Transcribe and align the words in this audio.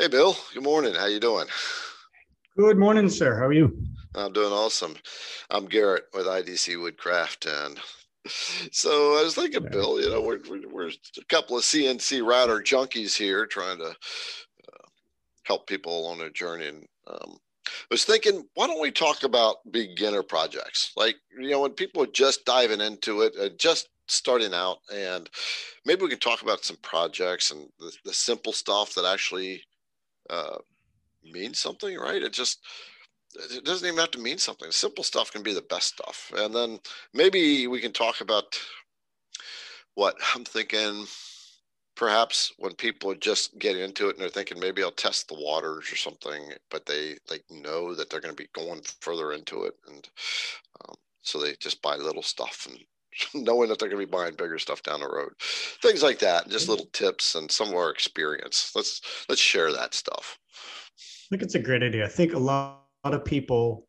Hey, 0.00 0.08
Bill. 0.08 0.34
Good 0.54 0.62
morning. 0.62 0.94
How 0.94 1.04
you 1.04 1.20
doing? 1.20 1.46
Good 2.56 2.78
morning, 2.78 3.10
sir. 3.10 3.36
How 3.36 3.44
are 3.44 3.52
you? 3.52 3.84
I'm 4.14 4.32
doing 4.32 4.50
awesome. 4.50 4.96
I'm 5.50 5.66
Garrett 5.66 6.04
with 6.14 6.24
IDC 6.24 6.80
Woodcraft, 6.80 7.44
and 7.44 7.78
so 8.72 9.18
I 9.18 9.24
was 9.24 9.34
thinking, 9.34 9.68
Bill, 9.70 10.00
you 10.00 10.08
know, 10.08 10.22
we're, 10.22 10.40
we're, 10.72 10.88
a 10.88 11.24
couple 11.28 11.58
of 11.58 11.64
CNC 11.64 12.26
router 12.26 12.62
junkies 12.62 13.14
here 13.14 13.44
trying 13.44 13.76
to 13.76 13.88
uh, 13.88 14.86
help 15.44 15.66
people 15.66 16.06
on 16.06 16.16
their 16.16 16.30
journey. 16.30 16.68
And 16.68 16.86
um, 17.06 17.36
I 17.66 17.90
was 17.90 18.06
thinking, 18.06 18.48
why 18.54 18.68
don't 18.68 18.80
we 18.80 18.90
talk 18.90 19.22
about 19.24 19.56
beginner 19.70 20.22
projects? 20.22 20.92
Like, 20.96 21.16
you 21.38 21.50
know, 21.50 21.60
when 21.60 21.72
people 21.72 22.02
are 22.02 22.10
just 22.14 22.46
diving 22.46 22.80
into 22.80 23.20
it, 23.20 23.34
uh, 23.38 23.50
just 23.58 23.90
starting 24.08 24.54
out, 24.54 24.78
and 24.90 25.28
maybe 25.84 26.00
we 26.00 26.08
can 26.08 26.18
talk 26.20 26.40
about 26.40 26.64
some 26.64 26.78
projects 26.80 27.50
and 27.50 27.68
the, 27.78 27.92
the 28.06 28.14
simple 28.14 28.54
stuff 28.54 28.94
that 28.94 29.04
actually 29.04 29.62
uh, 30.30 30.58
means 31.24 31.58
something, 31.58 31.96
right? 31.96 32.22
It 32.22 32.32
just, 32.32 32.60
it 33.34 33.64
doesn't 33.64 33.86
even 33.86 33.98
have 33.98 34.10
to 34.12 34.18
mean 34.18 34.38
something. 34.38 34.70
Simple 34.70 35.04
stuff 35.04 35.32
can 35.32 35.42
be 35.42 35.54
the 35.54 35.62
best 35.62 35.88
stuff. 35.88 36.32
And 36.36 36.54
then 36.54 36.78
maybe 37.14 37.66
we 37.66 37.80
can 37.80 37.92
talk 37.92 38.20
about 38.20 38.58
what 39.94 40.16
I'm 40.34 40.44
thinking 40.44 41.06
perhaps 42.00 42.50
when 42.56 42.74
people 42.76 43.14
just 43.14 43.58
get 43.58 43.76
into 43.76 44.08
it 44.08 44.12
and 44.16 44.20
they're 44.20 44.30
thinking 44.30 44.58
maybe 44.58 44.82
I'll 44.82 44.90
test 44.90 45.28
the 45.28 45.34
waters 45.34 45.92
or 45.92 45.96
something, 45.96 46.50
but 46.70 46.86
they 46.86 47.18
like 47.30 47.44
know 47.50 47.94
that 47.94 48.08
they're 48.08 48.22
going 48.22 48.34
to 48.34 48.42
be 48.42 48.48
going 48.54 48.80
further 49.00 49.32
into 49.32 49.64
it, 49.64 49.74
and 49.86 50.08
um, 50.80 50.94
so 51.20 51.38
they 51.38 51.54
just 51.60 51.82
buy 51.82 51.96
little 51.96 52.22
stuff 52.22 52.66
and 52.70 52.78
knowing 53.34 53.68
that 53.68 53.78
they're 53.78 53.88
going 53.88 54.00
to 54.00 54.06
be 54.06 54.10
buying 54.10 54.34
bigger 54.34 54.58
stuff 54.58 54.82
down 54.82 55.00
the 55.00 55.08
road, 55.08 55.32
things 55.82 56.02
like 56.02 56.18
that. 56.20 56.48
Just 56.48 56.68
little 56.68 56.86
tips 56.92 57.34
and 57.34 57.50
some 57.50 57.68
of 57.68 57.74
our 57.74 57.90
experience. 57.90 58.72
Let's 58.74 59.00
let's 59.28 59.40
share 59.40 59.72
that 59.72 59.94
stuff. 59.94 60.38
I 60.96 61.26
think 61.30 61.42
it's 61.42 61.54
a 61.54 61.60
great 61.60 61.82
idea. 61.82 62.04
I 62.04 62.08
think 62.08 62.34
a 62.34 62.38
lot 62.38 62.80
a 63.04 63.08
lot 63.08 63.14
of 63.14 63.24
people 63.24 63.86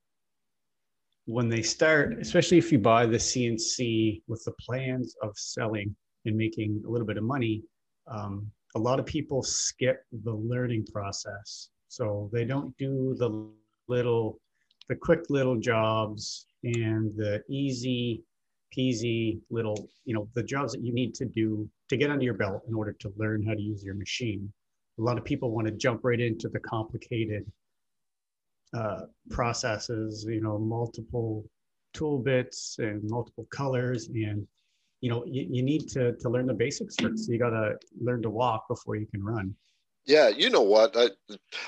when 1.25 1.49
they 1.49 1.61
start, 1.61 2.17
especially 2.19 2.57
if 2.57 2.71
you 2.71 2.79
buy 2.79 3.05
the 3.05 3.17
CNC 3.17 4.23
with 4.27 4.43
the 4.43 4.53
plans 4.59 5.15
of 5.21 5.31
selling 5.37 5.95
and 6.25 6.35
making 6.35 6.81
a 6.85 6.89
little 6.89 7.07
bit 7.07 7.17
of 7.17 7.23
money, 7.23 7.63
um, 8.07 8.49
a 8.75 8.79
lot 8.79 8.99
of 8.99 9.05
people 9.05 9.43
skip 9.43 10.03
the 10.23 10.33
learning 10.33 10.85
process. 10.91 11.69
So 11.87 12.29
they 12.33 12.45
don't 12.45 12.75
do 12.77 13.15
the 13.17 13.49
little, 13.87 14.39
the 14.89 14.95
quick 14.95 15.29
little 15.29 15.57
jobs 15.57 16.47
and 16.63 17.15
the 17.15 17.43
easy 17.49 18.23
peasy 18.75 19.39
little, 19.49 19.89
you 20.05 20.13
know, 20.13 20.27
the 20.33 20.43
jobs 20.43 20.73
that 20.73 20.83
you 20.83 20.93
need 20.93 21.13
to 21.15 21.25
do 21.25 21.69
to 21.89 21.97
get 21.97 22.09
under 22.09 22.23
your 22.23 22.33
belt 22.33 22.63
in 22.67 22.73
order 22.73 22.93
to 22.93 23.13
learn 23.17 23.45
how 23.45 23.53
to 23.53 23.61
use 23.61 23.83
your 23.83 23.95
machine. 23.95 24.51
A 24.99 25.01
lot 25.01 25.17
of 25.17 25.25
people 25.25 25.51
want 25.51 25.67
to 25.67 25.73
jump 25.73 26.01
right 26.03 26.19
into 26.19 26.47
the 26.49 26.59
complicated 26.59 27.45
uh, 28.73 29.01
processes, 29.29 30.25
you 30.27 30.41
know, 30.41 30.57
multiple 30.57 31.45
tool 31.93 32.19
bits 32.19 32.77
and 32.79 33.03
multiple 33.09 33.47
colors. 33.51 34.07
And, 34.07 34.47
you 35.01 35.09
know, 35.09 35.25
you, 35.25 35.47
you 35.49 35.63
need 35.63 35.89
to, 35.89 36.13
to 36.13 36.29
learn 36.29 36.45
the 36.45 36.53
basics 36.53 36.95
first. 36.99 37.25
So 37.25 37.31
you 37.31 37.39
got 37.39 37.49
to 37.49 37.75
learn 37.99 38.21
to 38.21 38.29
walk 38.29 38.67
before 38.67 38.95
you 38.95 39.07
can 39.07 39.23
run. 39.23 39.55
Yeah, 40.05 40.29
you 40.29 40.49
know 40.49 40.61
what? 40.61 40.95
I 40.97 41.09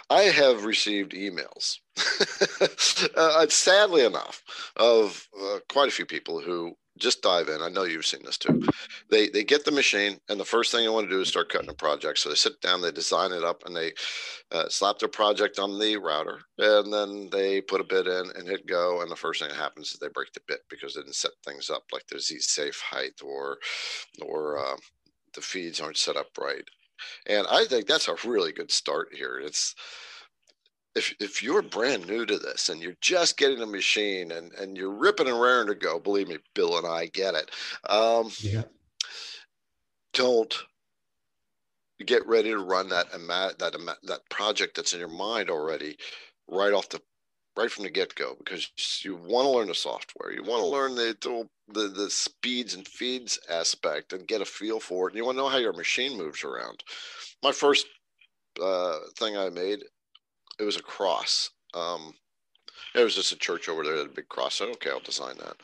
I 0.09 0.23
have 0.23 0.65
received 0.65 1.11
emails, 1.11 1.77
uh, 3.15 3.47
sadly 3.47 4.03
enough, 4.05 4.41
of 4.75 5.27
uh, 5.39 5.59
quite 5.69 5.89
a 5.89 5.91
few 5.91 6.07
people 6.07 6.41
who 6.41 6.75
just 6.97 7.21
dive 7.21 7.49
in. 7.49 7.61
I 7.61 7.69
know 7.69 7.83
you've 7.83 8.05
seen 8.05 8.21
this 8.23 8.37
too. 8.37 8.61
They 9.09 9.29
they 9.29 9.43
get 9.43 9.65
the 9.65 9.71
machine, 9.71 10.19
and 10.29 10.39
the 10.39 10.45
first 10.45 10.71
thing 10.71 10.83
they 10.83 10.89
want 10.89 11.09
to 11.09 11.15
do 11.15 11.21
is 11.21 11.27
start 11.29 11.49
cutting 11.49 11.69
a 11.69 11.73
project. 11.73 12.19
So 12.19 12.29
they 12.29 12.35
sit 12.35 12.61
down, 12.61 12.81
they 12.81 12.91
design 12.91 13.31
it 13.31 13.43
up, 13.43 13.63
and 13.65 13.75
they 13.75 13.93
uh, 14.51 14.69
slap 14.69 14.99
their 14.99 15.09
project 15.09 15.59
on 15.59 15.79
the 15.79 15.97
router, 15.97 16.39
and 16.57 16.93
then 16.93 17.29
they 17.31 17.61
put 17.61 17.81
a 17.81 17.85
bit 17.85 18.07
in 18.07 18.31
and 18.35 18.47
hit 18.47 18.67
go. 18.67 19.01
And 19.01 19.11
the 19.11 19.15
first 19.15 19.41
thing 19.41 19.49
that 19.49 19.57
happens 19.57 19.91
is 19.91 19.99
they 19.99 20.07
break 20.13 20.31
the 20.33 20.41
bit 20.47 20.61
because 20.69 20.93
they 20.93 21.01
didn't 21.01 21.15
set 21.15 21.31
things 21.45 21.69
up 21.69 21.83
like 21.91 22.05
the 22.07 22.19
Z 22.19 22.39
safe 22.39 22.81
height 22.81 23.19
or 23.23 23.57
or 24.21 24.59
uh, 24.59 24.77
the 25.33 25.41
feeds 25.41 25.81
aren't 25.81 25.97
set 25.97 26.15
up 26.15 26.27
right. 26.39 26.65
And 27.27 27.47
I 27.49 27.65
think 27.65 27.87
that's 27.87 28.07
a 28.07 28.15
really 28.25 28.51
good 28.51 28.71
start 28.71 29.09
here. 29.13 29.39
It's 29.39 29.75
if 30.95 31.15
if 31.19 31.41
you're 31.41 31.61
brand 31.61 32.07
new 32.07 32.25
to 32.25 32.37
this 32.37 32.69
and 32.69 32.81
you're 32.81 32.97
just 33.01 33.37
getting 33.37 33.61
a 33.61 33.65
machine 33.65 34.31
and 34.31 34.51
and 34.53 34.77
you're 34.77 34.93
ripping 34.93 35.27
and 35.27 35.39
raring 35.39 35.67
to 35.67 35.75
go, 35.75 35.99
believe 35.99 36.27
me, 36.27 36.37
Bill 36.53 36.77
and 36.77 36.87
I 36.87 37.07
get 37.07 37.35
it. 37.35 37.51
Um, 37.89 38.31
yeah. 38.39 38.63
Don't 40.13 40.55
get 42.05 42.27
ready 42.27 42.49
to 42.49 42.59
run 42.59 42.89
that 42.89 43.11
that 43.11 43.97
that 44.03 44.29
project 44.29 44.75
that's 44.75 44.93
in 44.93 44.99
your 44.99 45.09
mind 45.09 45.49
already, 45.49 45.97
right 46.47 46.73
off 46.73 46.89
the 46.89 47.01
right 47.55 47.71
from 47.71 47.83
the 47.83 47.89
get 47.89 48.13
go, 48.15 48.35
because 48.37 48.69
you 49.03 49.15
want 49.15 49.45
to 49.45 49.49
learn 49.49 49.67
the 49.67 49.75
software, 49.75 50.31
you 50.31 50.43
want 50.43 50.61
to 50.61 50.67
learn 50.67 50.95
the, 50.95 51.47
the 51.69 51.87
the 51.89 52.09
speeds 52.09 52.73
and 52.73 52.87
feeds 52.87 53.39
aspect 53.49 54.13
and 54.13 54.27
get 54.27 54.41
a 54.41 54.45
feel 54.45 54.79
for 54.79 55.07
it, 55.07 55.11
and 55.11 55.17
you 55.17 55.25
want 55.25 55.37
to 55.37 55.41
know 55.41 55.49
how 55.49 55.57
your 55.57 55.73
machine 55.73 56.17
moves 56.17 56.43
around. 56.43 56.83
My 57.41 57.51
first 57.51 57.87
uh, 58.61 58.97
thing 59.17 59.37
I 59.37 59.49
made 59.49 59.79
it 60.59 60.63
was 60.63 60.77
a 60.77 60.81
cross. 60.83 61.49
Um, 61.73 62.13
it 62.95 63.03
was 63.03 63.15
just 63.15 63.31
a 63.31 63.37
church 63.37 63.69
over 63.69 63.83
there, 63.83 63.95
a 63.95 64.05
big 64.05 64.29
cross. 64.29 64.55
Said, 64.55 64.69
okay, 64.69 64.89
I'll 64.89 64.99
design 64.99 65.35
that. 65.37 65.55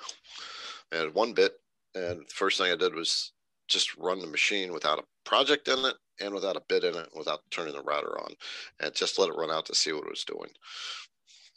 And 0.91 1.13
one 1.13 1.33
bit, 1.33 1.53
and 1.95 2.21
the 2.21 2.33
first 2.33 2.57
thing 2.57 2.71
I 2.71 2.75
did 2.75 2.95
was 2.95 3.31
just 3.67 3.95
run 3.97 4.19
the 4.19 4.27
machine 4.27 4.73
without 4.73 4.99
a 4.99 5.29
project 5.29 5.67
in 5.67 5.77
it 5.85 5.95
and 6.19 6.33
without 6.33 6.57
a 6.57 6.63
bit 6.67 6.83
in 6.83 6.95
it, 6.95 7.09
without 7.15 7.41
turning 7.51 7.73
the 7.73 7.83
router 7.83 8.19
on, 8.19 8.33
and 8.79 8.93
just 8.93 9.19
let 9.19 9.29
it 9.29 9.37
run 9.37 9.51
out 9.51 9.65
to 9.67 9.75
see 9.75 9.91
what 9.91 10.05
it 10.05 10.09
was 10.09 10.25
doing. 10.25 10.49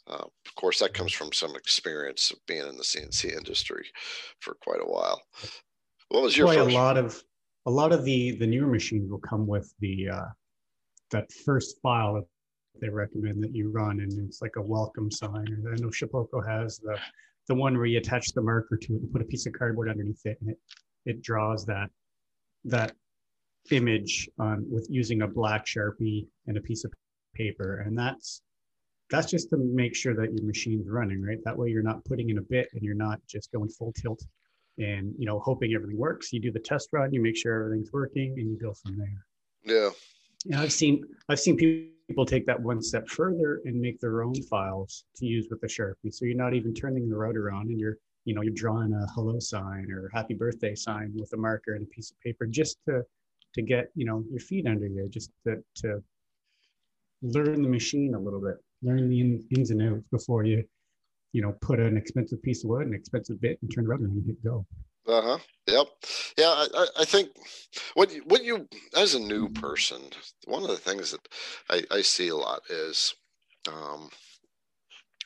Uh, 0.07 0.25
of 0.45 0.55
course, 0.55 0.79
that 0.79 0.93
comes 0.93 1.13
from 1.13 1.31
some 1.31 1.55
experience 1.55 2.29
of 2.31 2.37
being 2.45 2.67
in 2.67 2.77
the 2.77 2.83
CNC 2.83 3.35
industry 3.35 3.85
for 4.39 4.55
quite 4.55 4.81
a 4.81 4.85
while. 4.85 5.21
What 6.09 6.23
was 6.23 6.37
your 6.37 6.47
first? 6.47 6.59
a 6.69 6.73
lot 6.73 6.97
of 6.97 7.23
a 7.65 7.71
lot 7.71 7.93
of 7.93 8.03
the 8.03 8.31
the 8.37 8.45
newer 8.45 8.67
machines 8.67 9.09
will 9.09 9.19
come 9.19 9.47
with 9.47 9.73
the 9.79 10.09
uh, 10.09 10.25
that 11.11 11.31
first 11.45 11.81
file 11.81 12.17
they 12.79 12.89
recommend 12.89 13.43
that 13.43 13.55
you 13.55 13.71
run, 13.71 13.99
and 13.99 14.11
it's 14.27 14.41
like 14.41 14.55
a 14.57 14.61
welcome 14.61 15.11
sign. 15.11 15.47
And 15.47 15.67
I 15.67 15.75
know 15.81 15.89
Shapeoko 15.89 16.45
has 16.47 16.77
the 16.79 16.97
the 17.47 17.55
one 17.55 17.75
where 17.75 17.85
you 17.85 17.97
attach 17.97 18.27
the 18.33 18.41
marker 18.41 18.77
to 18.77 18.95
it 18.95 19.01
and 19.01 19.11
put 19.11 19.21
a 19.21 19.25
piece 19.25 19.45
of 19.45 19.53
cardboard 19.53 19.89
underneath 19.89 20.25
it, 20.25 20.37
and 20.41 20.51
it 20.51 20.59
it 21.05 21.21
draws 21.21 21.65
that 21.65 21.89
that 22.65 22.93
image 23.71 24.29
on 24.39 24.65
with 24.69 24.87
using 24.89 25.21
a 25.21 25.27
black 25.27 25.65
sharpie 25.65 26.27
and 26.47 26.57
a 26.57 26.61
piece 26.61 26.83
of 26.83 26.91
paper, 27.35 27.79
and 27.85 27.97
that's 27.97 28.41
that's 29.09 29.29
just 29.29 29.49
to 29.49 29.57
make 29.57 29.95
sure 29.95 30.15
that 30.15 30.33
your 30.33 30.45
machine's 30.45 30.87
running 30.89 31.21
right. 31.21 31.37
That 31.43 31.57
way, 31.57 31.69
you're 31.69 31.83
not 31.83 32.03
putting 32.05 32.29
in 32.29 32.37
a 32.37 32.41
bit 32.41 32.69
and 32.73 32.81
you're 32.81 32.95
not 32.95 33.19
just 33.27 33.51
going 33.51 33.69
full 33.69 33.93
tilt 33.93 34.25
and 34.79 35.13
you 35.17 35.25
know 35.25 35.39
hoping 35.39 35.73
everything 35.73 35.97
works. 35.97 36.33
You 36.33 36.39
do 36.39 36.51
the 36.51 36.59
test 36.59 36.89
run, 36.91 37.13
you 37.13 37.21
make 37.21 37.37
sure 37.37 37.65
everything's 37.65 37.91
working, 37.91 38.35
and 38.37 38.49
you 38.49 38.57
go 38.59 38.73
from 38.73 38.97
there. 38.97 39.25
Yeah. 39.63 39.89
Yeah, 40.45 40.61
I've 40.61 40.73
seen 40.73 41.03
I've 41.29 41.39
seen 41.39 41.57
people 41.57 41.92
people 42.07 42.25
take 42.25 42.45
that 42.45 42.61
one 42.61 42.81
step 42.81 43.07
further 43.07 43.61
and 43.65 43.79
make 43.79 43.99
their 43.99 44.23
own 44.23 44.35
files 44.43 45.05
to 45.15 45.25
use 45.25 45.47
with 45.49 45.61
the 45.61 45.67
Sharpie. 45.67 46.13
So 46.13 46.25
you're 46.25 46.35
not 46.35 46.53
even 46.53 46.73
turning 46.73 47.09
the 47.09 47.15
router 47.15 47.51
on 47.51 47.67
and 47.67 47.79
you're, 47.79 47.97
you 48.25 48.35
know, 48.35 48.41
you're 48.41 48.53
drawing 48.53 48.93
a 48.93 49.05
hello 49.13 49.39
sign 49.39 49.87
or 49.91 50.09
happy 50.13 50.33
birthday 50.33 50.75
sign 50.75 51.13
with 51.15 51.31
a 51.33 51.37
marker 51.37 51.75
and 51.75 51.83
a 51.83 51.89
piece 51.89 52.11
of 52.11 52.19
paper 52.19 52.45
just 52.45 52.77
to, 52.87 53.03
to 53.53 53.61
get, 53.61 53.89
you 53.95 54.05
know, 54.05 54.23
your 54.29 54.39
feet 54.39 54.67
under 54.67 54.87
you, 54.87 55.07
just 55.09 55.31
to, 55.45 55.63
to 55.75 56.03
learn 57.21 57.61
the 57.61 57.69
machine 57.69 58.15
a 58.15 58.19
little 58.19 58.41
bit, 58.41 58.55
learn 58.81 59.09
the 59.09 59.19
in, 59.19 59.45
ins 59.55 59.71
and 59.71 59.81
outs 59.81 60.07
before 60.09 60.43
you, 60.43 60.63
you 61.31 61.41
know, 61.41 61.55
put 61.61 61.79
an 61.79 61.97
expensive 61.97 62.41
piece 62.43 62.63
of 62.63 62.69
wood, 62.69 62.85
an 62.85 62.93
expensive 62.93 63.39
bit 63.39 63.59
and 63.61 63.71
turn 63.73 63.85
the 63.85 63.89
router 63.89 64.05
on 64.05 64.11
and 64.11 64.25
hit 64.25 64.43
go. 64.43 64.65
Uh 65.07 65.21
huh. 65.21 65.37
Yep. 65.67 65.87
Yeah, 66.37 66.65
I, 66.75 66.87
I 66.99 67.05
think 67.05 67.29
what 67.93 68.13
you, 68.13 68.21
what 68.25 68.43
you 68.43 68.67
as 68.95 69.15
a 69.15 69.19
new 69.19 69.49
person, 69.49 70.01
one 70.45 70.63
of 70.63 70.69
the 70.69 70.77
things 70.77 71.11
that 71.11 71.27
I, 71.69 71.83
I 71.95 72.01
see 72.01 72.29
a 72.29 72.35
lot 72.35 72.61
is, 72.69 73.13
um, 73.67 74.09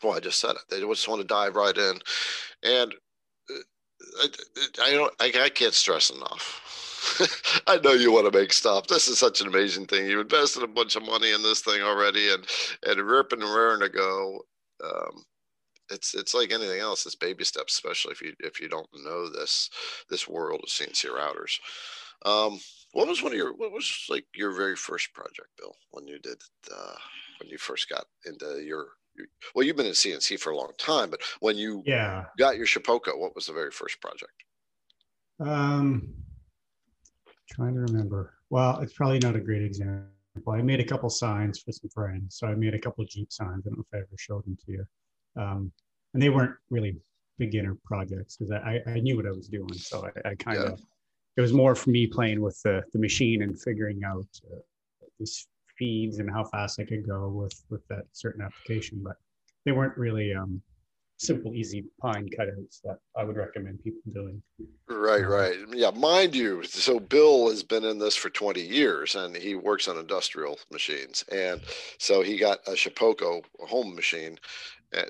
well, 0.04 0.14
I 0.14 0.20
just 0.20 0.40
said 0.40 0.52
it. 0.52 0.62
They 0.70 0.80
just 0.80 1.08
want 1.08 1.22
to 1.22 1.28
dive 1.28 1.56
right 1.56 1.76
in, 1.76 2.00
and 2.64 2.94
uh, 3.52 3.56
I, 4.24 4.28
I 4.84 4.92
don't. 4.92 5.14
I, 5.20 5.32
I 5.46 5.50
can't 5.50 5.74
stress 5.74 6.10
enough. 6.10 7.64
I 7.68 7.78
know 7.78 7.94
you 7.94 8.12
want 8.12 8.32
to 8.32 8.38
make 8.38 8.54
stuff. 8.54 8.88
This 8.88 9.08
is 9.08 9.20
such 9.20 9.42
an 9.42 9.48
amazing 9.48 9.86
thing. 9.88 10.08
You 10.08 10.20
invested 10.22 10.64
a 10.64 10.68
bunch 10.68 10.96
of 10.96 11.06
money 11.06 11.32
in 11.32 11.42
this 11.44 11.62
thing 11.62 11.82
already, 11.82 12.32
and 12.32 12.46
and 12.86 13.02
ripping 13.02 13.42
and 13.42 13.54
raring 13.54 13.82
to 13.82 13.90
go. 13.90 14.42
Um, 14.84 15.24
it's 15.90 16.14
it's 16.14 16.34
like 16.34 16.52
anything 16.52 16.80
else. 16.80 17.06
It's 17.06 17.16
baby 17.16 17.44
steps, 17.44 17.74
especially 17.74 18.14
if 18.14 18.22
you 18.22 18.34
if 18.40 18.60
you 18.60 18.70
don't 18.70 18.88
know 19.04 19.30
this 19.30 19.70
this 20.10 20.28
world 20.28 20.62
of 20.64 20.70
CNC 20.70 21.06
routers. 21.06 21.60
Um, 22.26 22.60
what 22.94 23.08
was 23.08 23.22
one 23.22 23.32
of 23.32 23.38
your 23.38 23.54
what 23.56 23.72
was 23.72 24.06
like 24.10 24.26
your 24.36 24.52
very 24.52 24.76
first 24.76 25.14
project, 25.14 25.50
Bill, 25.58 25.76
when 25.92 26.08
you 26.08 26.20
did 26.20 26.42
uh, 26.72 26.96
when 27.40 27.50
you 27.50 27.58
first 27.58 27.90
got 27.90 28.06
into 28.26 28.62
your 28.64 28.88
well, 29.56 29.66
you've 29.66 29.76
been 29.76 29.86
in 29.86 29.94
CNC 29.94 30.40
for 30.40 30.52
a 30.52 30.58
long 30.58 30.72
time, 30.78 31.10
but 31.10 31.22
when 31.40 31.58
you 31.58 31.84
yeah 31.86 32.26
got 32.38 32.58
your 32.58 32.66
Shapeoko, 32.66 33.18
what 33.18 33.36
was 33.36 33.48
the 33.48 33.54
very 33.54 33.72
first 33.72 34.00
project? 34.02 34.32
Um, 35.40 36.14
trying 37.50 37.76
to 37.76 37.82
remember. 37.82 38.34
Well, 38.50 38.80
it's 38.80 38.94
probably 38.94 39.20
not 39.20 39.36
a 39.36 39.40
great 39.40 39.62
example, 39.64 40.08
I 40.48 40.62
made 40.62 40.80
a 40.80 40.86
couple 40.86 41.10
signs 41.10 41.60
for 41.60 41.72
some 41.72 41.90
friends. 41.90 42.38
So 42.38 42.48
I 42.48 42.56
made 42.56 42.74
a 42.74 42.80
couple 42.80 43.04
of 43.04 43.10
Jeep 43.10 43.32
signs. 43.32 43.66
I 43.66 43.70
don't 43.70 43.78
know 43.78 43.86
if 43.92 43.96
I 43.96 43.98
ever 43.98 44.08
showed 44.18 44.46
them 44.46 44.58
to 44.66 44.72
you. 44.72 44.86
Um, 45.38 45.72
and 46.14 46.22
they 46.22 46.30
weren't 46.30 46.56
really 46.70 46.98
beginner 47.38 47.78
projects 47.84 48.38
because 48.38 48.52
I, 48.52 48.82
I 48.88 49.00
knew 49.00 49.16
what 49.16 49.26
I 49.26 49.32
was 49.32 49.48
doing. 49.48 49.74
So 49.74 50.06
I, 50.06 50.30
I 50.30 50.36
kind 50.36 50.58
of, 50.58 50.80
yeah. 50.80 50.86
it 51.38 51.42
was 51.42 51.54
more 51.54 51.76
for 51.76 51.90
me 51.92 52.08
playing 52.08 52.42
with 52.42 52.60
the, 52.64 52.84
the 52.94 53.00
machine 53.00 53.44
and 53.44 53.60
figuring 53.62 54.02
out 54.04 54.28
uh, 54.52 54.60
the 55.20 55.28
speeds 55.28 56.20
and 56.20 56.30
how 56.30 56.44
fast 56.44 56.80
I 56.80 56.86
could 56.86 57.08
go 57.08 57.30
with, 57.30 57.64
with 57.70 57.88
that 57.90 58.06
certain 58.14 58.42
application. 58.42 59.02
But 59.04 59.18
they 59.66 59.72
weren't 59.72 59.98
really 59.98 60.34
um, 60.34 60.62
simple, 61.18 61.54
easy 61.54 61.86
pine 62.00 62.30
cutouts 62.30 62.82
that 62.84 63.00
I 63.16 63.24
would 63.24 63.36
recommend 63.36 63.84
people 63.84 64.02
doing. 64.14 64.42
Right, 64.88 65.24
um, 65.24 65.32
right. 65.32 65.56
Yeah, 65.74 65.92
mind 65.92 66.36
you, 66.36 66.64
so 66.64 67.00
Bill 67.00 67.50
has 67.50 67.64
been 67.64 67.84
in 67.84 68.00
this 68.00 68.16
for 68.16 68.30
20 68.30 68.62
years 68.62 69.16
and 69.16 69.36
he 69.36 69.56
works 69.56 69.88
on 69.88 69.98
industrial 69.98 70.60
machines. 70.72 71.24
And 71.32 71.62
so 71.98 72.22
he 72.22 72.38
got 72.38 72.60
a 72.68 72.72
Shapeoko 72.72 73.44
home 73.60 73.96
machine. 73.96 74.38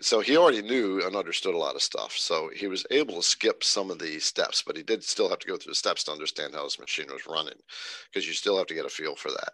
So 0.02 0.22
he 0.22 0.38
already 0.38 0.62
knew 0.62 1.06
and 1.06 1.16
understood 1.16 1.54
a 1.54 1.58
lot 1.58 1.76
of 1.76 1.82
stuff. 1.82 2.14
So 2.14 2.50
he 2.56 2.68
was 2.68 2.86
able 2.90 3.16
to 3.16 3.22
skip 3.22 3.64
some 3.64 3.92
of 3.92 4.00
the 4.00 4.20
steps, 4.20 4.64
but 4.66 4.76
he 4.76 4.84
did 4.84 5.04
still 5.04 5.30
have 5.30 5.40
to 5.40 5.48
go 5.48 5.56
through 5.56 5.72
the 5.72 5.76
steps 5.76 6.04
to 6.06 6.12
understand 6.12 6.56
how 6.56 6.64
his 6.64 6.80
machine 6.80 7.08
was 7.12 7.28
running 7.28 7.58
because 8.12 8.28
you 8.28 8.34
still 8.34 8.58
have 8.58 8.68
to 8.68 8.74
get 8.74 8.86
a 8.86 8.90
feel 8.90 9.16
for 9.16 9.30
that. 9.30 9.54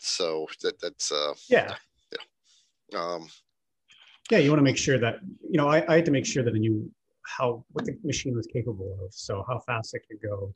So 0.00 0.46
that 0.62 0.80
that's 0.80 1.10
uh 1.10 1.34
yeah. 1.48 1.74
Yeah. 2.12 2.98
Um 2.98 3.28
yeah, 4.30 4.38
you 4.38 4.50
want 4.50 4.58
to 4.58 4.64
make 4.64 4.76
sure 4.76 4.98
that 4.98 5.16
you 5.48 5.56
know 5.56 5.68
I, 5.68 5.84
I 5.90 5.96
had 5.96 6.04
to 6.06 6.10
make 6.10 6.26
sure 6.26 6.42
that 6.42 6.54
I 6.54 6.58
knew 6.58 6.90
how 7.26 7.64
what 7.72 7.84
the 7.86 7.96
machine 8.04 8.36
was 8.36 8.46
capable 8.46 8.98
of. 9.02 9.12
So 9.14 9.44
how 9.48 9.58
fast 9.60 9.94
it 9.94 10.02
could 10.08 10.20
go, 10.22 10.54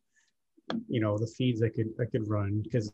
you 0.88 1.00
know, 1.00 1.16
the 1.18 1.26
feeds 1.26 1.62
I 1.62 1.68
could 1.68 1.88
I 2.00 2.04
could 2.04 2.28
run 2.28 2.60
because 2.62 2.92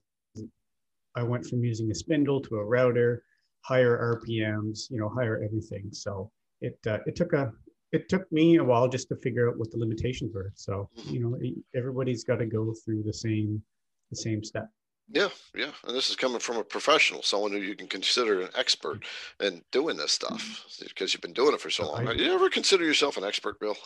I 1.17 1.23
went 1.23 1.47
from 1.47 1.65
using 1.65 1.91
a 1.91 1.95
spindle 1.95 2.41
to 2.43 2.57
a 2.57 2.65
router, 2.65 3.25
higher 3.67 4.21
RPMs, 4.21 4.91
you 4.91 4.99
know, 4.99 5.09
higher 5.09 5.43
everything. 5.43 5.89
So 5.93 6.31
it 6.61 6.79
uh, 6.87 6.99
it 7.07 7.17
took 7.17 7.33
a 7.33 7.53
it 7.93 8.09
took 8.09 8.31
me 8.33 8.57
a 8.57 8.65
while 8.65 8.89
just 8.89 9.09
to 9.09 9.17
figure 9.17 9.49
out 9.49 9.59
what 9.59 9.71
the 9.71 9.79
limitations 9.79 10.35
were. 10.35 10.53
So 10.55 10.89
you 11.07 11.21
know, 11.21 11.39
everybody's 11.75 12.25
got 12.25 12.37
to 12.37 12.47
go 12.47 12.75
through 12.85 13.03
the 13.03 13.13
same 13.13 13.63
the 14.11 14.17
same 14.17 14.45
step. 14.45 14.69
Yeah, 15.09 15.29
yeah. 15.55 15.71
And 15.87 15.97
this 15.97 16.11
is 16.11 16.17
coming 16.17 16.41
from 16.41 16.57
a 16.57 16.65
professional, 16.65 17.23
someone 17.23 17.53
who 17.53 17.59
you 17.59 17.77
can 17.77 17.87
consider 17.87 18.41
an 18.41 18.49
expert 18.57 19.05
in 19.41 19.63
doing 19.71 19.97
this 19.97 20.11
stuff 20.13 20.65
because 20.81 21.15
you've 21.15 21.21
been 21.21 21.33
doing 21.33 21.55
it 21.55 21.61
for 21.61 21.71
so 21.71 21.87
long. 21.87 22.19
You 22.19 22.35
ever 22.35 22.51
consider 22.51 22.85
yourself 22.85 23.17
an 23.17 23.23
expert, 23.23 23.61
Bill? 23.61 23.77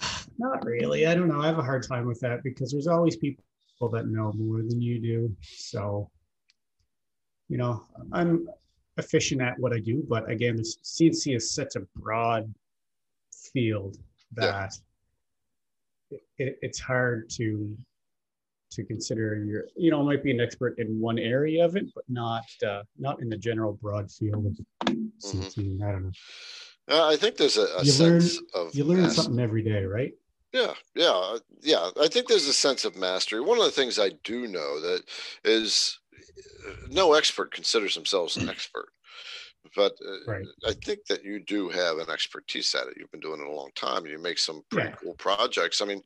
Not 0.38 0.64
really. 0.64 1.06
I 1.06 1.14
don't 1.14 1.28
know. 1.28 1.40
I 1.40 1.46
have 1.46 1.58
a 1.58 1.62
hard 1.62 1.86
time 1.86 2.06
with 2.06 2.18
that 2.20 2.42
because 2.42 2.72
there's 2.72 2.88
always 2.88 3.16
people 3.16 3.44
that 3.92 4.08
know 4.08 4.32
more 4.32 4.58
than 4.58 4.82
you 4.82 5.00
do. 5.00 5.36
So, 5.40 6.10
you 7.48 7.58
know, 7.58 7.84
I'm 8.12 8.48
efficient 8.98 9.40
at 9.40 9.58
what 9.58 9.72
I 9.72 9.78
do, 9.78 10.04
but 10.08 10.28
again, 10.30 10.56
the 10.56 10.62
CNC 10.62 11.36
is 11.36 11.50
such 11.50 11.76
a 11.76 11.80
broad 11.96 12.52
field 13.52 13.98
that 14.32 14.72
yeah. 16.10 16.18
it, 16.38 16.58
it's 16.62 16.80
hard 16.80 17.30
to 17.30 17.76
to 18.70 18.84
consider 18.84 19.42
you're 19.44 19.66
you 19.76 19.90
know 19.90 20.00
I 20.00 20.04
might 20.04 20.22
be 20.24 20.30
an 20.30 20.40
expert 20.40 20.78
in 20.78 21.00
one 21.00 21.18
area 21.18 21.64
of 21.64 21.76
it 21.76 21.86
but 21.94 22.04
not 22.08 22.44
uh, 22.66 22.82
not 22.98 23.20
in 23.22 23.28
the 23.28 23.36
general 23.36 23.74
broad 23.74 24.10
field 24.10 24.46
of 24.46 24.92
mm-hmm. 24.92 25.82
i 25.82 25.92
don't 25.92 26.04
know 26.04 26.10
uh, 26.88 27.08
i 27.08 27.16
think 27.16 27.36
there's 27.36 27.56
a, 27.56 27.66
a 27.78 27.84
you 27.84 27.90
sense 27.90 28.40
learn, 28.54 28.66
of 28.66 28.74
you 28.74 28.84
learn 28.84 29.02
mastery. 29.02 29.24
something 29.24 29.42
every 29.42 29.62
day 29.62 29.84
right 29.84 30.12
yeah 30.52 30.72
yeah 30.94 31.36
yeah 31.62 31.90
i 32.00 32.08
think 32.08 32.26
there's 32.26 32.48
a 32.48 32.52
sense 32.52 32.84
of 32.84 32.96
mastery 32.96 33.40
one 33.40 33.58
of 33.58 33.64
the 33.64 33.70
things 33.70 33.98
i 33.98 34.10
do 34.24 34.46
know 34.46 34.80
that 34.80 35.02
is 35.44 36.00
no 36.90 37.14
expert 37.14 37.52
considers 37.52 37.94
themselves 37.94 38.36
an 38.36 38.48
expert 38.48 38.88
but 39.74 39.92
uh, 40.06 40.30
right. 40.30 40.46
I 40.66 40.74
think 40.84 41.06
that 41.06 41.24
you 41.24 41.40
do 41.40 41.68
have 41.68 41.98
an 41.98 42.08
expertise 42.08 42.72
at 42.74 42.86
it. 42.86 42.94
You've 42.96 43.10
been 43.10 43.20
doing 43.20 43.40
it 43.40 43.48
a 43.48 43.52
long 43.52 43.70
time, 43.74 44.04
and 44.04 44.08
you 44.08 44.18
make 44.18 44.38
some 44.38 44.62
pretty 44.70 44.90
yeah. 44.90 44.94
cool 44.94 45.14
projects. 45.14 45.82
I 45.82 45.86
mean, 45.86 46.02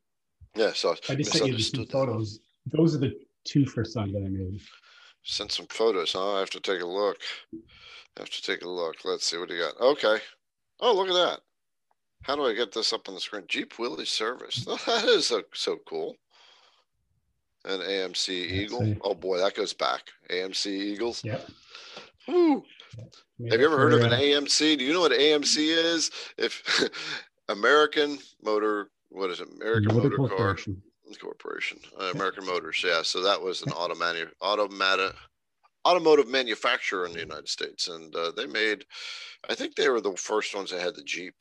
yeah. 0.57 0.73
So 0.73 0.97
I 1.11 1.15
just 1.15 1.33
sent 1.33 1.47
you 1.47 1.59
some 1.59 1.85
photos 1.85 2.41
those 2.67 2.95
are 2.95 2.99
the 2.99 3.15
two 3.45 3.67
first 3.67 3.93
songs 3.93 4.13
that 4.13 4.25
I 4.25 4.29
made. 4.29 4.61
Send 5.23 5.51
some 5.51 5.67
photos, 5.67 6.13
huh? 6.13 6.37
I 6.37 6.41
have 6.41 6.51
to 6.51 6.61
take 6.61 6.81
a 6.81 6.87
look. 6.87 7.19
I 7.55 8.21
have 8.21 8.31
to 8.31 8.43
take 8.43 8.63
a 8.63 8.69
look. 8.69 8.97
Let's 9.05 9.27
see 9.27 9.39
what 9.39 9.51
you 9.51 9.59
got. 9.59 9.81
Okay. 9.81 10.19
Oh, 10.81 10.95
look 10.95 11.09
at 11.09 11.15
that. 11.15 11.41
How 12.23 12.37
do 12.37 12.45
I 12.45 12.55
get 12.55 12.73
this 12.73 12.93
up 12.93 13.09
on 13.09 13.15
the 13.15 13.21
screen? 13.21 13.45
Jeep 13.49 13.79
Willys 13.79 14.11
service. 14.11 14.65
Oh, 14.67 14.79
that 14.87 15.05
is 15.05 15.27
so, 15.27 15.43
so 15.55 15.79
cool. 15.87 16.17
An 17.65 17.81
AMC 17.81 18.31
Eagle. 18.31 18.97
Oh 19.03 19.15
boy, 19.15 19.39
that 19.39 19.55
goes 19.55 19.73
back. 19.73 20.03
AMC 20.31 20.67
Eagles. 20.67 21.23
Yep. 21.25 21.49
Woo. 22.29 22.65
Have 22.97 23.61
you 23.61 23.67
ever 23.67 23.79
heard 23.79 23.93
of 23.93 24.03
an 24.03 24.11
AMC? 24.11 24.79
Do 24.79 24.85
you 24.85 24.93
know 24.93 25.01
what 25.01 25.13
AMC 25.13 25.57
is? 25.59 26.11
If 26.39 26.91
American 27.49 28.19
Motor, 28.43 28.91
what 29.11 29.31
is 29.31 29.41
it? 29.41 29.49
American 29.61 29.95
Motor, 29.95 30.17
Motor 30.17 30.37
Car 30.37 30.57
Corporation, 31.21 31.81
uh, 32.01 32.13
American 32.15 32.47
Motors. 32.47 32.83
Yeah, 32.87 33.03
so 33.03 33.23
that 33.23 33.41
was 33.41 33.63
an 33.63 33.73
automatic 33.73 34.29
automatic 34.41 35.15
automotive 35.87 36.29
manufacturer 36.29 37.07
in 37.07 37.13
the 37.13 37.21
United 37.21 37.49
States, 37.49 37.89
and 37.89 38.15
uh, 38.15 38.33
they 38.37 38.47
made. 38.47 38.85
I 39.49 39.55
think 39.55 39.75
they 39.75 39.89
were 39.89 40.01
the 40.01 40.17
first 40.17 40.55
ones 40.55 40.71
that 40.71 40.81
had 40.81 40.95
the 40.95 41.03
Jeep. 41.05 41.35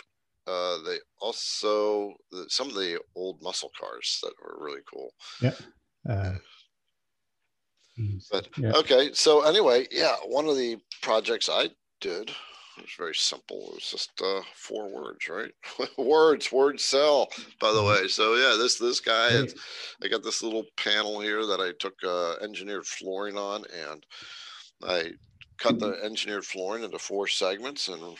Uh, 0.48 0.78
they 0.86 0.98
also 1.22 2.14
the, 2.32 2.46
some 2.50 2.70
of 2.70 2.76
the 2.76 3.00
old 3.16 3.42
muscle 3.42 3.72
cars 3.80 4.20
that 4.24 4.34
were 4.42 4.64
really 4.64 4.82
cool. 4.92 5.12
Yeah. 5.42 5.54
Uh, 6.10 6.34
but 8.32 8.48
yeah. 8.58 8.72
okay, 8.74 9.12
so 9.14 9.42
anyway, 9.42 9.86
yeah, 9.92 10.16
one 10.26 10.48
of 10.48 10.56
the 10.56 10.78
projects 11.02 11.50
I 11.52 11.70
did 12.00 12.32
it 12.80 12.84
was 12.84 12.92
very 12.98 13.16
simple. 13.16 13.70
It 13.70 13.76
was 13.76 13.92
just 13.92 14.12
uh, 14.24 14.42
four 14.56 14.90
words, 14.90 15.28
right? 15.28 15.52
words, 15.98 16.52
words 16.52 16.84
sell. 16.84 17.30
By 17.60 17.72
the 17.72 17.80
mm-hmm. 17.80 18.04
way, 18.04 18.08
so 18.08 18.36
yeah, 18.36 18.56
this 18.58 18.78
this 18.78 19.02
guy, 19.02 19.46
I 20.02 20.08
got 20.08 20.24
this 20.24 20.42
little 20.42 20.66
panel 20.78 21.20
here 21.20 21.46
that 21.46 21.60
I 21.60 21.74
took 21.80 21.96
uh, 22.04 22.36
engineered 22.42 22.86
flooring 22.86 23.38
on, 23.38 23.66
and 23.90 24.06
I 24.82 25.12
cut 25.58 25.80
the 25.80 26.00
engineered 26.04 26.46
flooring 26.46 26.84
into 26.84 27.00
four 27.00 27.28
segments, 27.28 27.90
and 27.90 28.02
uh, 28.02 28.16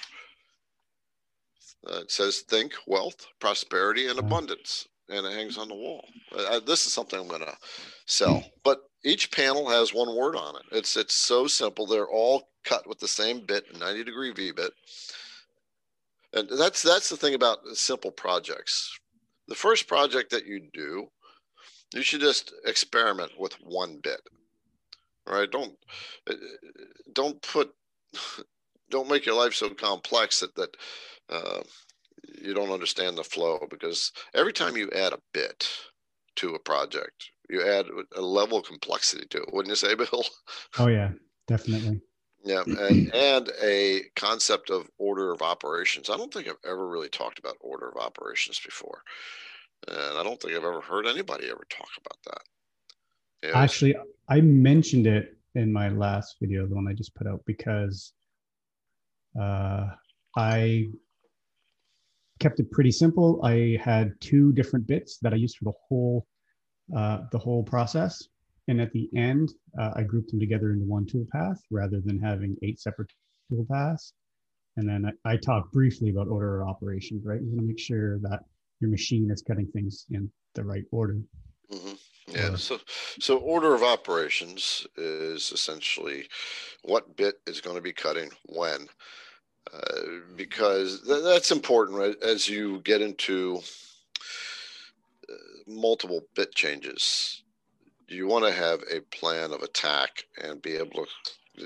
it 2.02 2.12
says 2.12 2.42
"Think 2.42 2.74
Wealth, 2.86 3.26
Prosperity, 3.40 4.08
and 4.08 4.20
Abundance," 4.20 4.89
and 5.10 5.26
it 5.26 5.34
hangs 5.34 5.58
on 5.58 5.68
the 5.68 5.76
wall. 5.76 6.06
This 6.66 6.86
is 6.86 6.94
something 6.94 7.20
I'm 7.20 7.28
going 7.28 7.42
to 7.42 7.58
sell, 8.06 8.44
but 8.64 8.82
each 9.04 9.32
panel 9.32 9.70
has 9.70 9.94
one 9.94 10.16
word 10.16 10.36
on 10.36 10.56
it. 10.56 10.64
It's 10.72 10.98
it's 10.98 11.16
so 11.16 11.48
simple. 11.48 11.86
They're 11.86 12.10
all 12.10 12.50
cut 12.64 12.88
with 12.88 13.00
the 13.00 13.08
same 13.08 13.46
bit, 13.46 13.78
90 13.78 14.04
degree 14.04 14.32
V 14.32 14.52
bit. 14.52 14.72
And 16.34 16.50
that's 16.58 16.84
that's 16.84 17.10
the 17.10 17.18
thing 17.18 17.34
about 17.34 17.66
simple 17.74 18.12
projects. 18.12 18.98
The 19.48 19.56
first 19.56 19.88
project 19.88 20.30
that 20.32 20.46
you 20.46 20.68
do, 20.74 21.08
you 21.94 22.04
should 22.04 22.22
just 22.22 22.54
experiment 22.66 23.32
with 23.38 23.54
one 23.62 24.00
bit. 24.04 24.22
Right? 25.26 25.50
Don't 25.50 25.74
don't 27.14 27.42
put 27.42 27.74
don't 28.90 29.10
make 29.10 29.26
your 29.26 29.36
life 29.36 29.54
so 29.54 29.70
complex 29.70 30.42
that 30.42 30.56
that 30.56 30.76
uh, 31.30 31.62
you 32.42 32.54
don't 32.54 32.72
understand 32.72 33.18
the 33.18 33.24
flow 33.24 33.66
because 33.70 34.12
every 34.34 34.54
time 34.54 34.78
you 34.78 34.90
add 34.92 35.14
a 35.14 35.20
bit 35.34 35.68
to 36.38 36.56
a 36.56 36.60
project, 36.60 37.32
you 37.50 37.66
add 37.66 37.88
a 38.16 38.22
level 38.22 38.60
of 38.60 38.66
complexity 38.66 39.26
to 39.28 39.40
it, 39.40 39.54
wouldn't 39.54 39.72
you 39.72 39.76
say, 39.76 39.96
Bill? 39.96 40.24
Oh 40.78 40.88
yeah, 40.88 41.12
definitely. 41.48 42.02
Yeah, 42.44 42.64
and, 42.66 43.14
and 43.14 43.52
a 43.62 44.04
concept 44.16 44.70
of 44.70 44.90
order 44.98 45.34
of 45.34 45.42
operations. 45.42 46.10
I 46.10 46.16
don't 46.16 46.34
think 46.34 46.48
I've 46.48 46.56
ever 46.66 46.88
really 46.88 47.10
talked 47.10 47.38
about 47.38 47.58
order 47.60 47.90
of 47.90 47.98
operations 47.98 48.60
before, 48.60 49.02
and 49.88 50.18
I 50.18 50.24
don't 50.24 50.42
think 50.42 50.56
I've 50.56 50.64
ever 50.64 50.82
heard 50.82 51.06
anybody 51.06 51.50
ever 51.50 51.66
talk 51.70 51.90
about 51.98 52.18
that. 52.26 53.54
Actually, 53.54 53.96
I 54.30 54.42
mentioned 54.42 55.08
it 55.08 55.38
in 55.56 55.72
my 55.72 55.90
last 55.90 56.38
video, 56.40 56.66
the 56.68 56.76
one 56.76 56.88
I 56.88 56.94
just 56.94 57.16
put 57.16 57.28
out, 57.28 57.42
because 57.46 58.14
uh, 59.40 59.88
I 60.38 60.88
kept 62.40 62.60
it 62.60 62.72
pretty 62.72 62.92
simple. 62.92 63.42
I 63.44 63.78
had 63.82 64.14
two 64.22 64.52
different 64.54 64.88
bits 64.88 65.18
that 65.22 65.34
I 65.34 65.38
used 65.38 65.58
for 65.58 65.66
the 65.66 65.78
whole 65.88 66.26
uh, 66.96 67.20
the 67.32 67.38
whole 67.38 67.64
process. 67.64 68.28
And 68.68 68.80
at 68.80 68.92
the 68.94 69.10
end, 69.16 69.52
uh, 69.80 69.92
I 69.96 70.04
grouped 70.04 70.30
them 70.30 70.40
together 70.40 70.72
into 70.72 70.86
one 70.86 71.06
tool 71.06 71.26
path 71.32 71.60
rather 71.72 72.02
than 72.04 72.20
having 72.20 72.56
eight 72.64 72.80
separate 72.80 73.12
tool 73.50 73.66
paths. 73.72 74.14
And 74.78 74.88
then 74.88 75.12
I, 75.26 75.34
I 75.34 75.38
talk 75.38 75.72
briefly 75.72 76.10
about 76.10 76.28
order 76.28 76.62
of 76.62 76.70
operations, 76.70 77.26
right? 77.26 77.42
You 77.42 77.48
want 77.48 77.60
to 77.62 77.66
make 77.66 77.80
sure 77.80 78.20
that 78.20 78.42
your 78.80 78.90
machine 78.90 79.30
is 79.32 79.42
cutting 79.42 79.68
things 79.68 80.06
in 80.12 80.32
the 80.56 80.64
right 80.64 80.84
order. 80.92 81.20
Mm-hmm. 81.72 81.94
Yeah. 82.28 82.56
So, 82.56 82.80
so 83.20 83.38
order 83.38 83.74
of 83.74 83.82
operations 83.84 84.86
is 84.96 85.52
essentially 85.52 86.28
what 86.84 87.18
bit 87.18 87.42
is 87.48 87.62
going 87.62 87.76
to 87.76 87.82
be 87.82 87.94
cutting 87.94 88.30
when, 88.46 88.88
because 90.36 91.02
th- 91.02 91.24
that's 91.24 91.52
important, 91.52 91.98
right? 91.98 92.16
As 92.22 92.48
you 92.48 92.80
get 92.82 93.02
into 93.02 93.60
uh, 95.30 95.34
multiple 95.68 96.22
bit 96.36 96.54
changes, 96.56 97.44
you 98.08 98.28
want 98.28 98.46
to 98.46 98.52
have 98.52 98.82
a 98.92 99.02
plan 99.16 99.52
of 99.52 99.62
attack 99.62 100.26
and 100.44 100.62
be 100.62 100.76
able 100.76 101.06
to 101.06 101.08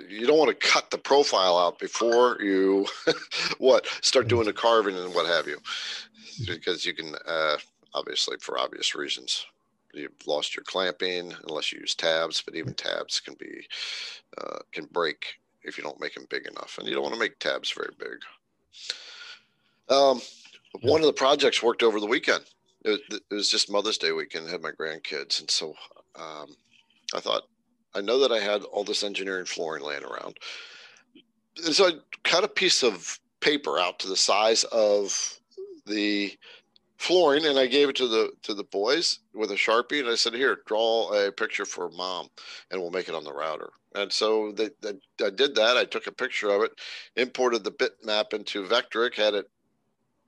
you 0.10 0.26
don't 0.26 0.40
want 0.40 0.50
to 0.50 0.68
cut 0.68 0.90
the 0.90 0.98
profile 0.98 1.58
out 1.58 1.78
before 1.80 2.38
you 2.42 2.86
what 3.60 3.86
start 4.02 4.28
doing 4.28 4.46
the 4.46 4.54
carving 4.54 4.98
and 4.98 5.14
what 5.14 5.28
have 5.28 5.48
you 5.48 5.58
because 6.48 6.86
you 6.86 6.94
can 6.94 7.14
uh, 7.28 7.58
obviously 7.94 8.36
for 8.40 8.58
obvious 8.58 8.96
reasons 8.96 9.46
you've 9.94 10.12
lost 10.26 10.56
your 10.56 10.64
clamping 10.64 11.34
unless 11.48 11.72
you 11.72 11.80
use 11.80 11.94
tabs 11.94 12.42
but 12.42 12.56
even 12.56 12.74
tabs 12.74 13.20
can 13.20 13.36
be 13.36 13.68
uh, 14.40 14.60
can 14.72 14.86
break 14.86 15.36
if 15.64 15.78
you 15.78 15.84
don't 15.84 16.00
make 16.00 16.16
them 16.16 16.28
big 16.30 16.48
enough 16.48 16.78
and 16.78 16.88
you 16.88 16.94
don't 16.94 17.04
want 17.04 17.14
to 17.14 17.20
make 17.20 17.40
tabs 17.40 17.72
very 17.72 17.94
big. 17.98 18.20
Um, 19.90 20.22
one 20.82 21.02
of 21.02 21.08
the 21.08 21.14
projects 21.14 21.62
worked 21.62 21.84
over 21.84 22.00
the 22.00 22.08
weekend. 22.08 22.44
It, 22.86 23.02
it 23.10 23.22
was 23.34 23.50
just 23.50 23.72
mother's 23.72 23.98
day 23.98 24.12
weekend 24.12 24.48
I 24.48 24.52
had 24.52 24.62
my 24.62 24.72
grandkids 24.72 25.40
and 25.40 25.50
so 25.50 25.74
um, 26.16 26.56
i 27.16 27.20
thought 27.22 27.44
I 27.96 28.02
know 28.02 28.20
that 28.20 28.32
I 28.32 28.40
had 28.40 28.64
all 28.64 28.84
this 28.84 29.04
engineering 29.04 29.46
flooring 29.46 29.84
laying 29.84 30.04
around. 30.04 30.38
And 31.64 31.76
so 31.76 31.88
I 31.88 31.92
cut 32.24 32.44
a 32.44 32.48
piece 32.48 32.84
of 32.84 33.20
paper 33.40 33.78
out 33.78 34.00
to 34.00 34.08
the 34.08 34.16
size 34.16 34.64
of 34.66 35.40
the 35.86 36.36
flooring 37.04 37.46
and 37.46 37.60
I 37.60 37.68
gave 37.68 37.90
it 37.90 37.98
to 37.98 38.08
the 38.08 38.32
to 38.44 38.54
the 38.54 38.64
boys 38.64 39.20
with 39.34 39.52
a 39.52 39.56
sharpie 39.56 40.00
and 40.00 40.08
I 40.08 40.16
said, 40.16 40.34
"Here, 40.34 40.62
draw 40.66 41.14
a 41.14 41.32
picture 41.32 41.66
for 41.66 41.90
mom, 41.90 42.30
and 42.72 42.80
we'll 42.82 42.92
make 42.92 43.10
it 43.10 43.16
on 43.16 43.26
the 43.26 43.34
router." 43.34 43.72
And 43.94 44.12
so 44.12 44.54
they, 44.54 44.70
they, 44.82 44.94
I 45.24 45.30
did 45.30 45.54
that. 45.56 45.76
I 45.78 45.84
took 45.84 46.08
a 46.08 46.12
picture 46.14 46.50
of 46.50 46.64
it, 46.64 46.72
imported 47.18 47.64
the 47.64 47.72
bitmap 47.72 48.34
into 48.34 48.66
Vectric, 48.66 49.16
had 49.16 49.34
it 49.34 49.50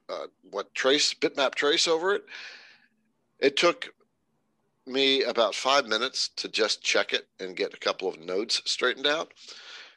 uh, 0.09 0.27
what 0.51 0.73
trace 0.75 1.13
bitmap 1.13 1.55
trace 1.55 1.87
over 1.87 2.13
it. 2.13 2.25
It 3.39 3.55
took 3.55 3.93
me 4.85 5.23
about 5.23 5.55
five 5.55 5.85
minutes 5.85 6.29
to 6.35 6.49
just 6.49 6.83
check 6.83 7.13
it 7.13 7.27
and 7.39 7.55
get 7.55 7.73
a 7.73 7.77
couple 7.77 8.09
of 8.09 8.19
nodes 8.19 8.61
straightened 8.65 9.07
out. 9.07 9.33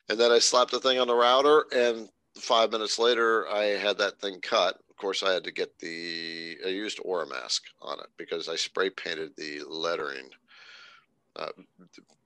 And 0.08 0.18
then 0.18 0.30
I 0.30 0.38
slapped 0.38 0.70
the 0.70 0.80
thing 0.80 0.98
on 0.98 1.08
the 1.08 1.14
router, 1.14 1.66
and 1.74 2.08
five 2.36 2.70
minutes 2.70 2.98
later, 2.98 3.48
I 3.48 3.64
had 3.64 3.98
that 3.98 4.20
thing 4.20 4.40
cut. 4.40 4.78
Course, 4.98 5.22
I 5.22 5.32
had 5.32 5.44
to 5.44 5.52
get 5.52 5.78
the, 5.78 6.58
I 6.66 6.68
used 6.68 6.98
Oramask 6.98 7.60
on 7.80 8.00
it 8.00 8.08
because 8.16 8.48
I 8.48 8.56
spray 8.56 8.90
painted 8.90 9.36
the 9.36 9.62
lettering. 9.68 10.30
Uh, 11.36 11.52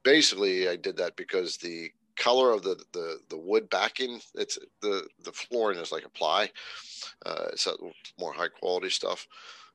basically, 0.03 0.69
I 0.69 0.77
did 0.77 0.97
that 0.97 1.15
because 1.17 1.59
the 1.59 1.91
color 2.17 2.51
of 2.51 2.63
the, 2.63 2.83
the, 2.93 3.19
the 3.29 3.37
wood 3.37 3.69
backing, 3.69 4.21
it's 4.35 4.59
the, 4.81 5.07
the 5.23 5.33
flooring 5.33 5.79
is 5.79 5.93
like 5.93 6.07
a 6.07 6.11
ply. 6.11 6.51
Uh, 7.27 7.45
it's 7.53 7.69
more 8.19 8.33
high 8.33 8.49
quality 8.49 8.89
stuff. 8.89 9.29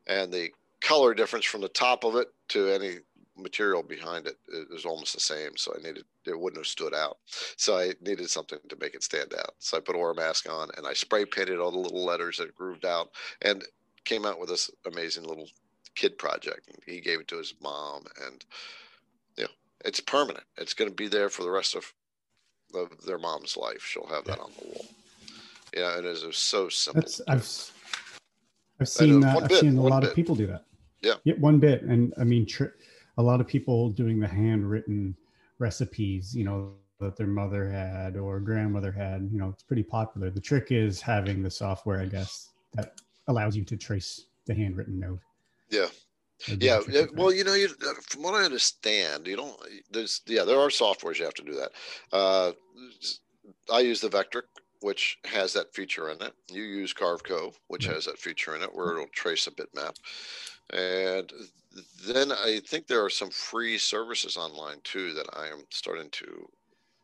And 0.08 0.34
the 0.34 0.50
color 0.82 1.14
difference 1.14 1.46
from 1.46 1.62
the 1.62 1.70
top 1.70 2.04
of 2.04 2.16
it 2.16 2.28
to 2.50 2.70
any 2.70 2.98
material 3.38 3.84
behind 3.84 4.28
it 4.28 4.38
is 4.72 4.86
almost 4.86 5.14
the 5.14 5.20
same. 5.20 5.56
So 5.56 5.74
I 5.74 5.82
needed 5.82 6.06
it 6.26 6.40
wouldn't 6.40 6.60
have 6.60 6.68
stood 6.68 6.94
out. 6.94 7.18
So 7.56 7.78
I 7.78 7.94
needed 8.02 8.30
something 8.30 8.60
to 8.68 8.78
make 8.80 8.96
it 8.96 9.04
stand 9.04 9.34
out. 9.34 9.56
So 9.60 9.78
I 9.78 9.80
put 9.80 9.96
Oramask 9.96 10.52
on 10.52 10.70
and 10.78 10.86
I 10.86 10.94
spray 10.94 11.26
painted 11.26 11.60
all 11.60 11.72
the 11.72 11.78
little 11.78 12.06
letters 12.06 12.38
that 12.38 12.56
grooved 12.56 12.86
out 12.86 13.12
and 13.42 13.64
came 14.04 14.26
out 14.26 14.40
with 14.40 14.50
this 14.50 14.70
amazing 14.86 15.24
little 15.24 15.48
kid 15.96 16.18
project. 16.18 16.68
And 16.68 16.78
he 16.86 17.00
gave 17.00 17.20
it 17.20 17.28
to 17.30 17.38
his 17.38 17.54
mom 17.62 18.06
and 18.26 18.44
you 19.38 19.44
know, 19.46 19.50
it's 19.86 20.00
permanent. 20.00 20.44
It's 20.58 20.74
going 20.74 20.90
to 20.90 20.96
be 20.96 21.08
there 21.08 21.30
for 21.30 21.44
the 21.44 21.52
rest 21.52 21.76
of, 21.76 21.94
of 22.76 22.90
their 23.06 23.20
mom's 23.20 23.56
life. 23.56 23.84
She'll 23.84 24.08
have 24.08 24.26
that 24.26 24.40
on 24.40 24.52
the 24.60 24.68
wall. 24.68 24.86
Yeah, 25.76 25.98
and 25.98 26.06
it 26.06 26.12
is 26.12 26.38
so 26.38 26.70
simple. 26.70 27.04
I've 27.28 27.72
I've 28.80 28.88
seen 28.88 29.24
uh, 29.24 29.34
that. 29.34 29.44
I've 29.44 29.50
bit, 29.50 29.60
seen 29.60 29.78
a 29.78 29.82
lot 29.82 30.02
bit. 30.02 30.10
of 30.10 30.16
people 30.16 30.36
do 30.36 30.48
that. 30.48 30.66
Yeah. 31.02 31.16
Yeah, 31.24 31.36
one 31.36 31.60
bit, 31.60 31.84
and 31.84 32.14
I 32.20 32.24
mean, 32.24 32.46
tr- 32.46 32.76
a 33.18 33.24
lot 33.24 33.42
of 33.42 33.48
people 33.48 33.90
doing 33.90 34.20
the 34.20 34.28
handwritten 34.28 35.16
recipes. 35.60 36.36
You 36.36 36.46
know 36.46 36.74
that 37.00 37.16
their 37.16 37.28
mother 37.28 37.70
had 37.70 38.18
or 38.18 38.40
grandmother 38.40 38.92
had. 38.92 39.30
You 39.32 39.40
know, 39.40 39.50
it's 39.50 39.64
pretty 39.64 39.84
popular. 39.84 40.30
The 40.30 40.42
trick 40.42 40.68
is 40.72 41.02
having 41.02 41.44
the 41.44 41.52
software, 41.52 42.00
I 42.00 42.06
guess, 42.06 42.50
that 42.74 42.94
allows 43.28 43.56
you 43.56 43.64
to 43.66 43.78
trace 43.78 44.26
the 44.46 44.56
handwritten 44.56 45.00
note. 45.00 45.20
Yeah. 45.70 45.88
Yeah, 46.60 46.82
yeah. 46.88 47.06
Well, 47.16 47.34
you 47.34 47.44
know, 47.44 47.56
you, 47.56 47.68
uh, 47.84 47.94
from 48.08 48.22
what 48.22 48.36
I 48.36 48.44
understand, 48.44 49.26
you 49.26 49.36
don't. 49.36 49.60
There's 49.90 50.22
yeah, 50.28 50.44
there 50.44 50.60
are 50.60 50.70
softwares 50.70 51.18
you 51.18 51.26
have 51.26 51.34
to 51.34 51.44
do 51.44 51.56
that. 51.56 51.72
Uh, 52.12 52.52
I 53.74 53.80
use 53.80 54.02
the 54.02 54.10
Vectric 54.10 54.44
which 54.82 55.18
has 55.26 55.54
that 55.54 55.74
feature 55.74 56.10
in 56.10 56.22
it. 56.22 56.34
You 56.52 56.64
use 56.64 56.94
Carveco, 56.94 57.54
which 57.68 57.86
has 57.86 58.06
that 58.06 58.20
feature 58.20 58.56
in 58.56 58.62
it, 58.62 58.74
where 58.74 58.92
it'll 58.92 59.08
trace 59.08 59.48
a 59.48 59.52
bitmap. 59.52 59.96
And 60.72 61.32
then 62.06 62.32
I 62.32 62.62
think 62.66 62.88
there 62.88 63.04
are 63.04 63.10
some 63.10 63.30
free 63.30 63.78
services 63.78 64.38
online 64.38 64.78
too 64.84 65.14
that 65.14 65.28
I 65.34 65.48
am 65.48 65.64
starting 65.70 66.10
to 66.12 66.50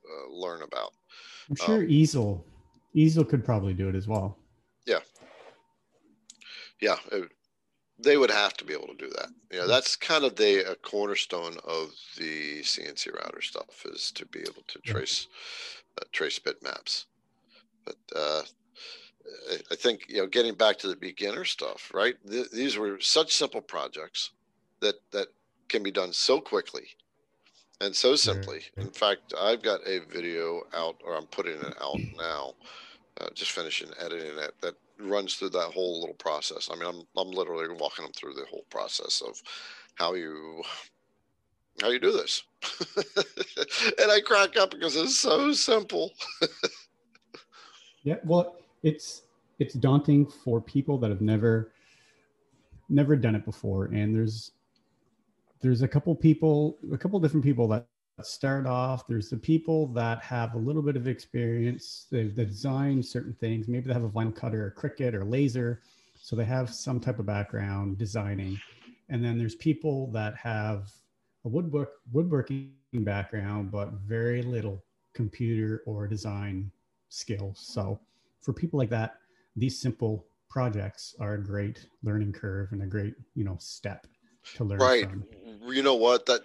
uh, 0.06 0.34
learn 0.34 0.62
about. 0.62 0.94
I'm 1.50 1.56
sure 1.56 1.84
um, 1.84 1.90
Easel, 1.90 2.46
Easel 2.94 3.26
could 3.26 3.44
probably 3.44 3.74
do 3.74 3.90
it 3.90 3.96
as 3.96 4.08
well. 4.08 4.38
Yeah. 4.86 5.00
Yeah. 6.80 6.98
It, 7.12 7.30
they 8.00 8.18
would 8.18 8.32
have 8.32 8.54
to 8.56 8.66
be 8.66 8.74
able 8.74 8.88
to 8.88 8.96
do 8.96 9.10
that. 9.10 9.30
You 9.52 9.60
know, 9.60 9.68
that's 9.68 9.96
kind 9.96 10.24
of 10.24 10.36
the 10.36 10.70
a 10.72 10.76
cornerstone 10.76 11.58
of 11.64 11.92
the 12.18 12.62
CNC 12.62 13.14
router 13.14 13.42
stuff 13.42 13.86
is 13.86 14.12
to 14.12 14.26
be 14.26 14.40
able 14.40 14.64
to 14.68 14.80
trace 14.80 15.28
uh, 16.02 16.06
trace 16.12 16.40
bitmaps. 16.40 17.06
But 17.86 17.96
uh, 18.16 18.42
I 19.72 19.76
think 19.76 20.06
you 20.10 20.18
know, 20.18 20.28
getting 20.28 20.56
back 20.56 20.78
to 20.80 20.88
the 20.88 20.96
beginner 20.96 21.46
stuff, 21.46 21.92
right? 21.94 22.16
Th- 22.30 22.50
these 22.52 22.78
were 22.78 23.00
such 23.00 23.32
simple 23.34 23.62
projects 23.62 24.32
that 24.84 24.96
that 25.12 25.28
can 25.70 25.84
be 25.84 25.92
done 25.92 26.14
so 26.14 26.40
quickly 26.40 26.88
and 27.82 27.96
so 27.96 28.16
simply. 28.16 28.62
In 28.78 28.92
fact, 28.92 29.34
I've 29.40 29.62
got 29.62 29.82
a 29.86 30.00
video 30.12 30.64
out, 30.74 30.96
or 31.04 31.16
I'm 31.16 31.26
putting 31.26 31.60
it 31.60 31.76
out 31.82 32.02
now, 32.18 32.54
uh, 33.20 33.30
just 33.34 33.52
finishing 33.52 33.90
editing 34.00 34.38
it. 34.38 34.54
That 34.62 34.76
runs 35.00 35.36
through 35.36 35.50
that 35.50 35.72
whole 35.74 36.00
little 36.00 36.16
process. 36.16 36.70
I 36.72 36.76
mean, 36.76 36.88
I'm 36.88 37.04
I'm 37.18 37.32
literally 37.32 37.68
walking 37.80 38.06
them 38.06 38.14
through 38.14 38.34
the 38.34 38.46
whole 38.50 38.66
process 38.70 39.22
of 39.22 39.42
how 39.96 40.14
you 40.14 40.64
how 41.82 41.90
you 41.90 42.00
do 42.00 42.12
this, 42.12 42.44
and 43.98 44.12
I 44.12 44.20
crack 44.24 44.56
up 44.58 44.72
because 44.72 44.96
it's 44.96 45.20
so 45.20 45.54
simple. 45.54 46.12
Yeah, 48.04 48.16
well, 48.26 48.58
it's 48.84 49.24
it's 49.60 49.74
daunting 49.76 50.26
for 50.26 50.60
people 50.60 50.98
that 51.00 51.10
have 51.10 51.22
never 51.22 51.72
never 52.90 53.16
done 53.16 53.36
it 53.36 53.46
before, 53.46 53.86
and 53.86 54.14
there's 54.14 54.52
there's 55.64 55.82
a 55.82 55.88
couple 55.88 56.14
people, 56.14 56.78
a 56.92 56.98
couple 56.98 57.18
different 57.22 57.44
people 57.44 57.70
that 57.70 57.88
start 58.22 58.68
off. 58.68 59.08
There's 59.08 59.30
the 59.30 59.38
people 59.38 59.88
that 59.94 60.22
have 60.22 60.54
a 60.56 60.58
little 60.58 60.82
bit 60.82 60.98
of 60.98 61.08
experience. 61.08 62.06
They've 62.12 62.36
designed 62.36 63.06
certain 63.06 63.34
things. 63.34 63.70
Maybe 63.70 63.88
they 63.88 63.94
have 63.94 64.04
a 64.04 64.10
vinyl 64.10 64.36
cutter, 64.36 64.66
or 64.66 64.72
Cricut, 64.72 65.14
or 65.14 65.24
laser, 65.24 65.82
so 66.22 66.36
they 66.36 66.44
have 66.44 66.70
some 66.70 67.00
type 67.00 67.18
of 67.18 67.26
background 67.26 67.98
designing. 67.98 68.60
And 69.08 69.24
then 69.24 69.38
there's 69.38 69.56
people 69.56 70.12
that 70.12 70.36
have 70.36 70.92
a 71.46 71.48
woodwork 71.50 71.94
woodworking 72.12 72.74
background, 72.94 73.72
but 73.72 73.94
very 74.06 74.42
little 74.42 74.84
computer 75.14 75.82
or 75.86 76.08
design 76.08 76.72
skills. 77.08 77.60
So 77.66 78.00
for 78.42 78.52
people 78.52 78.78
like 78.80 78.90
that, 78.90 79.16
these 79.56 79.80
simple 79.80 80.26
projects 80.50 81.16
are 81.22 81.36
a 81.36 81.44
great 81.44 81.88
learning 82.04 82.34
curve 82.34 82.74
and 82.74 82.84
a 82.84 82.86
great, 82.86 83.16
you 83.34 83.46
know, 83.46 83.56
step 83.60 84.08
to 84.56 84.64
learn. 84.64 84.80
Right. 84.80 85.10
From. 85.10 85.26
You 85.72 85.84
know 85.84 85.96
what? 85.96 86.26
That 86.26 86.42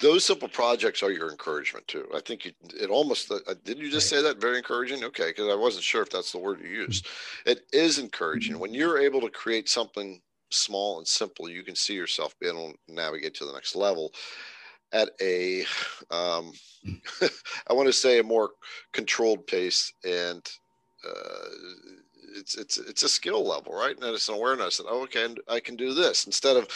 those 0.00 0.24
simple 0.24 0.48
projects 0.48 1.02
are 1.02 1.10
your 1.10 1.30
encouragement 1.30 1.88
too. 1.88 2.06
I 2.14 2.20
think 2.20 2.44
you, 2.44 2.52
it 2.78 2.90
almost 2.90 3.30
uh, 3.30 3.38
didn't 3.64 3.82
you 3.82 3.90
just 3.90 4.12
right. 4.12 4.18
say 4.18 4.22
that 4.22 4.40
very 4.40 4.58
encouraging? 4.58 5.04
Okay, 5.04 5.28
because 5.28 5.50
I 5.50 5.54
wasn't 5.54 5.84
sure 5.84 6.02
if 6.02 6.10
that's 6.10 6.32
the 6.32 6.38
word 6.38 6.60
you 6.62 6.68
used. 6.68 7.06
Mm-hmm. 7.06 7.50
It 7.50 7.66
is 7.72 7.98
encouraging 7.98 8.58
when 8.58 8.74
you're 8.74 8.98
able 8.98 9.20
to 9.22 9.30
create 9.30 9.68
something 9.68 10.20
small 10.50 10.98
and 10.98 11.06
simple. 11.06 11.48
You 11.48 11.62
can 11.62 11.74
see 11.74 11.94
yourself 11.94 12.38
being 12.38 12.56
able 12.56 12.72
to 12.72 12.94
navigate 12.94 13.34
to 13.34 13.46
the 13.46 13.52
next 13.52 13.74
level 13.74 14.12
at 14.92 15.10
a 15.20 15.62
um, 16.10 16.52
I 17.68 17.72
want 17.72 17.86
to 17.86 17.92
say 17.92 18.18
a 18.18 18.24
more 18.24 18.50
controlled 18.92 19.46
pace 19.46 19.92
and 20.04 20.46
uh, 21.08 21.48
it's 22.36 22.56
it's 22.56 22.78
it's 22.78 23.02
a 23.02 23.08
skill 23.08 23.46
level 23.46 23.72
right? 23.72 23.96
And 23.96 24.04
it's 24.04 24.28
an 24.28 24.34
awareness 24.34 24.76
that 24.76 24.86
oh, 24.88 25.02
okay 25.04 25.28
I 25.48 25.60
can 25.60 25.76
do 25.76 25.94
this. 25.94 26.26
Instead 26.26 26.56
of 26.56 26.68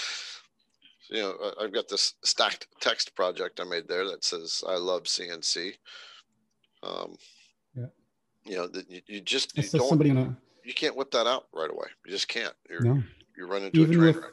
you 1.09 1.21
know 1.21 1.35
I've 1.61 1.73
got 1.73 1.89
this 1.89 2.15
stacked 2.25 2.67
text 2.81 3.15
project 3.15 3.61
I 3.61 3.65
made 3.65 3.89
there 3.89 4.07
that 4.07 4.25
says 4.25 4.65
I 4.67 4.77
love 4.77 5.05
CNC 5.05 5.75
um, 6.83 7.17
yeah. 7.77 7.87
you 8.45 8.57
know 8.57 8.67
that 8.69 8.91
you, 8.91 9.01
you 9.07 9.21
just 9.21 9.57
you 9.57 9.63
don't 9.63 9.89
somebody 9.89 10.11
a, 10.11 10.37
you 10.65 10.75
can't 10.75 10.97
whip 10.97 11.11
that 11.11 11.27
out 11.27 11.47
right 11.53 11.71
away. 11.71 11.87
You 12.05 12.13
just 12.13 12.29
can't. 12.29 12.55
You're 12.69 12.83
no. 12.83 13.03
you're 13.37 13.49
running 13.49 13.67
into 13.67 13.81
Even 13.81 13.95
a 13.95 14.13
train 14.13 14.23
wreck. 14.23 14.33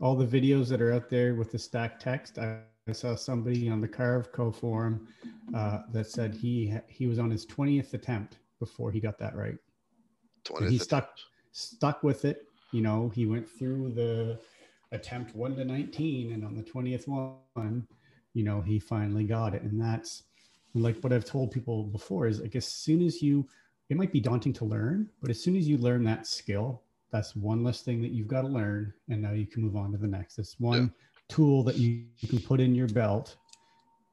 all 0.00 0.16
the 0.16 0.26
videos 0.26 0.68
that 0.68 0.80
are 0.80 0.92
out 0.92 1.10
there 1.10 1.34
with 1.34 1.52
the 1.52 1.58
stacked 1.58 2.02
text 2.02 2.38
I 2.38 2.60
I 2.86 2.92
saw 2.92 3.14
somebody 3.14 3.70
on 3.70 3.80
the 3.80 3.88
Carveco 3.88 4.54
forum 4.54 5.08
uh, 5.54 5.80
that 5.92 6.06
said 6.06 6.34
he 6.34 6.74
he 6.86 7.06
was 7.06 7.18
on 7.18 7.30
his 7.30 7.46
20th 7.46 7.94
attempt 7.94 8.38
before 8.60 8.90
he 8.90 9.00
got 9.00 9.18
that 9.18 9.34
right. 9.34 9.56
20th 10.44 10.70
he 10.70 10.78
stuck 10.78 11.16
stuck 11.52 12.02
with 12.02 12.24
it. 12.24 12.44
You 12.72 12.82
know, 12.82 13.10
he 13.14 13.26
went 13.26 13.48
through 13.48 13.92
the 13.92 14.38
attempt 14.92 15.34
one 15.34 15.56
to 15.56 15.64
19, 15.64 16.32
and 16.32 16.44
on 16.44 16.54
the 16.54 16.62
20th 16.62 17.06
one, 17.08 17.86
you 18.34 18.44
know, 18.44 18.60
he 18.60 18.78
finally 18.78 19.24
got 19.24 19.54
it. 19.54 19.62
And 19.62 19.80
that's 19.80 20.24
like 20.74 20.98
what 21.00 21.12
I've 21.12 21.24
told 21.24 21.52
people 21.52 21.84
before 21.84 22.26
is 22.26 22.40
like 22.40 22.56
as 22.56 22.66
soon 22.66 23.02
as 23.02 23.22
you, 23.22 23.46
it 23.88 23.96
might 23.96 24.12
be 24.12 24.20
daunting 24.20 24.52
to 24.54 24.64
learn, 24.64 25.08
but 25.20 25.30
as 25.30 25.40
soon 25.40 25.56
as 25.56 25.68
you 25.68 25.78
learn 25.78 26.02
that 26.04 26.26
skill, 26.26 26.82
that's 27.12 27.36
one 27.36 27.62
less 27.62 27.82
thing 27.82 28.02
that 28.02 28.10
you've 28.10 28.26
got 28.26 28.42
to 28.42 28.48
learn. 28.48 28.92
And 29.08 29.22
now 29.22 29.30
you 29.30 29.46
can 29.46 29.62
move 29.62 29.76
on 29.76 29.92
to 29.92 29.98
the 29.98 30.08
next. 30.08 30.38
It's 30.38 30.58
one 30.58 30.82
yeah. 30.82 30.88
tool 31.28 31.62
that 31.62 31.76
you, 31.76 32.06
you 32.18 32.28
can 32.28 32.40
put 32.40 32.60
in 32.60 32.74
your 32.74 32.88
belt 32.88 33.36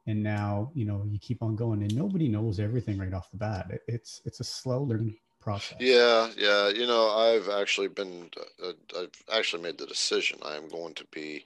and 0.07 0.21
now 0.21 0.71
you 0.73 0.83
know 0.85 1.05
you 1.07 1.19
keep 1.19 1.43
on 1.43 1.55
going 1.55 1.81
and 1.83 1.95
nobody 1.95 2.27
knows 2.27 2.59
everything 2.59 2.97
right 2.97 3.13
off 3.13 3.29
the 3.29 3.37
bat 3.37 3.67
it, 3.69 3.81
it's 3.87 4.21
it's 4.25 4.39
a 4.39 4.43
slow 4.43 4.81
learning 4.81 5.15
process 5.41 5.77
yeah 5.79 6.29
yeah 6.37 6.69
you 6.69 6.85
know 6.85 7.09
i've 7.09 7.49
actually 7.49 7.87
been 7.87 8.29
uh, 8.63 8.71
i've 8.99 9.23
actually 9.33 9.61
made 9.61 9.77
the 9.77 9.85
decision 9.85 10.37
i 10.45 10.55
am 10.55 10.67
going 10.69 10.93
to 10.93 11.05
be 11.11 11.43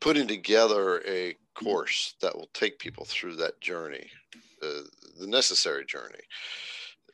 putting 0.00 0.26
together 0.26 1.02
a 1.06 1.34
course 1.54 2.14
that 2.20 2.34
will 2.34 2.48
take 2.54 2.78
people 2.78 3.04
through 3.04 3.36
that 3.36 3.60
journey 3.60 4.10
uh, 4.62 4.82
the 5.20 5.26
necessary 5.26 5.84
journey 5.84 6.20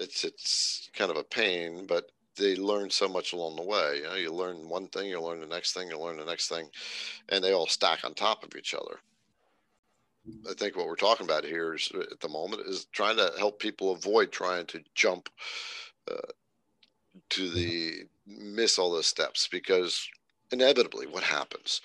it's 0.01 0.25
it's 0.25 0.91
kind 0.95 1.11
of 1.11 1.17
a 1.17 1.25
pain 1.25 1.87
but 1.87 2.11
they 2.37 2.57
learn 2.57 2.91
so 2.91 3.09
much 3.09 3.33
along 3.33 3.57
the 3.57 3.63
way. 3.63 3.99
You 3.99 4.03
know, 4.05 4.15
you 4.15 4.33
learn 4.33 4.69
one 4.69 4.89
thing, 4.89 5.09
you 5.09 5.21
learn 5.21 5.41
the 5.41 5.47
next 5.47 5.73
thing, 5.73 5.89
you 5.89 5.99
learn 5.99 6.17
the 6.17 6.25
next 6.25 6.49
thing, 6.49 6.69
and 7.29 7.43
they 7.43 7.53
all 7.53 7.67
stack 7.67 8.05
on 8.05 8.15
top 8.15 8.43
of 8.43 8.57
each 8.57 8.75
other. 8.75 8.99
I 10.49 10.55
think 10.55 10.77
what 10.77 10.87
we're 10.87 10.97
talking 10.97 11.27
about 11.27 11.45
here 11.45 11.75
is 11.75 11.93
at 12.11 12.21
the 12.21 12.29
moment 12.29 12.63
is 12.67 12.87
trying 12.87 13.17
to 13.19 13.33
help 13.39 13.59
people 13.59 13.93
avoid 13.93 14.33
trying 14.33 14.67
to 14.67 14.81
jump 14.95 15.29
uh, 16.11 16.33
to 17.31 17.51
the 17.51 18.05
miss 18.27 18.79
all 18.79 18.93
those 18.93 19.07
steps 19.07 19.49
because 19.51 20.09
inevitably 20.51 21.07
what 21.07 21.23
happens 21.23 21.81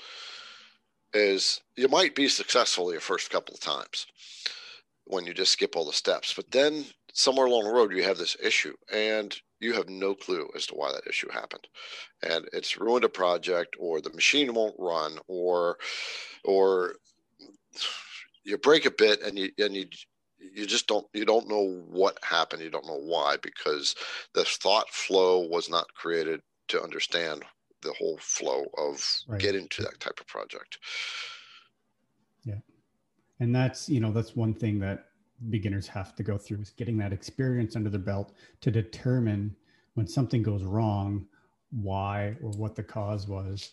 is 1.14 1.62
you 1.76 1.88
might 1.88 2.16
be 2.16 2.28
successful 2.28 2.92
your 2.92 3.02
first 3.02 3.30
couple 3.30 3.54
of 3.54 3.60
times 3.60 4.08
when 5.06 5.26
you 5.26 5.34
just 5.34 5.52
skip 5.52 5.76
all 5.76 5.86
the 5.86 5.94
steps 5.94 6.34
but 6.34 6.50
then 6.52 6.86
somewhere 7.14 7.48
along 7.48 7.64
the 7.64 7.72
road 7.72 7.92
you 7.92 8.04
have 8.04 8.18
this 8.18 8.38
issue 8.42 8.74
and 8.92 9.42
you 9.60 9.74
have 9.74 9.90
no 9.90 10.16
clue 10.16 10.50
as 10.56 10.66
to 10.68 10.76
why 10.76 10.92
that 10.92 11.08
issue 11.08 11.30
happened. 11.30 11.68
And 12.24 12.48
it's 12.54 12.80
ruined 12.80 13.06
a 13.06 13.10
project 13.10 13.76
or 13.80 14.02
the 14.02 14.14
machine 14.14 14.54
won't 14.54 14.76
run 14.80 15.20
or 15.28 15.78
or 16.44 16.96
you 18.44 18.58
break 18.58 18.86
a 18.86 18.92
bit 18.92 19.22
and 19.22 19.38
you 19.38 19.52
and 19.58 19.76
you 19.76 19.86
you 20.40 20.66
just 20.66 20.88
don't 20.88 21.06
you 21.14 21.26
don't 21.26 21.48
know 21.48 21.84
what 21.90 22.18
happened 22.24 22.62
you 22.62 22.70
don't 22.70 22.88
know 22.88 23.00
why 23.00 23.36
because 23.42 23.96
the 24.34 24.44
thought 24.44 24.90
flow 24.90 25.40
was 25.40 25.70
not 25.70 25.94
created 25.94 26.42
to 26.70 26.82
understand 26.82 27.44
the 27.82 27.94
whole 27.94 28.18
flow 28.20 28.66
of 28.78 29.04
right. 29.28 29.40
getting 29.40 29.68
to 29.70 29.82
that 29.84 30.00
type 30.00 30.20
of 30.20 30.28
project. 30.28 30.80
Yeah. 32.44 32.60
And 33.40 33.56
that's 33.56 33.90
you 33.90 34.00
know 34.00 34.12
that's 34.12 34.36
one 34.36 34.54
thing 34.54 34.80
that 34.80 35.06
beginners 35.50 35.88
have 35.88 36.16
to 36.16 36.24
go 36.24 36.38
through 36.38 36.60
is 36.60 36.72
getting 36.72 36.98
that 36.98 37.14
experience 37.14 37.76
under 37.76 37.90
their 37.90 38.00
belt 38.00 38.34
to 38.62 38.72
determine 38.72 39.56
when 39.94 40.08
something 40.08 40.44
goes 40.44 40.64
wrong 40.64 41.26
why 41.72 42.36
or 42.44 42.52
what 42.52 42.76
the 42.76 42.84
cause 42.84 43.28
was 43.28 43.72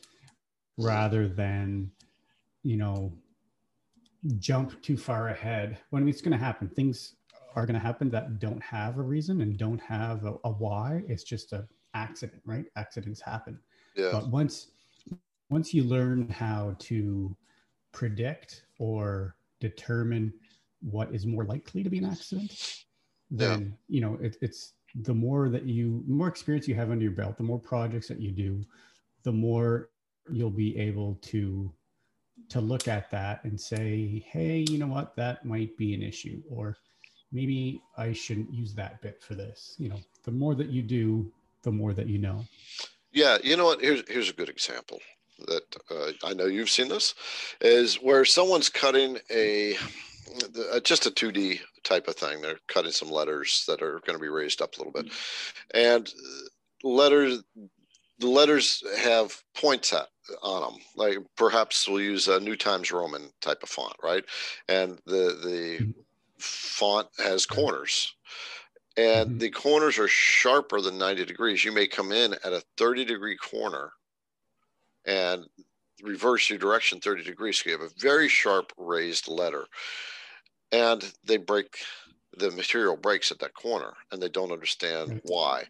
hmm. 0.79 0.87
rather 0.87 1.27
than 1.27 1.91
you 2.63 2.77
know 2.77 3.13
jump 4.39 4.81
too 4.83 4.97
far 4.97 5.29
ahead 5.29 5.79
when 5.91 6.09
it's 6.09 6.21
going 6.21 6.33
to 6.33 6.45
happen 6.45 6.69
things 6.69 7.15
are 7.55 7.65
going 7.65 7.79
to 7.79 7.85
happen 7.85 8.11
that 8.11 8.39
don't 8.39 8.63
have 8.63 8.99
a 8.99 9.03
reason 9.03 9.41
and 9.41 9.57
don't 9.57 9.81
have 9.81 10.25
a, 10.25 10.35
a 10.45 10.51
why 10.51 11.03
it's 11.09 11.25
just 11.25 11.53
a 11.53 11.67
accident 11.95 12.43
right 12.45 12.67
accidents 12.77 13.21
happen 13.21 13.59
yeah. 13.95 14.11
but 14.13 14.29
once 14.29 14.69
once 15.49 15.73
you 15.73 15.85
learn 15.85 16.29
how 16.29 16.77
to 16.79 17.35
predict 17.93 18.65
or 18.79 19.37
determine 19.61 20.33
what 20.81 21.15
is 21.15 21.25
more 21.25 21.45
likely 21.45 21.83
to 21.83 21.89
be 21.89 21.99
an 21.99 22.05
accident 22.05 22.85
then 23.31 23.61
yeah. 23.61 23.95
you 23.97 24.01
know 24.01 24.19
it, 24.21 24.37
it's 24.43 24.75
the 25.03 25.15
more 25.15 25.49
that 25.49 25.65
you 25.65 26.03
more 26.07 26.29
experience 26.29 26.69
you 26.69 26.75
have 26.75 26.91
under 26.91 27.05
your 27.05 27.13
belt 27.13 27.37
the 27.37 27.43
more 27.43 27.59
projects 27.59 28.09
that 28.09 28.21
you 28.21 28.31
do 28.31 28.63
the 29.23 29.33
more 29.33 29.91
you'll 30.31 30.51
be 30.51 30.77
able 30.77 31.19
to 31.23 31.73
to 32.49 32.61
look 32.61 32.89
at 32.89 33.11
that 33.11 33.45
and 33.45 33.61
say, 33.61 34.25
hey, 34.31 34.65
you 34.69 34.79
know 34.79 34.87
what, 34.87 35.17
that 35.17 35.45
might 35.45 35.77
be 35.77 35.95
an 35.95 36.03
issue, 36.03 36.43
or 36.51 36.77
maybe 37.33 37.83
I 37.97 38.13
shouldn't 38.13 38.53
use 38.53 38.75
that 38.75 39.01
bit 39.03 39.23
for 39.23 39.35
this. 39.35 39.75
You 39.79 39.89
know, 39.89 40.01
the 40.25 40.33
more 40.33 40.55
that 40.55 40.69
you 40.69 40.83
do, 40.83 41.31
the 41.63 41.73
more 41.73 41.93
that 41.93 42.09
you 42.09 42.19
know. 42.19 42.45
Yeah, 43.13 43.39
you 43.43 43.57
know 43.57 43.65
what? 43.65 43.81
Here's 43.81 44.09
here's 44.09 44.31
a 44.31 44.35
good 44.35 44.49
example 44.49 45.01
that 45.47 45.77
uh, 45.91 46.13
I 46.25 46.35
know 46.35 46.47
you've 46.47 46.71
seen 46.71 46.89
this 46.89 47.15
is 47.61 47.97
where 47.97 48.25
someone's 48.25 48.69
cutting 48.69 49.19
a 49.31 49.77
just 50.83 51.07
a 51.07 51.11
2D 51.11 51.61
type 51.83 52.09
of 52.09 52.17
thing. 52.17 52.41
They're 52.41 52.59
cutting 52.69 52.93
some 52.93 53.11
letters 53.11 53.65
that 53.69 53.83
are 53.83 54.01
going 54.07 54.19
to 54.19 54.23
be 54.23 54.29
raised 54.29 54.63
up 54.63 54.75
a 54.75 54.79
little 54.79 54.93
bit, 54.93 55.13
and 55.75 56.13
letters 56.83 57.43
the 58.19 58.29
letters 58.29 58.83
have 58.99 59.43
points 59.55 59.93
at, 59.93 60.09
on 60.43 60.73
them. 60.73 60.81
Like 60.97 61.19
perhaps 61.37 61.89
we'll 61.89 62.01
use 62.01 62.29
a 62.29 62.41
New 62.41 62.57
Times 62.57 62.91
Roman 62.91 63.31
type 63.41 63.63
of 63.63 63.69
font, 63.69 63.95
right? 64.03 64.25
And 64.69 64.99
the 65.07 65.39
the 65.43 65.79
mm-hmm. 65.81 65.91
font 66.39 67.09
has 67.19 67.47
corners. 67.47 68.15
And 68.97 69.31
mm-hmm. 69.31 69.39
the 69.39 69.51
corners 69.51 69.99
are 69.99 70.09
sharper 70.09 70.81
than 70.81 70.99
90 70.99 71.27
degrees. 71.27 71.65
You 71.65 71.73
may 71.73 71.87
come 71.87 72.13
in 72.13 72.33
at 72.33 72.53
a 72.53 72.63
30 72.79 73.05
degree 73.05 73.37
corner 73.37 73.93
and 75.05 75.45
reverse 76.03 76.49
your 76.49 76.59
direction 76.59 77.01
30 77.01 77.23
degrees. 77.23 77.59
So 77.59 77.71
you 77.71 77.79
have 77.79 77.87
a 77.87 77.95
very 77.99 78.29
sharp 78.29 78.73
raised 78.77 79.29
letter. 79.29 79.67
And 80.73 81.13
they 81.25 81.37
break 81.37 81.79
the 82.37 82.51
material 82.51 82.97
breaks 82.97 83.31
at 83.31 83.39
that 83.39 83.55
corner 83.55 83.93
and 84.13 84.23
they 84.23 84.29
don't 84.29 84.53
understand 84.53 85.21
why 85.25 85.65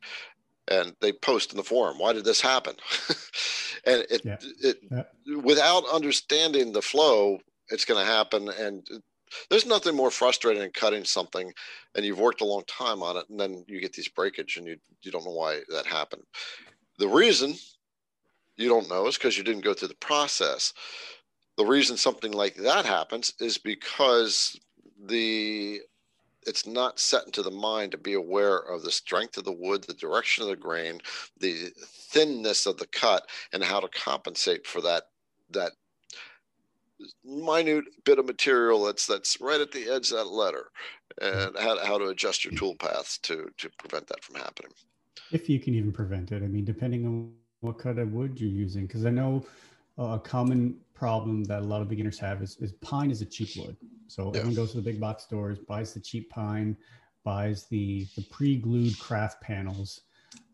and 0.68 0.94
they 1.00 1.12
post 1.12 1.52
in 1.52 1.56
the 1.56 1.62
forum 1.62 1.98
why 1.98 2.12
did 2.12 2.24
this 2.24 2.40
happen 2.40 2.74
and 3.86 4.04
it, 4.10 4.22
yeah. 4.24 4.36
it 4.62 4.78
yeah. 4.90 5.36
without 5.42 5.84
understanding 5.92 6.72
the 6.72 6.82
flow 6.82 7.38
it's 7.70 7.84
going 7.84 8.04
to 8.04 8.10
happen 8.10 8.48
and 8.58 8.86
there's 9.50 9.66
nothing 9.66 9.94
more 9.94 10.10
frustrating 10.10 10.62
than 10.62 10.70
cutting 10.70 11.04
something 11.04 11.52
and 11.94 12.04
you've 12.04 12.18
worked 12.18 12.40
a 12.40 12.44
long 12.44 12.62
time 12.66 13.02
on 13.02 13.16
it 13.16 13.24
and 13.28 13.38
then 13.38 13.64
you 13.66 13.80
get 13.80 13.92
these 13.92 14.08
breakage 14.08 14.56
and 14.56 14.66
you, 14.66 14.76
you 15.02 15.10
don't 15.10 15.24
know 15.24 15.32
why 15.32 15.60
that 15.68 15.86
happened 15.86 16.22
the 16.98 17.08
reason 17.08 17.54
you 18.56 18.68
don't 18.68 18.88
know 18.88 19.06
is 19.06 19.16
because 19.16 19.36
you 19.36 19.44
didn't 19.44 19.64
go 19.64 19.74
through 19.74 19.88
the 19.88 19.94
process 19.96 20.72
the 21.56 21.64
reason 21.64 21.96
something 21.96 22.32
like 22.32 22.54
that 22.56 22.84
happens 22.84 23.32
is 23.40 23.58
because 23.58 24.58
the 25.06 25.80
it's 26.46 26.66
not 26.66 26.98
set 26.98 27.26
into 27.26 27.42
the 27.42 27.50
mind 27.50 27.92
to 27.92 27.98
be 27.98 28.14
aware 28.14 28.58
of 28.58 28.82
the 28.82 28.90
strength 28.90 29.36
of 29.36 29.44
the 29.44 29.52
wood, 29.52 29.82
the 29.82 29.94
direction 29.94 30.42
of 30.42 30.48
the 30.48 30.56
grain, 30.56 31.00
the 31.38 31.70
thinness 31.76 32.66
of 32.66 32.78
the 32.78 32.86
cut, 32.86 33.28
and 33.52 33.62
how 33.62 33.80
to 33.80 33.88
compensate 33.88 34.66
for 34.66 34.80
that 34.80 35.04
that 35.50 35.72
minute 37.24 37.84
bit 38.04 38.18
of 38.18 38.26
material 38.26 38.84
that's 38.84 39.06
that's 39.06 39.40
right 39.40 39.60
at 39.60 39.72
the 39.72 39.88
edge 39.90 40.10
of 40.10 40.18
that 40.18 40.28
letter, 40.28 40.70
mm-hmm. 41.20 41.48
and 41.48 41.58
how, 41.58 41.84
how 41.84 41.98
to 41.98 42.06
adjust 42.06 42.44
your 42.44 42.54
tool 42.54 42.74
paths 42.76 43.18
to 43.18 43.50
to 43.58 43.68
prevent 43.78 44.06
that 44.06 44.22
from 44.22 44.36
happening. 44.36 44.72
If 45.32 45.48
you 45.48 45.58
can 45.58 45.74
even 45.74 45.92
prevent 45.92 46.32
it, 46.32 46.42
I 46.42 46.46
mean, 46.46 46.64
depending 46.64 47.06
on 47.06 47.32
what 47.60 47.78
kind 47.78 47.98
of 47.98 48.12
wood 48.12 48.40
you're 48.40 48.48
using, 48.48 48.86
because 48.86 49.04
I 49.04 49.10
know 49.10 49.44
a 49.98 50.18
common 50.18 50.76
problem 50.94 51.44
that 51.44 51.60
a 51.60 51.64
lot 51.64 51.82
of 51.82 51.88
beginners 51.88 52.18
have 52.18 52.42
is, 52.42 52.56
is 52.60 52.72
pine 52.74 53.10
is 53.10 53.22
a 53.22 53.26
cheap 53.26 53.50
wood. 53.56 53.76
So 54.08 54.28
everyone 54.30 54.54
goes 54.54 54.70
to 54.72 54.76
the 54.76 54.82
big 54.82 55.00
box 55.00 55.24
stores, 55.24 55.58
buys 55.58 55.94
the 55.94 56.00
cheap 56.00 56.30
pine, 56.30 56.76
buys 57.24 57.66
the, 57.66 58.06
the 58.16 58.22
pre-glued 58.22 58.98
craft 58.98 59.40
panels. 59.40 60.02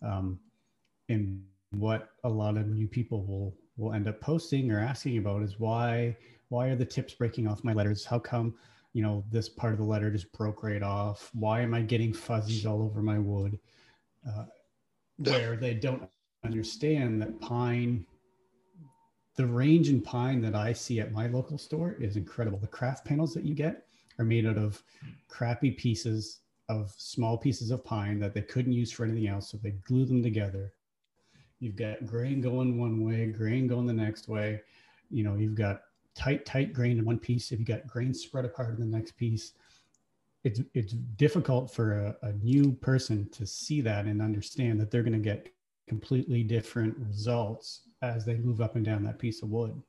Um, 0.03 0.39
and 1.09 1.43
what 1.71 2.11
a 2.25 2.29
lot 2.29 2.57
of 2.57 2.69
new 2.69 2.89
people 2.89 3.25
will, 3.25 3.55
will 3.77 3.93
end 3.93 4.09
up 4.09 4.21
posting 4.21 4.71
or 4.71 4.81
asking 4.81 5.19
about 5.19 5.43
is 5.43 5.59
why, 5.59 6.17
why 6.49 6.69
are 6.69 6.77
the 6.77 6.85
tips 6.85 7.15
breaking 7.15 7.47
off 7.47 7.65
my 7.65 7.73
letters? 7.73 8.05
How 8.05 8.19
come, 8.19 8.55
you 8.93 9.03
know, 9.03 9.25
this 9.31 9.49
part 9.49 9.73
of 9.73 9.79
the 9.79 9.85
letter 9.85 10.11
just 10.11 10.33
broke 10.33 10.63
right 10.63 10.83
off? 10.83 11.31
Why 11.35 11.61
am 11.61 11.75
I 11.75 11.83
getting 11.83 12.13
fuzzies 12.13 12.67
all 12.67 12.83
over 12.83 13.03
my 13.03 13.19
wood? 13.19 13.59
Uh, 14.27 14.45
where 15.19 15.57
they 15.57 15.75
don't 15.75 16.09
understand 16.45 17.21
that 17.23 17.41
pine 17.41 18.07
the 19.37 19.47
range 19.47 19.89
in 19.89 20.01
pine 20.01 20.43
that 20.43 20.55
I 20.55 20.73
see 20.73 21.01
at 21.01 21.13
my 21.13 21.27
local 21.27 21.59
store 21.59 21.97
is 21.99 22.17
incredible. 22.17 22.59
The 22.59 22.67
craft 22.67 23.05
panels 23.05 23.33
that 23.35 23.45
you 23.45 23.55
get 23.55 23.87
are 24.19 24.25
made 24.25 24.47
out 24.47 24.59
of 24.59 24.83
crappy 25.29 25.71
pieces 25.71 26.41
of 26.69 26.95
small 26.97 27.39
pieces 27.39 27.71
of 27.71 27.85
pine 27.85 28.19
that 28.21 28.35
they 28.35 28.43
couldn't 28.43 28.73
use 28.73 28.93
for 28.93 29.05
anything 29.05 29.29
else. 29.29 29.51
So 29.51 29.57
they 29.57 29.71
glue 29.71 30.05
them 30.05 30.23
together. 30.23 30.73
You've 31.61 31.77
got 31.77 32.07
grain 32.07 32.41
going 32.41 32.79
one 32.79 33.05
way, 33.05 33.27
grain 33.27 33.67
going 33.67 33.87
the 33.87 33.93
next 33.93 34.29
way. 34.29 34.61
You 35.11 35.25
know, 35.25 35.37
you've 35.37 35.55
got 35.55 35.83
tight, 36.15 36.45
tight 36.45 36.73
grain 36.73 36.99
in 36.99 37.05
one 37.05 37.19
piece. 37.19 37.53
If 37.53 37.59
you 37.59 37.65
got 37.65 37.87
grain 37.87 38.13
spread 38.13 38.45
apart 38.45 38.75
in 38.75 38.81
the 38.81 38.97
next 38.97 39.13
piece, 39.13 39.53
it's 40.45 40.61
it's 40.75 40.93
difficult 40.93 41.73
for 41.73 41.93
a, 41.93 42.17
a 42.23 42.33
new 42.33 42.73
person 42.73 43.29
to 43.31 43.47
see 43.47 43.81
that 43.81 44.07
and 44.07 44.21
understand 44.21 44.81
that 44.81 44.91
they're 44.91 45.05
going 45.05 45.13
to 45.13 45.19
get 45.19 45.49
completely 45.89 46.43
different 46.43 46.97
results 46.99 47.83
as 48.03 48.25
they 48.25 48.35
move 48.35 48.61
up 48.61 48.77
and 48.77 48.85
down 48.85 49.03
that 49.05 49.19
piece 49.19 49.43
of 49.43 49.51
wood. 49.51 49.81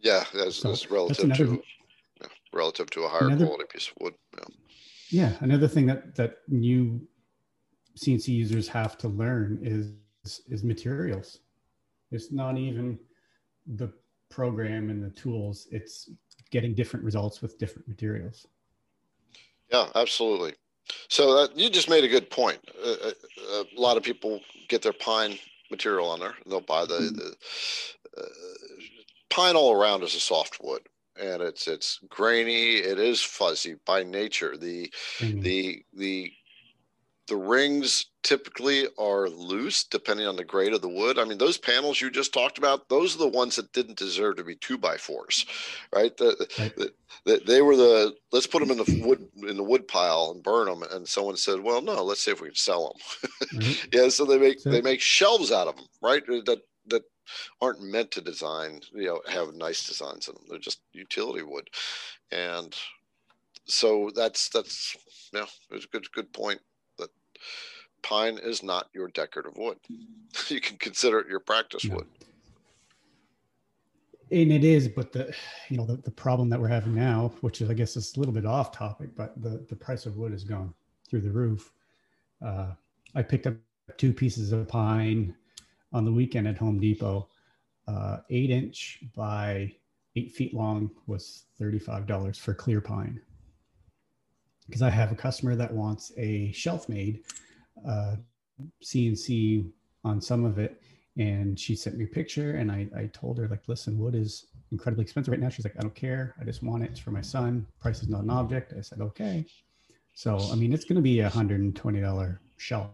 Yeah, 0.00 0.24
that's, 0.34 0.56
so 0.56 0.68
that's 0.68 0.90
relative 0.90 1.28
that's 1.28 1.38
to. 1.38 1.62
Yeah. 2.20 2.26
relative 2.52 2.90
to 2.90 3.02
a 3.02 3.08
higher 3.08 3.26
another, 3.26 3.46
quality 3.46 3.64
piece 3.70 3.88
of 3.88 3.94
wood. 4.00 4.14
Yeah. 4.36 4.44
Yeah. 5.10 5.32
Another 5.40 5.68
thing 5.68 5.86
that 5.86 6.14
that 6.16 6.38
new 6.48 7.00
CNC 7.96 8.28
users 8.28 8.68
have 8.68 8.96
to 8.98 9.08
learn 9.08 9.58
is 9.62 9.92
is 10.48 10.64
materials. 10.64 11.40
It's 12.10 12.32
not 12.32 12.56
even 12.56 12.98
the 13.66 13.92
program 14.30 14.90
and 14.90 15.02
the 15.02 15.10
tools. 15.10 15.68
It's 15.70 16.10
getting 16.50 16.74
different 16.74 17.04
results 17.04 17.42
with 17.42 17.58
different 17.58 17.86
materials. 17.88 18.46
Yeah, 19.70 19.86
absolutely. 19.94 20.54
So 21.08 21.34
that, 21.34 21.58
you 21.58 21.68
just 21.68 21.90
made 21.90 22.04
a 22.04 22.08
good 22.08 22.30
point. 22.30 22.58
Uh, 22.82 23.10
uh, 23.10 23.64
a 23.76 23.80
lot 23.80 23.96
of 23.96 24.02
people 24.02 24.40
get 24.68 24.80
their 24.80 24.94
pine 24.94 25.38
material 25.70 26.08
on 26.08 26.20
there. 26.20 26.34
They'll 26.46 26.60
buy 26.60 26.84
the, 26.84 26.94
mm-hmm. 26.94 27.16
the 27.16 27.36
uh, 28.20 28.24
pine 29.30 29.56
all 29.56 29.74
around 29.74 30.02
is 30.02 30.14
a 30.14 30.20
soft 30.20 30.58
wood, 30.62 30.82
and 31.20 31.42
it's 31.42 31.68
it's 31.68 32.00
grainy. 32.08 32.76
It 32.76 32.98
is 32.98 33.22
fuzzy 33.22 33.76
by 33.84 34.02
nature. 34.02 34.56
The 34.56 34.92
mm-hmm. 35.18 35.40
the 35.40 35.82
the 35.94 36.32
the 37.28 37.36
rings 37.36 38.06
typically 38.28 38.86
are 38.98 39.30
loose 39.30 39.84
depending 39.84 40.26
on 40.26 40.36
the 40.36 40.44
grade 40.44 40.74
of 40.74 40.82
the 40.82 40.88
wood. 40.88 41.18
I 41.18 41.24
mean, 41.24 41.38
those 41.38 41.56
panels 41.56 41.98
you 41.98 42.10
just 42.10 42.34
talked 42.34 42.58
about, 42.58 42.86
those 42.90 43.14
are 43.14 43.20
the 43.20 43.26
ones 43.26 43.56
that 43.56 43.72
didn't 43.72 43.96
deserve 43.96 44.36
to 44.36 44.44
be 44.44 44.54
two 44.54 44.76
by 44.76 44.98
fours, 44.98 45.46
right? 45.94 46.14
The. 46.16 46.36
The, 46.76 46.92
the, 47.24 47.42
they 47.46 47.62
were 47.62 47.74
the 47.74 48.14
let's 48.32 48.46
put 48.46 48.60
them 48.60 48.70
in 48.70 48.76
the 48.76 49.02
wood 49.04 49.26
in 49.48 49.56
the 49.56 49.62
wood 49.62 49.88
pile 49.88 50.30
and 50.32 50.42
burn 50.42 50.66
them. 50.66 50.82
And 50.90 51.08
someone 51.08 51.36
said, 51.36 51.60
well, 51.60 51.80
no, 51.80 52.04
let's 52.04 52.22
see 52.22 52.30
if 52.30 52.40
we 52.40 52.48
can 52.48 52.54
sell 52.54 52.92
them. 52.92 53.60
Mm-hmm. 53.60 53.88
yeah, 53.92 54.08
so 54.08 54.24
they 54.24 54.38
make 54.38 54.60
so, 54.60 54.70
they 54.70 54.82
make 54.82 55.00
shelves 55.00 55.50
out 55.50 55.66
of 55.66 55.76
them, 55.76 55.86
right? 56.02 56.24
That 56.26 56.60
that 56.88 57.02
aren't 57.60 57.82
meant 57.82 58.10
to 58.12 58.20
design, 58.20 58.80
you 58.92 59.06
know, 59.06 59.20
have 59.28 59.54
nice 59.54 59.86
designs 59.86 60.28
in 60.28 60.34
them. 60.34 60.44
They're 60.48 60.58
just 60.58 60.80
utility 60.92 61.42
wood, 61.42 61.68
and 62.30 62.76
so 63.64 64.10
that's 64.14 64.48
that's 64.50 64.96
yeah, 65.32 65.46
it's 65.70 65.86
a 65.86 65.88
good 65.88 66.12
good 66.12 66.32
point 66.32 66.60
pine 68.02 68.38
is 68.38 68.62
not 68.62 68.88
your 68.92 69.08
decorative 69.08 69.56
wood. 69.56 69.78
you 70.48 70.60
can 70.60 70.76
consider 70.76 71.20
it 71.20 71.28
your 71.28 71.40
practice 71.40 71.84
wood. 71.84 72.06
And 74.30 74.52
it 74.52 74.62
is, 74.62 74.88
but 74.88 75.12
the 75.12 75.34
you 75.70 75.78
know 75.78 75.86
the, 75.86 75.96
the 75.96 76.10
problem 76.10 76.50
that 76.50 76.60
we're 76.60 76.68
having 76.68 76.94
now, 76.94 77.32
which 77.40 77.62
is 77.62 77.70
I 77.70 77.74
guess 77.74 77.96
is 77.96 78.14
a 78.14 78.20
little 78.20 78.34
bit 78.34 78.44
off 78.44 78.72
topic, 78.72 79.10
but 79.16 79.40
the 79.42 79.64
the 79.70 79.76
price 79.76 80.04
of 80.04 80.16
wood 80.16 80.32
has 80.32 80.44
gone 80.44 80.74
through 81.08 81.22
the 81.22 81.30
roof. 81.30 81.72
Uh, 82.44 82.72
I 83.14 83.22
picked 83.22 83.46
up 83.46 83.54
two 83.96 84.12
pieces 84.12 84.52
of 84.52 84.68
pine 84.68 85.34
on 85.94 86.04
the 86.04 86.12
weekend 86.12 86.46
at 86.46 86.58
Home 86.58 86.78
Depot. 86.78 87.28
Uh, 87.86 88.18
eight 88.28 88.50
inch 88.50 89.00
by 89.14 89.72
eight 90.14 90.32
feet 90.32 90.52
long 90.52 90.90
was 91.06 91.44
$35 91.60 92.38
for 92.38 92.52
clear 92.52 92.80
pine. 92.80 93.20
Because 94.66 94.82
I 94.82 94.90
have 94.90 95.12
a 95.12 95.16
customer 95.16 95.56
that 95.56 95.72
wants 95.72 96.12
a 96.18 96.52
shelf 96.52 96.88
made 96.88 97.22
uh, 97.86 98.16
CNC 98.82 99.70
on 100.04 100.20
some 100.20 100.44
of 100.44 100.58
it. 100.58 100.80
And 101.16 101.58
she 101.58 101.74
sent 101.74 101.96
me 101.96 102.04
a 102.04 102.08
picture 102.08 102.52
and 102.52 102.70
I, 102.70 102.88
I 102.96 103.06
told 103.06 103.38
her 103.38 103.48
like, 103.48 103.62
listen, 103.66 103.98
wood 103.98 104.14
is 104.14 104.46
incredibly 104.70 105.02
expensive 105.02 105.32
right 105.32 105.40
now. 105.40 105.48
She's 105.48 105.64
like, 105.64 105.74
I 105.76 105.80
don't 105.80 105.94
care. 105.94 106.34
I 106.40 106.44
just 106.44 106.62
want 106.62 106.84
it. 106.84 106.90
It's 106.90 107.00
for 107.00 107.10
my 107.10 107.20
son. 107.20 107.66
Price 107.80 108.02
is 108.02 108.08
not 108.08 108.22
an 108.22 108.30
object. 108.30 108.72
I 108.76 108.82
said, 108.82 109.00
okay. 109.00 109.44
So, 110.14 110.38
I 110.52 110.54
mean, 110.54 110.72
it's 110.72 110.84
going 110.84 110.96
to 110.96 111.02
be 111.02 111.20
a 111.20 111.28
hundred 111.28 111.60
and 111.60 111.74
twenty 111.74 112.00
dollar 112.00 112.40
shelf. 112.56 112.90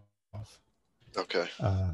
Okay. 1.16 1.47
Uh, 1.61 1.90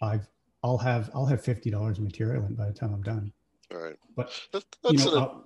I've, 0.00 0.28
I'll 0.62 0.78
have, 0.78 1.10
I'll 1.14 1.26
have 1.26 1.42
$50 1.42 1.98
material 1.98 2.46
in 2.46 2.54
by 2.54 2.66
the 2.66 2.72
time 2.72 2.94
I'm 2.94 3.02
done. 3.02 3.32
All 3.72 3.78
right. 3.78 3.96
But 4.16 4.32
that, 4.52 4.64
you 4.90 4.98
know, 4.98 5.42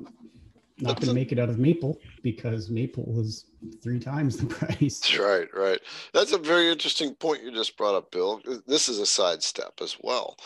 not 0.81 1.01
going 1.01 1.09
to 1.09 1.15
make 1.15 1.33
it 1.33 1.39
out 1.39 1.49
of 1.49 1.59
maple 1.59 2.01
because 2.23 2.71
maple 2.71 3.21
is 3.21 3.47
three 3.83 3.99
times 3.99 4.37
the 4.37 4.47
price. 4.55 5.19
Right, 5.19 5.49
right. 5.55 5.81
That's 6.13 6.33
a 6.33 6.39
very 6.39 6.69
interesting 6.69 7.15
point 7.15 7.43
you 7.43 7.53
just 7.53 7.77
brought 7.77 7.95
up, 7.95 8.11
Bill. 8.11 8.41
This 8.67 8.89
is 8.89 8.99
a 8.99 9.07
sidestep 9.07 9.75
as 9.81 9.97
well. 10.01 10.37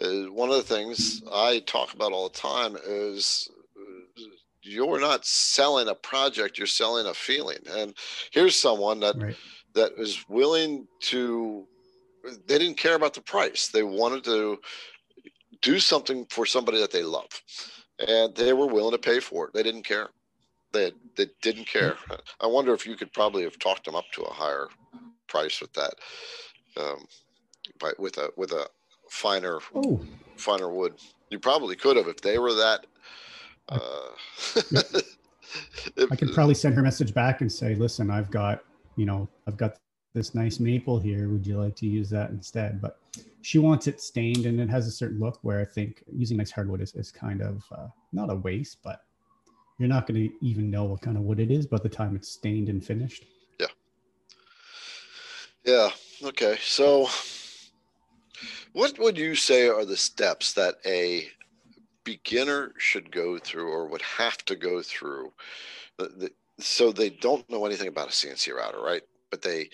Uh, 0.00 0.30
one 0.32 0.50
of 0.50 0.56
the 0.56 0.62
things 0.62 1.22
I 1.32 1.60
talk 1.66 1.94
about 1.94 2.12
all 2.12 2.28
the 2.28 2.38
time 2.38 2.76
is 2.86 3.48
uh, 3.76 4.22
you're 4.62 5.00
not 5.00 5.26
selling 5.26 5.88
a 5.88 5.94
project; 5.94 6.58
you're 6.58 6.66
selling 6.66 7.06
a 7.06 7.14
feeling. 7.14 7.58
And 7.70 7.94
here's 8.30 8.56
someone 8.56 9.00
that 9.00 9.16
right. 9.16 9.36
that 9.74 9.92
is 9.98 10.24
willing 10.28 10.86
to. 11.02 11.66
They 12.46 12.58
didn't 12.58 12.76
care 12.76 12.96
about 12.96 13.14
the 13.14 13.22
price. 13.22 13.68
They 13.68 13.82
wanted 13.82 14.24
to 14.24 14.58
do 15.62 15.80
something 15.80 16.26
for 16.30 16.46
somebody 16.46 16.78
that 16.78 16.92
they 16.92 17.02
love 17.02 17.28
and 18.08 18.34
they 18.34 18.52
were 18.52 18.66
willing 18.66 18.92
to 18.92 18.98
pay 18.98 19.20
for 19.20 19.46
it. 19.46 19.54
They 19.54 19.62
didn't 19.62 19.82
care. 19.82 20.08
They 20.72 20.92
they 21.16 21.26
didn't 21.42 21.66
care. 21.66 21.96
I 22.40 22.46
wonder 22.46 22.72
if 22.72 22.86
you 22.86 22.96
could 22.96 23.12
probably 23.12 23.42
have 23.42 23.58
talked 23.58 23.84
them 23.84 23.96
up 23.96 24.04
to 24.12 24.22
a 24.22 24.32
higher 24.32 24.68
price 25.26 25.60
with 25.60 25.72
that, 25.74 25.94
um, 26.76 27.06
by 27.80 27.92
with 27.98 28.18
a 28.18 28.30
with 28.36 28.52
a 28.52 28.66
finer 29.08 29.58
Ooh. 29.76 30.06
finer 30.36 30.70
wood. 30.70 30.94
You 31.30 31.38
probably 31.38 31.76
could 31.76 31.96
have 31.96 32.08
if 32.08 32.20
they 32.20 32.38
were 32.38 32.54
that. 32.54 32.86
Uh, 33.68 34.10
if, 35.96 36.08
I 36.12 36.16
could 36.16 36.32
probably 36.32 36.54
send 36.54 36.74
her 36.74 36.82
message 36.82 37.12
back 37.12 37.40
and 37.40 37.50
say, 37.50 37.74
"Listen, 37.74 38.10
I've 38.10 38.30
got 38.30 38.62
you 38.96 39.06
know 39.06 39.28
I've 39.48 39.56
got 39.56 39.76
this 40.14 40.34
nice 40.34 40.60
maple 40.60 40.98
here. 40.98 41.28
Would 41.28 41.46
you 41.46 41.58
like 41.60 41.76
to 41.76 41.86
use 41.86 42.10
that 42.10 42.30
instead? 42.30 42.80
But 42.80 42.98
she 43.42 43.58
wants 43.58 43.86
it 43.86 44.00
stained 44.00 44.46
and 44.46 44.60
it 44.60 44.68
has 44.68 44.86
a 44.86 44.90
certain 44.90 45.18
look 45.18 45.38
where 45.42 45.60
I 45.60 45.64
think 45.64 46.02
using 46.12 46.36
nice 46.36 46.50
hardwood 46.50 46.80
is, 46.80 46.94
is 46.94 47.10
kind 47.10 47.40
of 47.42 47.64
uh, 47.72 47.88
not 48.12 48.30
a 48.30 48.36
waste, 48.36 48.78
but 48.82 49.00
you're 49.78 49.88
not 49.88 50.06
going 50.06 50.28
to 50.28 50.46
even 50.46 50.70
know 50.70 50.84
what 50.84 51.00
kind 51.00 51.16
of 51.16 51.22
wood 51.22 51.40
it 51.40 51.50
is 51.50 51.66
by 51.66 51.78
the 51.78 51.88
time 51.88 52.14
it's 52.14 52.28
stained 52.28 52.68
and 52.68 52.84
finished. 52.84 53.24
Yeah. 53.58 53.66
Yeah. 55.64 55.90
Okay. 56.22 56.58
So, 56.62 57.08
what 58.72 58.98
would 58.98 59.16
you 59.16 59.34
say 59.34 59.68
are 59.68 59.84
the 59.84 59.96
steps 59.96 60.52
that 60.52 60.76
a 60.84 61.28
beginner 62.04 62.72
should 62.78 63.10
go 63.10 63.38
through 63.38 63.70
or 63.70 63.86
would 63.86 64.02
have 64.02 64.44
to 64.46 64.56
go 64.56 64.82
through? 64.82 65.32
so 66.58 66.92
they 66.92 67.10
don't 67.10 67.48
know 67.50 67.64
anything 67.66 67.88
about 67.88 68.08
a 68.08 68.10
CNC 68.10 68.54
router, 68.54 68.80
right? 68.80 69.02
But 69.30 69.42
they 69.42 69.70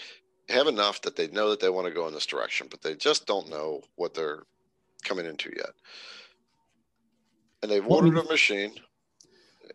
have 0.48 0.66
enough 0.66 1.02
that 1.02 1.16
they 1.16 1.28
know 1.28 1.50
that 1.50 1.60
they 1.60 1.70
want 1.70 1.86
to 1.86 1.92
go 1.92 2.06
in 2.06 2.14
this 2.14 2.26
direction, 2.26 2.68
but 2.70 2.82
they 2.82 2.94
just 2.94 3.26
don't 3.26 3.50
know 3.50 3.82
what 3.96 4.14
they're 4.14 4.44
coming 5.04 5.26
into 5.26 5.52
yet. 5.56 5.70
And 7.62 7.70
they've 7.70 7.84
well, 7.84 7.98
ordered 7.98 8.18
a 8.18 8.24
machine. 8.24 8.72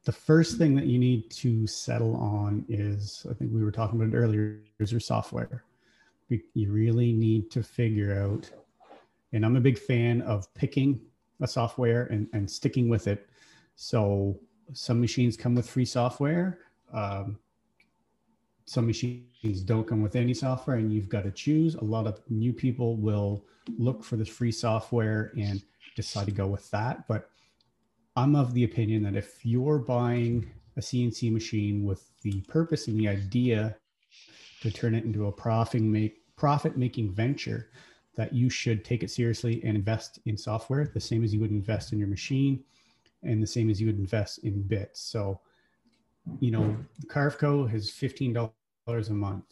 The 0.06 0.12
first 0.12 0.58
thing 0.58 0.76
that 0.76 0.86
you 0.86 0.98
need 0.98 1.30
to 1.32 1.68
settle 1.68 2.16
on 2.16 2.66
is, 2.70 3.26
I 3.30 3.34
think 3.34 3.52
we 3.54 3.64
were 3.64 3.72
talking 3.72 4.00
about 4.00 4.14
it 4.14 4.18
earlier, 4.18 4.62
is 4.80 4.92
your 4.92 5.02
software. 5.02 5.64
You 6.30 6.72
really 6.72 7.12
need 7.12 7.52
to 7.52 7.62
figure 7.62 8.18
out, 8.18 8.50
and 9.34 9.46
I'm 9.46 9.58
a 9.58 9.62
big 9.62 9.78
fan 9.78 10.22
of 10.22 10.52
picking 10.54 11.02
a 11.42 11.48
software 11.48 12.06
and, 12.06 12.28
and 12.32 12.50
sticking 12.50 12.88
with 12.88 13.08
it. 13.08 13.28
So 13.76 14.40
some 14.72 15.02
machines 15.02 15.36
come 15.36 15.56
with 15.56 15.70
free 15.70 15.86
software. 15.86 16.60
Um, 16.94 17.38
some 18.72 18.88
machines 18.88 19.62
don't 19.64 19.86
come 19.86 20.02
with 20.02 20.16
any 20.16 20.34
software 20.34 20.78
and 20.78 20.94
you've 20.94 21.10
got 21.10 21.26
to 21.26 21.32
choose. 21.32 21.76
A 21.76 21.84
lot 21.84 22.08
of 22.08 22.22
new 22.30 22.54
people 22.54 22.96
will 22.96 23.44
look 23.78 24.02
for 24.02 24.16
this 24.16 24.30
free 24.30 24.54
software 24.54 25.34
and 25.38 25.62
decide 25.98 26.28
to 26.28 26.32
go 26.32 26.48
with 26.48 26.72
that. 26.72 27.06
But 27.06 27.30
I'm 28.16 28.34
of 28.34 28.54
the 28.54 28.64
opinion 28.64 29.04
that 29.04 29.18
if 29.18 29.46
you're 29.46 29.78
buying 29.78 30.50
a 30.78 30.80
CNC 30.80 31.34
machine 31.34 31.84
with 31.84 32.12
the 32.22 32.40
purpose 32.48 32.88
and 32.88 32.98
the 32.98 33.10
idea 33.10 33.76
to 34.62 34.72
turn 34.72 34.96
it 34.96 35.04
into 35.04 35.28
a 35.28 35.32
profit 35.34 35.82
make 35.82 36.20
profit 36.38 36.78
making 36.78 37.12
venture, 37.12 37.72
that 38.16 38.32
you 38.32 38.50
should 38.50 38.86
take 38.86 39.04
it 39.04 39.12
seriously 39.12 39.62
and 39.66 39.76
invest 39.76 40.20
in 40.28 40.38
software 40.38 40.90
the 40.94 41.00
same 41.00 41.26
as 41.26 41.34
you 41.34 41.42
would 41.42 41.52
invest 41.52 41.92
in 41.92 42.00
your 42.00 42.08
machine 42.08 42.64
and 43.24 43.44
the 43.44 43.48
same 43.48 43.70
as 43.70 43.82
you 43.82 43.88
would 43.88 44.00
invest 44.00 44.46
in 44.46 44.62
bits. 44.62 45.02
So 45.02 45.42
you 46.40 46.52
know, 46.52 46.78
Carveco 47.08 47.70
has 47.70 47.90
$15 47.90 48.50
a 48.88 49.14
month, 49.14 49.46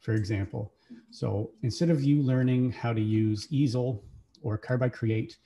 for 0.00 0.12
example. 0.12 0.72
So 1.10 1.52
instead 1.62 1.90
of 1.90 2.02
you 2.02 2.20
learning 2.22 2.72
how 2.72 2.92
to 2.92 3.00
use 3.00 3.46
Easel 3.50 4.04
or 4.42 4.58
Carbide 4.58 4.92
Create 4.92 5.36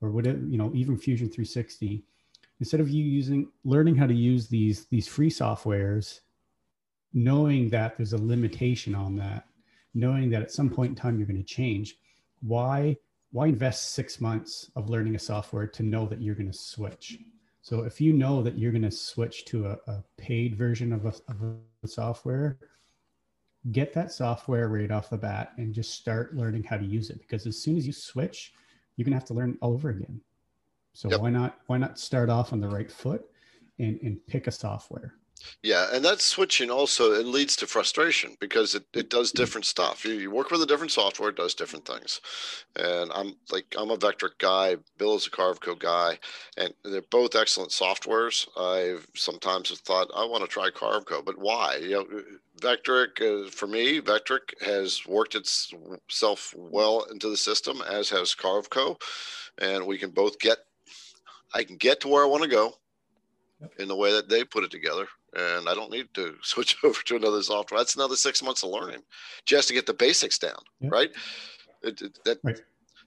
or 0.00 0.10
whatever, 0.10 0.38
you 0.38 0.58
know, 0.58 0.72
even 0.74 0.96
Fusion 0.96 1.28
360, 1.28 2.04
instead 2.60 2.80
of 2.80 2.88
you 2.88 3.04
using 3.04 3.48
learning 3.64 3.96
how 3.96 4.06
to 4.06 4.14
use 4.14 4.48
these 4.48 4.86
these 4.86 5.06
free 5.06 5.30
softwares, 5.30 6.20
knowing 7.12 7.68
that 7.68 7.96
there's 7.96 8.12
a 8.12 8.18
limitation 8.18 8.94
on 8.94 9.14
that, 9.16 9.46
knowing 9.94 10.30
that 10.30 10.42
at 10.42 10.50
some 10.50 10.70
point 10.70 10.90
in 10.90 10.96
time 10.96 11.18
you're 11.18 11.26
going 11.26 11.36
to 11.36 11.54
change, 11.54 11.98
why 12.40 12.96
why 13.30 13.46
invest 13.46 13.92
six 13.92 14.20
months 14.20 14.70
of 14.76 14.90
learning 14.90 15.14
a 15.14 15.18
software 15.18 15.66
to 15.66 15.82
know 15.82 16.06
that 16.06 16.20
you're 16.20 16.34
going 16.34 16.50
to 16.50 16.58
switch? 16.58 17.18
So 17.60 17.84
if 17.84 18.00
you 18.00 18.12
know 18.12 18.42
that 18.42 18.58
you're 18.58 18.72
going 18.72 18.82
to 18.82 18.90
switch 18.90 19.44
to 19.46 19.66
a, 19.66 19.78
a 19.86 20.04
paid 20.16 20.56
version 20.56 20.92
of 20.92 21.06
a, 21.06 21.14
of 21.28 21.42
a 21.42 21.54
software, 21.88 22.58
get 23.70 23.92
that 23.94 24.12
software 24.12 24.68
right 24.68 24.90
off 24.90 25.10
the 25.10 25.16
bat 25.16 25.52
and 25.56 25.72
just 25.72 25.94
start 25.94 26.34
learning 26.34 26.64
how 26.64 26.76
to 26.76 26.84
use 26.84 27.10
it. 27.10 27.20
Because 27.20 27.46
as 27.46 27.58
soon 27.58 27.76
as 27.76 27.86
you 27.86 27.92
switch, 27.92 28.52
you're 28.96 29.04
going 29.04 29.12
to 29.12 29.18
have 29.18 29.28
to 29.28 29.34
learn 29.34 29.56
all 29.60 29.72
over 29.72 29.90
again. 29.90 30.20
So 30.94 31.08
yep. 31.10 31.20
why 31.20 31.30
not 31.30 31.58
why 31.66 31.78
not 31.78 31.98
start 31.98 32.28
off 32.28 32.52
on 32.52 32.60
the 32.60 32.68
right 32.68 32.90
foot 32.90 33.24
and, 33.78 33.98
and 34.02 34.24
pick 34.26 34.46
a 34.46 34.50
software. 34.50 35.14
Yeah, 35.62 35.86
and 35.92 36.04
that 36.04 36.20
switching 36.20 36.70
also 36.70 37.12
it 37.12 37.24
leads 37.24 37.54
to 37.56 37.68
frustration 37.68 38.36
because 38.40 38.74
it, 38.74 38.84
it 38.94 39.08
does 39.08 39.30
different 39.30 39.64
stuff. 39.64 40.04
You, 40.04 40.14
you 40.14 40.30
work 40.30 40.50
with 40.50 40.60
a 40.60 40.66
different 40.66 40.90
software, 40.90 41.30
it 41.30 41.36
does 41.36 41.54
different 41.54 41.86
things. 41.86 42.20
And 42.74 43.12
I'm 43.14 43.34
like 43.52 43.66
I'm 43.78 43.90
a 43.90 43.96
Vectric 43.96 44.38
guy, 44.38 44.76
Bill 44.98 45.14
is 45.14 45.28
a 45.28 45.30
Carveco 45.30 45.78
guy, 45.78 46.18
and 46.56 46.74
they're 46.84 47.02
both 47.10 47.36
excellent 47.36 47.70
softwares. 47.70 48.46
I've 48.58 49.06
sometimes 49.14 49.70
have 49.70 49.78
thought 49.78 50.10
I 50.16 50.24
want 50.24 50.42
to 50.42 50.48
try 50.48 50.70
Carveco, 50.70 51.24
but 51.24 51.38
why? 51.38 51.76
You 51.76 51.90
know, 51.90 52.06
Vectric 52.60 53.20
uh, 53.20 53.48
for 53.48 53.68
me, 53.68 54.00
Vectric 54.00 54.60
has 54.64 55.06
worked 55.06 55.36
itself 55.36 56.52
well 56.56 57.04
into 57.10 57.28
the 57.28 57.36
system, 57.36 57.82
as 57.88 58.10
has 58.10 58.34
Carveco, 58.34 59.00
and 59.58 59.86
we 59.86 59.96
can 59.96 60.10
both 60.10 60.38
get. 60.40 60.58
I 61.54 61.64
can 61.64 61.76
get 61.76 62.00
to 62.00 62.08
where 62.08 62.24
I 62.24 62.26
want 62.26 62.42
to 62.42 62.48
go 62.48 62.74
in 63.78 63.86
the 63.86 63.96
way 63.96 64.12
that 64.12 64.28
they 64.28 64.42
put 64.42 64.64
it 64.64 64.70
together 64.70 65.06
and 65.34 65.68
I 65.68 65.74
don't 65.74 65.90
need 65.90 66.08
to 66.14 66.36
switch 66.42 66.76
over 66.84 67.00
to 67.02 67.16
another 67.16 67.42
software. 67.42 67.78
That's 67.78 67.96
another 67.96 68.16
six 68.16 68.42
months 68.42 68.62
of 68.62 68.70
learning 68.70 69.02
just 69.44 69.68
to 69.68 69.74
get 69.74 69.86
the 69.86 69.94
basics 69.94 70.38
down, 70.38 70.58
yeah. 70.80 70.90
right? 70.90 71.10
It, 71.82 72.00
it, 72.02 72.18
that, 72.24 72.38
right. 72.42 72.60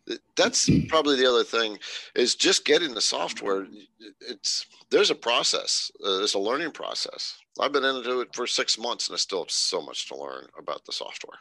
It, 0.08 0.20
that's 0.36 0.70
probably 0.88 1.16
the 1.16 1.28
other 1.28 1.44
thing 1.44 1.80
is 2.14 2.36
just 2.36 2.66
getting 2.66 2.94
the 2.94 3.02
software. 3.02 3.66
It's 4.22 4.68
there's 4.92 5.10
a 5.10 5.16
process. 5.16 5.92
Uh, 6.04 6.22
it's 6.22 6.36
a 6.36 6.40
learning 6.40 6.72
process. 6.72 7.40
I've 7.60 7.72
been 7.72 7.84
into 7.84 8.22
it 8.22 8.36
for 8.36 8.46
six 8.46 8.78
months, 8.78 9.08
and 9.08 9.16
I 9.16 9.18
still 9.18 9.40
have 9.40 9.52
so 9.52 9.82
much 9.82 10.08
to 10.10 10.16
learn 10.16 10.46
about 10.60 10.86
the 10.86 10.92
software. 10.92 11.40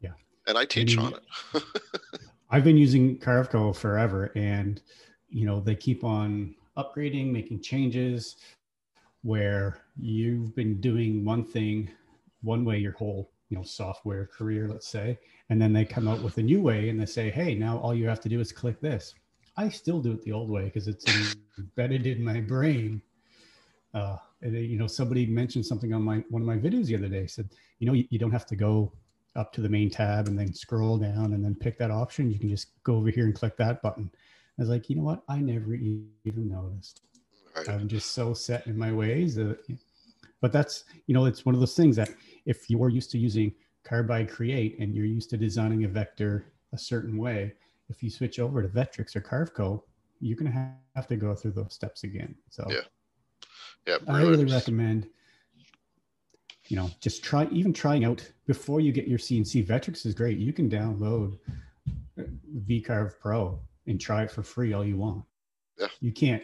Yeah, 0.00 0.12
and 0.46 0.56
I 0.56 0.64
teach 0.64 0.96
I 0.96 1.02
mean, 1.02 1.14
on 1.14 1.20
it. 1.54 1.62
I've 2.50 2.64
been 2.64 2.76
using 2.76 3.18
Carveco 3.18 3.74
forever, 3.74 4.30
and 4.36 4.80
you 5.28 5.46
know 5.46 5.58
they 5.60 5.74
keep 5.74 6.04
on 6.04 6.54
upgrading, 6.76 7.32
making 7.32 7.62
changes 7.62 8.36
where 9.22 9.78
you've 9.98 10.54
been 10.54 10.80
doing 10.80 11.24
one 11.24 11.44
thing 11.44 11.90
one 12.42 12.64
way 12.64 12.78
your 12.78 12.92
whole 12.92 13.30
you 13.50 13.56
know 13.56 13.62
software 13.62 14.26
career 14.26 14.66
let's 14.66 14.88
say 14.88 15.18
and 15.50 15.60
then 15.60 15.72
they 15.72 15.84
come 15.84 16.08
out 16.08 16.22
with 16.22 16.38
a 16.38 16.42
new 16.42 16.62
way 16.62 16.88
and 16.88 16.98
they 16.98 17.06
say 17.06 17.30
hey 17.30 17.54
now 17.54 17.78
all 17.78 17.94
you 17.94 18.08
have 18.08 18.20
to 18.20 18.28
do 18.28 18.40
is 18.40 18.52
click 18.52 18.80
this. 18.80 19.14
I 19.56 19.68
still 19.68 20.00
do 20.00 20.12
it 20.12 20.22
the 20.22 20.32
old 20.32 20.48
way 20.48 20.64
because 20.64 20.88
it's 20.88 21.04
embedded 21.58 22.06
in 22.06 22.24
my 22.24 22.40
brain. 22.40 23.02
Uh, 23.92 24.16
and, 24.42 24.54
you 24.54 24.78
know 24.78 24.86
somebody 24.86 25.26
mentioned 25.26 25.66
something 25.66 25.92
on 25.92 26.02
my 26.02 26.24
one 26.30 26.40
of 26.40 26.48
my 26.48 26.56
videos 26.56 26.86
the 26.86 26.96
other 26.96 27.08
day. 27.08 27.26
Said 27.26 27.50
you 27.78 27.86
know 27.86 27.92
you, 27.92 28.06
you 28.10 28.18
don't 28.18 28.30
have 28.30 28.46
to 28.46 28.56
go 28.56 28.92
up 29.36 29.52
to 29.52 29.60
the 29.60 29.68
main 29.68 29.90
tab 29.90 30.28
and 30.28 30.38
then 30.38 30.54
scroll 30.54 30.96
down 30.96 31.34
and 31.34 31.44
then 31.44 31.54
pick 31.54 31.78
that 31.78 31.90
option. 31.90 32.30
You 32.30 32.38
can 32.38 32.48
just 32.48 32.68
go 32.84 32.94
over 32.94 33.10
here 33.10 33.24
and 33.24 33.34
click 33.34 33.56
that 33.58 33.82
button. 33.82 34.10
I 34.58 34.62
was 34.62 34.70
like 34.70 34.88
you 34.88 34.96
know 34.96 35.02
what? 35.02 35.22
I 35.28 35.38
never 35.40 35.74
even 35.74 36.08
noticed 36.48 37.02
Right. 37.68 37.80
I'm 37.80 37.88
just 37.88 38.12
so 38.12 38.34
set 38.34 38.66
in 38.66 38.76
my 38.76 38.92
ways. 38.92 39.34
That, 39.34 39.58
but 40.40 40.52
that's, 40.52 40.84
you 41.06 41.14
know, 41.14 41.26
it's 41.26 41.44
one 41.44 41.54
of 41.54 41.60
those 41.60 41.74
things 41.74 41.96
that 41.96 42.10
if 42.46 42.70
you're 42.70 42.88
used 42.88 43.10
to 43.12 43.18
using 43.18 43.52
Carbide 43.84 44.30
Create 44.30 44.78
and 44.78 44.94
you're 44.94 45.06
used 45.06 45.30
to 45.30 45.36
designing 45.36 45.84
a 45.84 45.88
vector 45.88 46.52
a 46.72 46.78
certain 46.78 47.18
way, 47.18 47.52
if 47.88 48.02
you 48.02 48.10
switch 48.10 48.38
over 48.38 48.62
to 48.62 48.68
Vectrix 48.68 49.16
or 49.16 49.20
Carveco, 49.20 49.82
you're 50.20 50.36
going 50.36 50.52
to 50.52 50.68
have 50.94 51.06
to 51.08 51.16
go 51.16 51.34
through 51.34 51.52
those 51.52 51.74
steps 51.74 52.04
again. 52.04 52.34
So, 52.50 52.66
yeah. 52.68 52.80
Yeah. 53.86 53.96
I 54.08 54.20
really 54.22 54.44
recommend, 54.44 55.08
you 56.68 56.76
know, 56.76 56.90
just 57.00 57.24
try, 57.24 57.46
even 57.50 57.72
trying 57.72 58.04
out 58.04 58.26
before 58.46 58.80
you 58.80 58.92
get 58.92 59.08
your 59.08 59.18
CNC. 59.18 59.66
Vectrix 59.66 60.04
is 60.06 60.14
great. 60.14 60.38
You 60.38 60.52
can 60.52 60.68
download 60.68 61.38
uh, 62.18 62.24
VCarve 62.68 63.18
Pro 63.18 63.58
and 63.86 64.00
try 64.00 64.22
it 64.22 64.30
for 64.30 64.42
free 64.42 64.72
all 64.72 64.84
you 64.84 64.96
want. 64.96 65.24
Yeah. 65.78 65.88
You 66.00 66.12
can't 66.12 66.42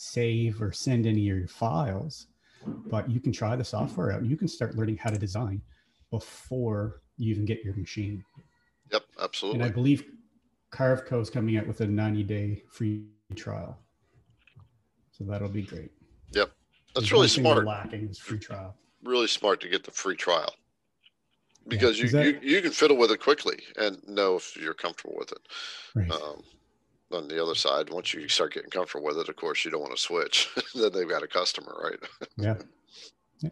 save 0.00 0.62
or 0.62 0.72
send 0.72 1.04
any 1.06 1.28
of 1.28 1.36
your 1.36 1.46
files, 1.46 2.28
but 2.86 3.10
you 3.10 3.20
can 3.20 3.32
try 3.32 3.54
the 3.54 3.64
software 3.64 4.12
out. 4.12 4.24
You 4.24 4.34
can 4.34 4.48
start 4.48 4.74
learning 4.74 4.96
how 4.96 5.10
to 5.10 5.18
design 5.18 5.60
before 6.10 7.02
you 7.18 7.30
even 7.30 7.44
get 7.44 7.62
your 7.62 7.74
machine. 7.76 8.24
Yep, 8.90 9.02
absolutely. 9.20 9.60
And 9.60 9.70
I 9.70 9.72
believe 9.72 10.04
Carveco 10.72 11.20
is 11.20 11.28
coming 11.28 11.58
out 11.58 11.66
with 11.66 11.82
a 11.82 11.86
90 11.86 12.22
day 12.22 12.62
free 12.70 13.04
trial. 13.36 13.78
So 15.10 15.24
that'll 15.24 15.50
be 15.50 15.62
great. 15.62 15.90
Yep. 16.32 16.50
That's 16.94 17.12
really 17.12 17.28
smart. 17.28 17.66
Lacking 17.66 18.08
is 18.08 18.18
free 18.18 18.38
trial. 18.38 18.74
Really 19.04 19.28
smart 19.28 19.60
to 19.60 19.68
get 19.68 19.84
the 19.84 19.90
free 19.90 20.16
trial 20.16 20.54
because 21.68 21.98
yeah. 21.98 22.04
you, 22.04 22.10
that, 22.10 22.42
you, 22.42 22.56
you 22.56 22.62
can 22.62 22.70
fiddle 22.70 22.96
with 22.96 23.10
it 23.10 23.20
quickly 23.20 23.58
and 23.76 23.98
know 24.08 24.36
if 24.36 24.56
you're 24.56 24.72
comfortable 24.72 25.14
with 25.18 25.30
it. 25.32 25.40
Right. 25.94 26.10
Um, 26.10 26.42
on 27.12 27.28
the 27.28 27.42
other 27.42 27.54
side, 27.54 27.90
once 27.90 28.14
you 28.14 28.28
start 28.28 28.54
getting 28.54 28.70
comfortable 28.70 29.06
with 29.06 29.18
it, 29.18 29.28
of 29.28 29.36
course, 29.36 29.64
you 29.64 29.70
don't 29.70 29.80
want 29.80 29.94
to 29.94 30.00
switch. 30.00 30.48
then 30.74 30.92
they've 30.92 31.08
got 31.08 31.22
a 31.22 31.28
customer, 31.28 31.74
right? 31.82 31.98
yeah. 32.36 32.56
yeah. 33.40 33.50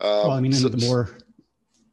Um, 0.00 0.28
well, 0.28 0.30
I 0.32 0.40
mean, 0.40 0.52
so, 0.52 0.68
the 0.68 0.84
more 0.86 1.10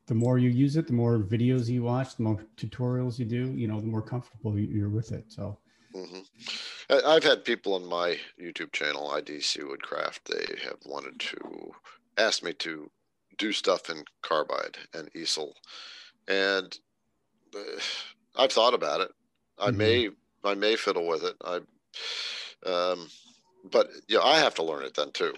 the 0.08 0.16
more 0.16 0.40
you 0.40 0.50
use 0.50 0.76
it, 0.76 0.88
the 0.88 0.94
more 0.94 1.20
videos 1.20 1.68
you 1.68 1.84
watch, 1.84 2.16
the 2.16 2.24
more 2.24 2.44
tutorials 2.58 3.20
you 3.20 3.26
do, 3.26 3.54
you 3.56 3.68
know, 3.68 3.80
the 3.80 3.86
more 3.86 4.02
comfortable 4.02 4.58
you're 4.58 4.90
with 4.90 5.12
it. 5.12 5.26
So. 5.28 5.60
Mm-hmm. 5.96 7.08
I've 7.08 7.24
had 7.24 7.46
people 7.46 7.76
on 7.76 7.86
my 7.86 8.18
YouTube 8.42 8.72
channel, 8.72 9.12
IDC 9.14 9.68
Woodcraft. 9.68 10.26
They 10.26 10.56
have 10.64 10.78
wanted 10.86 11.20
to 11.20 11.72
ask 12.18 12.44
me 12.44 12.54
to 12.54 12.90
do 13.38 13.52
stuff 13.52 13.90
in 13.90 14.04
carbide 14.22 14.78
and 14.94 15.10
easel, 15.16 15.56
and 16.28 16.78
uh, 17.56 17.80
I've 18.36 18.52
thought 18.52 18.74
about 18.74 19.02
it. 19.02 19.12
I 19.60 19.70
mm-hmm. 19.70 19.78
may 19.78 20.10
I 20.44 20.56
may 20.56 20.76
fiddle 20.76 21.08
with 21.08 21.24
it. 21.24 21.36
I, 21.44 21.56
um, 22.70 23.08
but 23.72 23.90
yeah, 24.08 24.20
I 24.20 24.40
have 24.40 24.56
to 24.56 24.64
learn 24.64 24.84
it 24.84 24.96
then 24.96 25.12
too. 25.12 25.34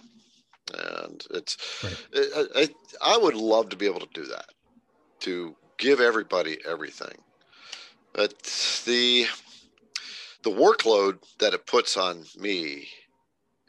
And 0.74 1.24
it's, 1.32 1.58
right. 1.84 2.28
I, 2.36 2.46
I, 2.56 2.70
I 3.14 3.18
would 3.18 3.36
love 3.36 3.70
to 3.70 3.76
be 3.76 3.86
able 3.86 4.00
to 4.00 4.08
do 4.14 4.26
that, 4.26 4.50
to 5.22 5.56
give 5.78 6.00
everybody 6.00 6.60
everything. 6.68 7.18
But 8.14 8.44
the, 8.86 9.26
the 10.44 10.50
workload 10.50 11.20
that 11.40 11.54
it 11.54 11.66
puts 11.66 11.98
on 11.98 12.24
me 12.38 12.88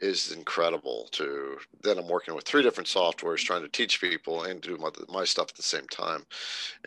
is 0.03 0.33
incredible 0.33 1.07
to 1.11 1.57
then 1.81 1.97
i'm 1.97 2.09
working 2.09 2.35
with 2.35 2.43
three 2.43 2.61
different 2.61 2.89
softwares 2.89 3.37
trying 3.37 3.61
to 3.61 3.69
teach 3.69 4.01
people 4.01 4.43
and 4.43 4.59
do 4.59 4.77
my, 4.77 4.89
my 5.07 5.23
stuff 5.23 5.47
at 5.49 5.55
the 5.55 5.63
same 5.63 5.87
time 5.87 6.25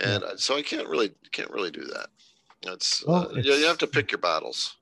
and 0.02 0.22
so 0.36 0.54
i 0.54 0.60
can't 0.60 0.86
really 0.86 1.10
can't 1.32 1.50
really 1.50 1.70
do 1.70 1.84
that 1.84 2.08
it's, 2.62 3.04
well, 3.06 3.30
uh, 3.36 3.40
you 3.40 3.66
have 3.66 3.78
to 3.78 3.86
pick 3.86 4.10
your 4.10 4.18
battles. 4.18 4.76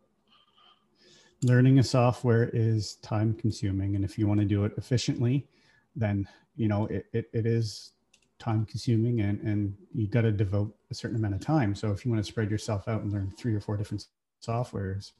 Learning 1.43 1.79
a 1.79 1.83
software 1.83 2.51
is 2.53 2.95
time 2.97 3.35
consuming. 3.35 3.97
And 3.97 4.05
if 4.05 4.19
you 4.19 4.27
want 4.27 4.41
to 4.41 4.47
do 4.47 4.65
it 4.65 4.73
efficiently, 4.77 5.47
then, 5.95 6.27
you 6.57 6.69
know, 6.69 6.87
it, 6.87 7.07
it, 7.13 7.29
it 7.33 7.47
is 7.47 7.93
time 8.39 8.65
consuming 8.65 9.21
and, 9.21 9.41
and 9.43 9.77
you 9.95 10.07
got 10.07 10.23
to 10.23 10.33
devote 10.33 10.75
a 10.91 10.95
certain 10.95 11.17
amount 11.17 11.35
of 11.35 11.41
time. 11.41 11.75
So 11.75 11.93
if 11.93 12.05
you 12.05 12.11
want 12.11 12.25
to 12.25 12.31
spread 12.31 12.51
yourself 12.51 12.89
out 12.89 13.03
and 13.03 13.13
learn 13.13 13.33
three 13.37 13.55
or 13.55 13.61
four 13.61 13.77
different 13.77 14.07
softwares, 14.43 15.13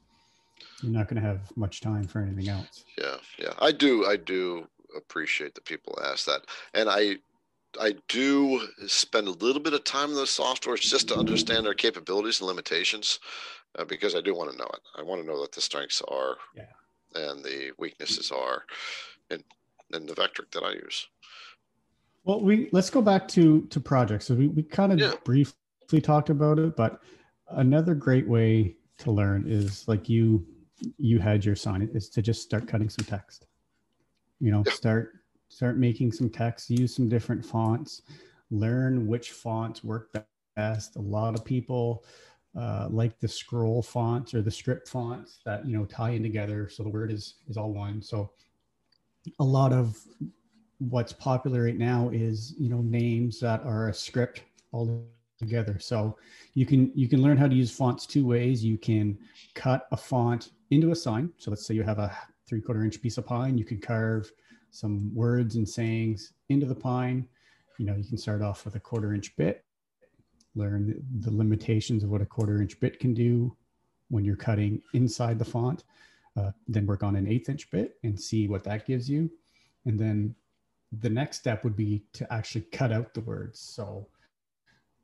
you're 0.81 0.91
not 0.91 1.07
going 1.07 1.21
to 1.21 1.27
have 1.27 1.51
much 1.55 1.81
time 1.81 2.05
for 2.05 2.21
anything 2.21 2.49
else. 2.49 2.85
Yeah. 2.97 3.17
Yeah. 3.37 3.53
I 3.59 3.71
do. 3.71 4.05
I 4.05 4.15
do 4.15 4.67
appreciate 4.95 5.53
that 5.55 5.65
people 5.65 5.99
ask 6.03 6.25
that. 6.25 6.41
And 6.73 6.89
I, 6.89 7.17
I 7.79 7.95
do 8.07 8.67
spend 8.87 9.27
a 9.27 9.31
little 9.31 9.61
bit 9.61 9.73
of 9.73 9.83
time 9.83 10.09
in 10.09 10.15
those 10.15 10.35
softwares 10.35 10.81
just 10.81 11.07
to 11.09 11.17
understand 11.17 11.65
their 11.65 11.73
capabilities 11.73 12.39
and 12.39 12.47
limitations, 12.47 13.19
uh, 13.77 13.85
because 13.85 14.15
I 14.15 14.21
do 14.21 14.35
want 14.35 14.51
to 14.51 14.57
know 14.57 14.69
it. 14.73 14.79
I 14.97 15.03
want 15.03 15.21
to 15.21 15.27
know 15.27 15.39
what 15.39 15.51
the 15.51 15.61
strengths 15.61 16.01
are 16.07 16.37
yeah. 16.55 16.63
and 17.15 17.43
the 17.43 17.71
weaknesses 17.77 18.31
are, 18.31 18.63
and 19.29 19.43
in 19.93 20.05
the 20.05 20.13
Vectric 20.13 20.51
that 20.51 20.63
I 20.63 20.73
use. 20.73 21.07
Well, 22.23 22.41
we 22.41 22.69
let's 22.71 22.89
go 22.89 23.01
back 23.01 23.27
to 23.29 23.61
to 23.67 23.79
projects. 23.79 24.25
So 24.25 24.35
we 24.35 24.47
we 24.47 24.63
kind 24.63 24.91
of 24.91 24.99
yeah. 24.99 25.13
briefly 25.23 26.01
talked 26.01 26.29
about 26.29 26.59
it, 26.59 26.75
but 26.75 27.01
another 27.49 27.93
great 27.93 28.27
way 28.27 28.75
to 28.99 29.11
learn 29.11 29.45
is 29.47 29.87
like 29.87 30.09
you 30.09 30.45
you 30.97 31.19
had 31.19 31.45
your 31.45 31.55
sign 31.55 31.87
is 31.93 32.09
to 32.09 32.21
just 32.21 32.41
start 32.41 32.67
cutting 32.67 32.89
some 32.89 33.05
text. 33.05 33.45
You 34.39 34.51
know, 34.51 34.63
yeah. 34.65 34.73
start 34.73 35.13
start 35.49 35.77
making 35.77 36.11
some 36.11 36.29
text, 36.29 36.69
use 36.69 36.95
some 36.95 37.09
different 37.09 37.45
fonts, 37.45 38.01
learn 38.51 39.07
which 39.07 39.31
fonts 39.31 39.83
work 39.83 40.15
best. 40.55 40.95
A 40.95 41.01
lot 41.01 41.35
of 41.35 41.43
people 41.45 42.03
uh, 42.57 42.87
like 42.89 43.19
the 43.19 43.27
scroll 43.27 43.81
fonts 43.81 44.33
or 44.33 44.41
the 44.41 44.51
script 44.51 44.87
fonts 44.87 45.39
that 45.45 45.65
you 45.65 45.77
know 45.77 45.85
tie 45.85 46.11
in 46.11 46.23
together, 46.23 46.69
so 46.69 46.83
the 46.83 46.89
word 46.89 47.11
is 47.11 47.35
is 47.49 47.57
all 47.57 47.73
one. 47.73 48.01
So 48.01 48.31
a 49.39 49.43
lot 49.43 49.73
of 49.73 49.97
what's 50.79 51.13
popular 51.13 51.63
right 51.63 51.77
now 51.77 52.09
is 52.13 52.53
you 52.57 52.69
know 52.69 52.81
names 52.81 53.39
that 53.39 53.61
are 53.63 53.89
a 53.89 53.93
script 53.93 54.43
all 54.71 55.05
together. 55.37 55.79
So 55.79 56.17
you 56.53 56.65
can 56.65 56.91
you 56.95 57.07
can 57.09 57.21
learn 57.21 57.37
how 57.37 57.47
to 57.47 57.55
use 57.55 57.71
fonts 57.71 58.05
two 58.05 58.25
ways. 58.25 58.63
You 58.63 58.77
can 58.77 59.17
cut 59.53 59.87
a 59.91 59.97
font 59.97 60.51
into 60.71 60.91
a 60.91 60.95
sign. 60.95 61.31
So 61.37 61.51
let's 61.51 61.65
say 61.65 61.73
you 61.73 61.83
have 61.83 61.99
a 61.99 62.15
three 62.47 62.61
quarter 62.61 62.83
inch 62.83 63.01
piece 63.01 63.17
of 63.17 63.25
pine. 63.25 63.57
You 63.57 63.65
can 63.65 63.79
carve 63.79 64.31
some 64.75 65.13
words 65.15 65.55
and 65.55 65.67
sayings 65.67 66.33
into 66.49 66.65
the 66.65 66.75
pine. 66.75 67.27
You 67.77 67.85
know, 67.85 67.95
you 67.95 68.03
can 68.03 68.17
start 68.17 68.41
off 68.41 68.65
with 68.65 68.75
a 68.75 68.79
quarter 68.79 69.13
inch 69.13 69.35
bit, 69.35 69.63
learn 70.55 71.01
the 71.21 71.31
limitations 71.31 72.03
of 72.03 72.09
what 72.09 72.21
a 72.21 72.25
quarter 72.25 72.61
inch 72.61 72.79
bit 72.79 72.99
can 72.99 73.13
do 73.13 73.55
when 74.09 74.25
you're 74.25 74.35
cutting 74.35 74.81
inside 74.93 75.39
the 75.39 75.45
font. 75.45 75.83
uh, 76.37 76.51
then 76.67 76.85
work 76.85 77.03
on 77.03 77.15
an 77.15 77.27
eighth 77.27 77.49
inch 77.49 77.69
bit 77.71 77.97
and 78.03 78.19
see 78.19 78.47
what 78.47 78.63
that 78.63 78.85
gives 78.85 79.09
you. 79.09 79.29
And 79.85 79.97
then 79.99 80.35
the 81.01 81.09
next 81.09 81.37
step 81.37 81.63
would 81.63 81.75
be 81.75 82.03
to 82.13 82.31
actually 82.33 82.65
cut 82.71 82.91
out 82.91 83.13
the 83.13 83.21
words. 83.21 83.59
So 83.59 84.07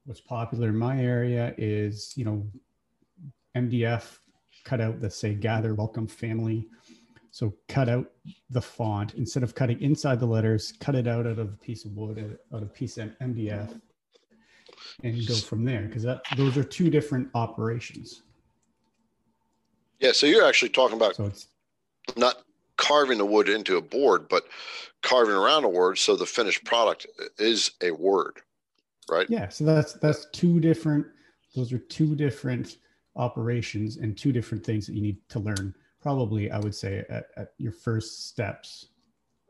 what's 0.05 0.21
popular 0.21 0.69
in 0.69 0.77
my 0.77 0.99
area 1.01 1.53
is, 1.57 2.13
you 2.15 2.25
know, 2.25 2.45
MDF 3.55 4.17
cut 4.63 4.81
out 4.81 4.99
the 4.99 5.10
say 5.10 5.34
gather 5.34 5.73
welcome 5.73 6.07
family. 6.07 6.67
So 7.32 7.54
cut 7.70 7.88
out 7.88 8.12
the 8.50 8.62
font 8.62 9.13
instead 9.13 9.41
of 9.41 9.56
cutting 9.56 9.82
inside 9.82 10.20
the 10.20 10.26
letters, 10.26 10.74
cut 10.82 10.96
it 10.96 11.08
out 11.08 11.26
out 11.26 11.39
of 11.39 11.54
a 11.54 11.58
piece 11.58 11.86
of 11.86 11.94
wood, 11.94 12.38
out 12.54 12.62
of 12.62 12.67
a 12.67 12.72
piece 12.72 12.98
of 12.98 13.10
MDF, 13.22 13.80
and 15.04 15.28
go 15.28 15.36
from 15.36 15.63
there 15.63 15.84
because 15.84 16.04
that 16.04 16.22
those 16.36 16.58
are 16.58 16.63
two 16.63 16.89
different 16.89 17.30
operations. 17.34 18.24
Yeah, 20.02 20.12
so 20.12 20.26
you're 20.26 20.46
actually 20.46 20.70
talking 20.70 20.98
about 20.98 21.15
So 21.15 21.26
it's 21.26 21.48
not 22.17 22.44
carving 22.76 23.17
the 23.17 23.26
wood 23.26 23.48
into 23.48 23.78
a 23.78 23.82
board, 23.82 24.28
but 24.28 24.44
carving 25.02 25.36
around 25.36 25.63
a 25.63 25.70
word 25.70 25.98
so 25.98 26.15
the 26.15 26.26
finished 26.26 26.65
product 26.65 27.08
is 27.38 27.72
a 27.82 27.91
word, 27.91 28.41
right? 29.10 29.28
yeah, 29.30 29.48
so 29.48 29.63
that's 29.63 29.94
that's 29.94 30.26
two 30.34 30.60
different. 30.60 31.08
Those 31.56 31.72
are 31.72 31.80
two 31.80 32.13
different 32.13 32.78
operations 33.15 33.98
and 33.98 34.17
two 34.17 34.34
different 34.34 34.65
things 34.65 34.86
that 34.88 34.94
you 34.94 35.02
need 35.02 35.17
to 35.30 35.39
learn. 35.39 35.74
Probably, 36.01 36.51
I 36.51 36.59
would 36.59 36.75
say 36.75 37.05
at, 37.09 37.27
at 37.37 37.53
your 37.57 37.71
first 37.71 38.27
steps 38.27 38.87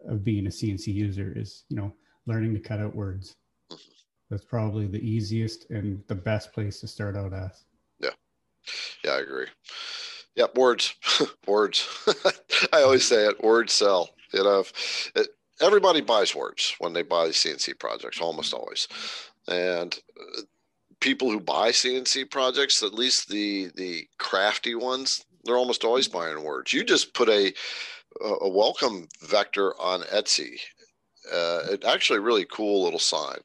of 0.08 0.24
being 0.24 0.48
a 0.48 0.50
CNC 0.50 0.88
user 0.88 1.34
is 1.36 1.64
you 1.70 1.78
know 1.78 1.94
learning 2.26 2.54
to 2.54 2.60
cut 2.60 2.80
out 2.80 2.96
words. 2.96 3.36
That's 4.30 4.46
probably 4.46 4.88
the 4.88 5.00
easiest 5.00 5.70
and 5.70 6.04
the 6.08 6.16
best 6.16 6.54
place 6.54 6.80
to 6.80 6.88
start 6.88 7.18
out 7.18 7.34
as. 7.34 7.66
Yeah, 8.00 8.12
Yeah, 9.04 9.12
I 9.12 9.20
agree. 9.20 9.48
Yeah, 10.36 10.46
words, 10.56 10.96
words. 11.48 11.88
I 12.74 12.84
always 12.84 13.06
say 13.06 13.28
it. 13.28 13.44
Words 13.44 13.74
sell. 13.74 14.10
You 14.34 14.44
know, 14.44 14.64
it, 15.16 15.28
everybody 15.60 16.02
buys 16.02 16.34
words 16.34 16.76
when 16.80 16.94
they 16.94 17.02
buy 17.02 17.30
CNC 17.30 17.80
projects, 17.80 18.22
almost 18.22 18.54
always, 18.54 18.88
and 19.50 19.98
uh, 20.20 20.42
people 21.02 21.30
who 21.30 21.40
buy 21.40 21.72
CNC 21.72 22.32
projects, 22.32 22.82
at 22.82 22.94
least 22.94 23.28
the 23.28 23.72
the 23.76 24.08
crafty 24.18 24.76
ones, 24.76 25.26
they're 25.44 25.58
almost 25.58 25.84
always 25.84 26.08
buying 26.08 26.44
words. 26.44 26.74
You 26.74 26.84
just 26.84 27.14
put 27.14 27.30
a 27.30 27.54
a 28.22 28.50
welcome 28.50 29.08
vector 29.22 29.74
on 29.80 30.02
Etsy. 30.02 30.60
Uh, 31.32 31.62
it 31.72 31.86
actually 31.86 32.20
really 32.20 32.46
cool 32.46 32.84
little 32.84 33.00
sign. 33.00 33.38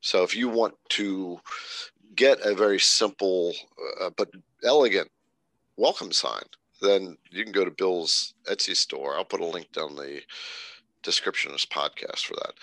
So 0.00 0.22
if 0.22 0.34
you 0.36 0.48
want 0.48 0.74
to 0.90 1.38
get 2.14 2.40
a 2.44 2.54
very 2.54 2.80
simple 2.80 3.54
uh, 4.00 4.10
but 4.16 4.28
elegant 4.64 5.08
welcome 5.76 6.12
sign, 6.12 6.42
then 6.80 7.16
you 7.30 7.44
can 7.44 7.52
go 7.52 7.64
to 7.64 7.70
Bill's 7.70 8.34
Etsy 8.50 8.74
store. 8.74 9.16
I'll 9.16 9.24
put 9.24 9.40
a 9.40 9.46
link 9.46 9.70
down 9.72 9.94
the 9.94 10.20
description 11.02 11.50
of 11.50 11.54
this 11.54 11.66
podcast 11.66 12.26
for 12.26 12.34
that. 12.34 12.54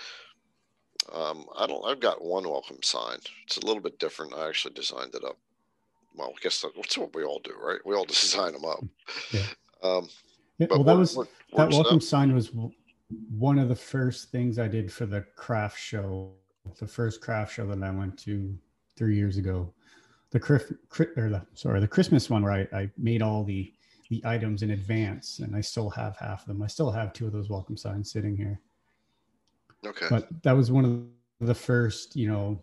Um, 1.13 1.45
I 1.57 1.67
don't. 1.67 1.85
I've 1.85 1.99
got 1.99 2.23
one 2.23 2.49
welcome 2.49 2.81
sign. 2.81 3.19
It's 3.45 3.57
a 3.57 3.65
little 3.65 3.81
bit 3.81 3.99
different. 3.99 4.33
I 4.33 4.47
actually 4.47 4.73
designed 4.73 5.13
it 5.13 5.23
up. 5.23 5.37
Well, 6.17 6.33
I 6.35 6.41
guess 6.41 6.61
that's 6.61 6.97
what 6.97 7.13
we 7.13 7.23
all 7.23 7.39
do, 7.39 7.53
right? 7.61 7.79
We 7.85 7.95
all 7.95 8.05
design 8.15 8.53
them 8.53 8.65
up. 8.65 8.83
Yeah. 9.31 9.41
Um, 9.83 10.09
Yeah, 10.57 10.67
well, 10.69 10.83
that 10.83 10.97
was 10.97 11.15
that 11.15 11.27
welcome 11.71 11.99
stuff. 11.99 12.03
sign 12.03 12.33
was 12.33 12.51
one 13.37 13.59
of 13.59 13.69
the 13.69 13.75
first 13.75 14.31
things 14.31 14.57
I 14.57 14.67
did 14.67 14.91
for 14.91 15.05
the 15.05 15.21
craft 15.35 15.79
show. 15.79 16.31
The 16.79 16.87
first 16.87 17.21
craft 17.21 17.53
show 17.53 17.67
that 17.67 17.83
I 17.83 17.91
went 17.91 18.17
to 18.19 18.57
three 18.97 19.15
years 19.15 19.37
ago. 19.37 19.73
The 20.31 20.39
or 21.17 21.29
the 21.29 21.45
sorry, 21.53 21.79
the 21.79 21.87
Christmas 21.87 22.29
one 22.29 22.41
where 22.43 22.51
I, 22.51 22.67
I 22.77 22.89
made 22.97 23.21
all 23.21 23.43
the 23.43 23.71
the 24.09 24.21
items 24.25 24.63
in 24.63 24.71
advance, 24.71 25.39
and 25.39 25.55
I 25.55 25.61
still 25.61 25.89
have 25.91 26.15
half 26.17 26.41
of 26.41 26.47
them. 26.47 26.61
I 26.61 26.67
still 26.67 26.91
have 26.91 27.13
two 27.13 27.27
of 27.27 27.33
those 27.33 27.49
welcome 27.49 27.77
signs 27.77 28.11
sitting 28.11 28.35
here. 28.35 28.59
Okay. 29.85 30.07
But 30.09 30.27
that 30.43 30.53
was 30.53 30.71
one 30.71 30.85
of 30.85 31.47
the 31.47 31.55
first, 31.55 32.15
you 32.15 32.27
know, 32.27 32.59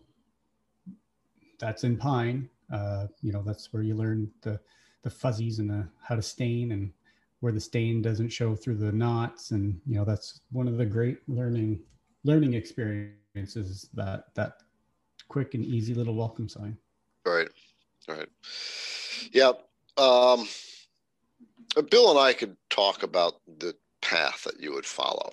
that's 1.59 1.85
in 1.85 1.97
pine. 1.97 2.49
Uh, 2.73 3.07
you 3.21 3.33
know, 3.33 3.43
that's 3.43 3.73
where 3.73 3.83
you 3.83 3.95
learn 3.95 4.31
the 4.43 4.59
the 5.03 5.11
fuzzies 5.11 5.59
and 5.59 5.71
the 5.71 5.89
how 6.03 6.15
to 6.15 6.23
stain 6.23 6.73
and 6.73 6.93
where 7.41 7.53
the 7.53 7.61
stain 7.61 8.01
doesn't 8.01 8.29
show 8.29 8.55
through 8.55 8.77
the 8.77 8.93
knots 8.93 9.51
and 9.51 9.81
you 9.85 9.97
know 9.97 10.05
that's 10.05 10.41
one 10.53 10.69
of 10.69 10.79
the 10.79 10.87
great 10.87 11.19
learning 11.29 11.81
learning 12.23 12.55
experiences 12.55 13.89
that 13.95 14.27
that 14.35 14.63
quick 15.29 15.55
and 15.55 15.65
easy 15.65 15.93
little 15.93 16.15
welcome 16.15 16.49
sign 16.49 16.77
Right. 17.25 17.49
Right. 18.09 18.29
Yeah. 19.33 19.53
Um, 19.97 20.47
Bill 21.91 22.11
and 22.11 22.19
I 22.19 22.33
could 22.33 22.57
talk 22.71 23.03
about 23.03 23.35
the 23.59 23.75
path 24.01 24.45
that 24.45 24.61
you 24.61 24.73
would 24.73 24.87
follow. 24.87 25.33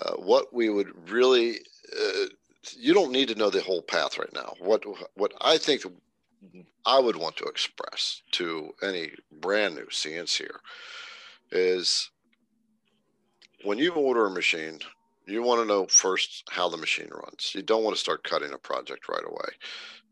Uh, 0.00 0.14
what 0.14 0.52
we 0.52 0.68
would 0.70 1.10
really, 1.10 1.58
uh, 1.92 2.26
you 2.72 2.94
don't 2.94 3.12
need 3.12 3.28
to 3.28 3.34
know 3.34 3.50
the 3.50 3.62
whole 3.62 3.82
path 3.82 4.18
right 4.18 4.32
now. 4.32 4.54
What 4.58 4.84
what 5.14 5.32
I 5.40 5.58
think 5.58 5.82
I 6.84 6.98
would 6.98 7.16
want 7.16 7.36
to 7.38 7.44
express 7.44 8.22
to 8.32 8.72
any 8.82 9.12
brand 9.32 9.74
new 9.74 9.86
CNCer 9.86 10.58
is 11.50 12.10
when 13.64 13.78
you 13.78 13.92
order 13.92 14.26
a 14.26 14.30
machine, 14.30 14.78
you 15.26 15.42
want 15.42 15.60
to 15.60 15.66
know 15.66 15.86
first 15.86 16.44
how 16.50 16.68
the 16.68 16.76
machine 16.76 17.10
runs. 17.10 17.52
You 17.54 17.62
don't 17.62 17.82
want 17.82 17.96
to 17.96 18.00
start 18.00 18.22
cutting 18.22 18.52
a 18.52 18.58
project 18.58 19.08
right 19.08 19.24
away 19.26 19.48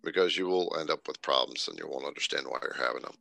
because 0.02 0.36
you 0.36 0.46
will 0.46 0.76
end 0.78 0.90
up 0.90 1.06
with 1.08 1.22
problems 1.22 1.68
and 1.68 1.78
you 1.78 1.88
won't 1.88 2.04
understand 2.04 2.46
why 2.46 2.58
you're 2.62 2.86
having 2.86 3.02
them. 3.02 3.16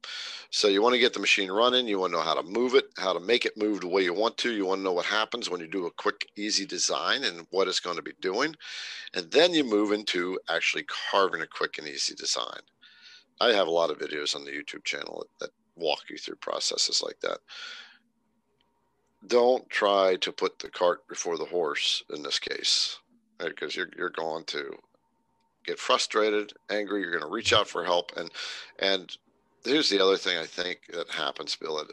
So 0.50 0.68
you 0.68 0.82
want 0.82 0.94
to 0.94 1.00
get 1.00 1.14
the 1.14 1.20
machine 1.20 1.52
running. 1.52 1.88
You 1.88 2.00
want 2.00 2.12
to 2.12 2.18
know 2.18 2.24
how 2.24 2.34
to 2.34 2.44
move 2.44 2.76
it, 2.76 2.86
how 2.98 3.14
to 3.14 3.20
make 3.20 3.46
it 3.46 3.58
move 3.58 3.82
the 3.82 3.88
way 3.88 4.04
you 4.04 4.14
want 4.14 4.38
to. 4.40 4.52
You 4.52 4.66
want 4.66 4.80
to 4.80 4.84
know 4.84 4.92
what 4.92 5.06
happens 5.06 5.50
when 5.50 5.62
you 5.62 5.68
do 5.68 5.86
a 5.86 5.92
quick, 5.92 6.28
easy 6.36 6.66
design 6.66 7.24
and 7.24 7.48
what 7.52 7.68
it's 7.68 7.80
going 7.80 7.96
to 7.96 8.02
be 8.02 8.14
doing. 8.20 8.56
And 9.14 9.32
then 9.32 9.54
you 9.54 9.64
move 9.64 9.92
into 9.92 10.40
actually 10.50 10.86
carving 11.12 11.42
a 11.42 11.48
quick 11.48 11.78
and 11.78 11.88
easy 11.88 12.16
design. 12.16 12.62
I 13.40 13.54
have 13.54 13.68
a 13.68 13.72
lot 13.72 13.90
of 13.90 14.00
videos 14.00 14.36
on 14.36 14.46
the 14.46 14.52
YouTube 14.52 14.84
channel 14.84 15.26
that, 15.40 15.46
that 15.46 15.54
walk 15.76 16.10
you 16.10 16.18
through 16.18 16.36
processes 16.36 17.02
like 17.04 17.20
that. 17.22 17.40
Don't 19.28 19.70
try 19.70 20.16
to 20.18 20.32
put 20.32 20.60
the 20.60 20.70
cart 20.70 21.08
before 21.08 21.38
the 21.38 21.46
horse 21.46 22.04
in 22.14 22.24
this 22.24 22.40
case, 22.40 23.00
because 23.40 23.76
you're, 23.76 23.90
you're 23.98 24.10
going 24.10 24.44
to 24.46 24.74
get 25.66 25.80
frustrated, 25.80 26.54
angry. 26.70 27.02
You're 27.02 27.12
going 27.12 27.24
to 27.24 27.30
reach 27.30 27.54
out 27.54 27.68
for 27.68 27.84
help, 27.84 28.12
and 28.18 28.30
and 28.80 29.16
here's 29.64 29.90
the 29.90 30.04
other 30.04 30.18
thing 30.18 30.38
I 30.38 30.46
think 30.46 30.82
that 30.94 31.10
happens, 31.10 31.56
Bill. 31.56 31.84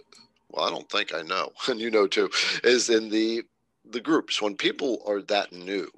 Well, 0.50 0.64
I 0.64 0.70
don't 0.70 0.90
think 0.90 1.14
I 1.14 1.22
know, 1.22 1.52
and 1.68 1.80
you 1.80 1.90
know 1.90 2.06
too, 2.06 2.30
is 2.64 2.90
in 2.90 3.08
the 3.08 3.42
the 3.88 4.00
groups 4.00 4.42
when 4.42 4.56
people 4.56 5.02
are 5.06 5.22
that 5.22 5.52
new 5.52 5.90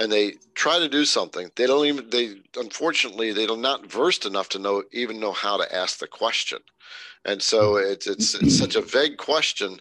and 0.00 0.10
they 0.10 0.32
try 0.54 0.78
to 0.78 0.88
do 0.88 1.04
something 1.04 1.50
they 1.56 1.66
don't 1.66 1.86
even 1.86 2.08
they 2.10 2.36
unfortunately 2.56 3.32
they 3.32 3.46
are 3.46 3.56
not 3.56 3.86
versed 3.86 4.26
enough 4.26 4.48
to 4.48 4.58
know 4.58 4.82
even 4.92 5.20
know 5.20 5.32
how 5.32 5.56
to 5.56 5.74
ask 5.74 5.98
the 5.98 6.06
question. 6.06 6.58
And 7.24 7.40
so 7.40 7.76
it's 7.76 8.06
it's 8.06 8.34
it's 8.34 8.58
such 8.58 8.76
a 8.76 8.80
vague 8.80 9.16
question 9.16 9.80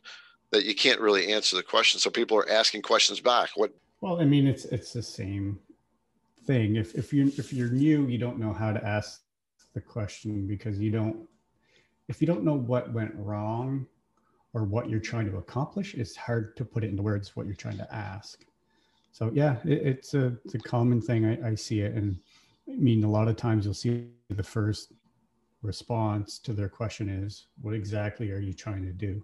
that 0.52 0.65
you 0.65 0.76
can't 0.76 1.02
really 1.02 1.34
answer 1.34 1.56
the 1.56 1.63
question. 1.63 1.99
So 1.99 2.10
people 2.10 2.38
are 2.38 2.49
asking 2.49 2.84
questions 2.84 3.19
back. 3.19 3.49
What 3.56 3.73
well 4.02 4.21
i 4.21 4.26
mean 4.26 4.47
it's 4.47 4.65
it's 4.65 4.93
the 4.93 5.04
same 5.04 5.60
thing. 6.45 6.76
If 6.76 6.95
if 6.95 7.13
you're 7.13 7.28
if 7.28 7.52
you're 7.54 7.69
new 7.69 8.08
you 8.08 8.17
don't 8.17 8.39
know 8.39 8.54
how 8.54 8.71
to 8.71 8.84
ask 8.86 9.21
the 9.73 9.82
question 9.82 10.45
because 10.47 10.80
you 10.80 10.91
don't 10.91 11.28
if 12.08 12.21
you 12.21 12.28
don't 12.28 12.43
know 12.43 12.56
what 12.56 12.93
went 12.93 13.13
wrong 13.15 13.88
or 14.54 14.65
what 14.65 14.88
you're 14.88 14.99
trying 14.99 15.30
to 15.32 15.38
accomplish 15.38 15.95
it's 15.95 16.15
hard 16.15 16.56
to 16.58 16.63
put 16.63 16.84
it 16.84 16.91
into 16.91 17.02
words 17.02 17.36
what 17.36 17.47
you're 17.47 17.56
trying 17.56 17.78
to 17.78 17.95
ask 17.95 18.45
so 19.13 19.32
yeah 19.34 19.56
it, 19.63 19.82
it's 19.88 20.13
a 20.13 20.36
it's 20.43 20.56
a 20.56 20.60
common 20.60 21.02
thing 21.02 21.26
I, 21.26 21.52
I 21.52 21.56
see 21.56 21.80
it 21.80 21.93
and 21.93 22.19
i 22.67 22.76
mean 22.76 23.06
a 23.06 23.10
lot 23.10 23.30
of 23.30 23.38
times 23.38 23.63
you'll 23.63 23.73
see 23.73 24.10
the 24.30 24.43
first 24.43 24.91
response 25.62 26.38
to 26.39 26.52
their 26.52 26.67
question 26.67 27.08
is 27.08 27.48
what 27.62 27.73
exactly 27.73 28.31
are 28.31 28.40
you 28.40 28.54
trying 28.54 28.83
to 28.85 28.92
do 28.92 29.23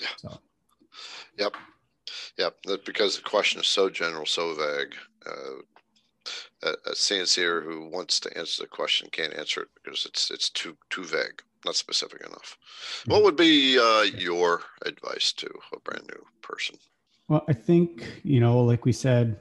Yeah. 0.00 0.08
so 0.16 0.40
Yep. 1.38 1.56
Yep. 2.38 2.56
That 2.64 2.84
because 2.84 3.16
the 3.16 3.22
question 3.22 3.60
is 3.60 3.66
so 3.66 3.88
general, 3.88 4.26
so 4.26 4.54
vague. 4.54 4.94
Uh, 5.26 5.62
a, 6.62 6.90
a 6.90 6.92
CNCer 6.92 7.62
who 7.62 7.88
wants 7.88 8.18
to 8.20 8.38
answer 8.38 8.62
the 8.62 8.68
question 8.68 9.08
can't 9.10 9.34
answer 9.34 9.62
it 9.62 9.68
because 9.82 10.06
it's 10.06 10.30
it's 10.30 10.48
too 10.50 10.76
too 10.90 11.04
vague, 11.04 11.42
not 11.64 11.76
specific 11.76 12.22
enough. 12.22 12.56
What 13.06 13.22
would 13.22 13.36
be 13.36 13.78
uh, 13.78 14.02
your 14.02 14.62
advice 14.86 15.32
to 15.34 15.50
a 15.74 15.80
brand 15.80 16.06
new 16.08 16.24
person? 16.40 16.78
Well, 17.28 17.44
I 17.48 17.52
think, 17.52 18.20
you 18.22 18.40
know, 18.40 18.60
like 18.60 18.84
we 18.84 18.92
said, 18.92 19.40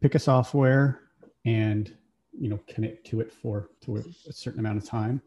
pick 0.00 0.14
a 0.14 0.18
software 0.18 1.00
and, 1.44 1.94
you 2.32 2.48
know, 2.48 2.60
commit 2.68 3.04
to 3.06 3.20
it 3.20 3.32
for 3.32 3.70
to 3.82 3.96
a 3.96 4.32
certain 4.32 4.60
amount 4.60 4.78
of 4.78 4.84
time 4.84 5.22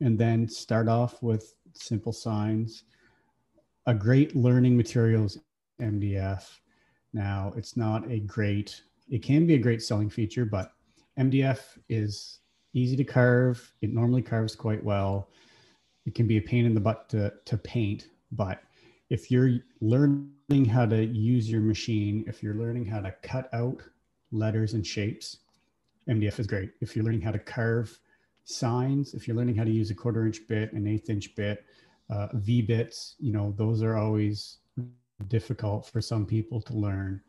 and 0.00 0.18
then 0.18 0.48
start 0.48 0.88
off 0.88 1.22
with 1.22 1.54
simple 1.74 2.12
signs. 2.12 2.84
A 3.86 3.94
great 3.94 4.34
learning 4.34 4.76
materials 4.76 5.38
MDF. 5.80 6.58
Now, 7.12 7.52
it's 7.56 7.76
not 7.76 8.10
a 8.10 8.20
great 8.20 8.82
it 9.10 9.22
can 9.22 9.46
be 9.46 9.54
a 9.54 9.58
great 9.58 9.82
selling 9.82 10.08
feature, 10.08 10.44
but 10.44 10.72
MDF 11.18 11.78
is 11.88 12.38
easy 12.72 12.96
to 12.96 13.04
carve. 13.04 13.72
It 13.82 13.92
normally 13.92 14.22
carves 14.22 14.54
quite 14.54 14.82
well. 14.82 15.28
it 16.06 16.14
can 16.14 16.26
be 16.26 16.38
a 16.38 16.42
pain 16.42 16.64
in 16.64 16.74
the 16.74 16.80
butt 16.80 17.08
to, 17.10 17.32
to 17.44 17.58
paint, 17.58 18.08
but 18.32 18.62
if 19.10 19.30
you're 19.30 19.58
learning 19.80 20.64
how 20.64 20.86
to 20.86 21.04
use 21.04 21.50
your 21.50 21.60
machine, 21.60 22.24
if 22.28 22.42
you're 22.42 22.54
learning 22.54 22.86
how 22.86 23.00
to 23.00 23.12
cut 23.22 23.52
out 23.52 23.82
letters 24.30 24.74
and 24.74 24.86
shapes, 24.86 25.38
MDF 26.08 26.38
is 26.38 26.46
great. 26.46 26.70
If 26.80 26.94
you're 26.94 27.04
learning 27.04 27.20
how 27.20 27.32
to 27.32 27.38
carve 27.38 27.98
signs, 28.44 29.14
if 29.14 29.26
you're 29.26 29.36
learning 29.36 29.56
how 29.56 29.64
to 29.64 29.70
use 29.70 29.90
a 29.90 29.94
quarter 29.94 30.24
inch 30.24 30.46
bit, 30.48 30.72
an 30.72 30.86
eighth 30.86 31.10
inch 31.10 31.34
bit, 31.34 31.64
uh, 32.08 32.28
V 32.34 32.62
bits, 32.62 33.16
you 33.18 33.32
know, 33.32 33.52
those 33.56 33.82
are 33.82 33.96
always 33.96 34.58
difficult 35.28 35.86
for 35.86 36.00
some 36.00 36.24
people 36.24 36.60
to 36.62 36.72
learn. 36.74 37.20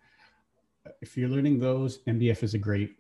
If 1.02 1.18
you're 1.18 1.30
learning 1.30 1.60
those, 1.60 2.00
MDF 2.08 2.44
is 2.44 2.54
a 2.54 2.60
great 2.60 2.96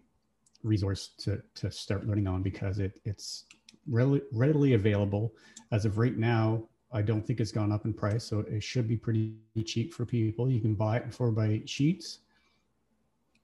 resource 0.63 1.11
to, 1.19 1.41
to 1.55 1.71
start 1.71 2.07
learning 2.07 2.27
on 2.27 2.43
because 2.43 2.79
it, 2.79 2.99
it's 3.05 3.45
readily, 3.87 4.21
readily 4.31 4.73
available. 4.73 5.33
As 5.71 5.85
of 5.85 5.97
right 5.97 6.17
now, 6.17 6.67
I 6.93 7.01
don't 7.01 7.25
think 7.25 7.39
it's 7.39 7.51
gone 7.51 7.71
up 7.71 7.85
in 7.85 7.93
price, 7.93 8.23
so 8.23 8.39
it 8.39 8.63
should 8.63 8.87
be 8.87 8.97
pretty 8.97 9.33
cheap 9.65 9.93
for 9.93 10.05
people. 10.05 10.49
You 10.49 10.59
can 10.59 10.75
buy 10.75 10.97
it 10.97 11.03
in 11.03 11.11
four 11.11 11.31
by 11.31 11.47
eight 11.47 11.69
sheets. 11.69 12.19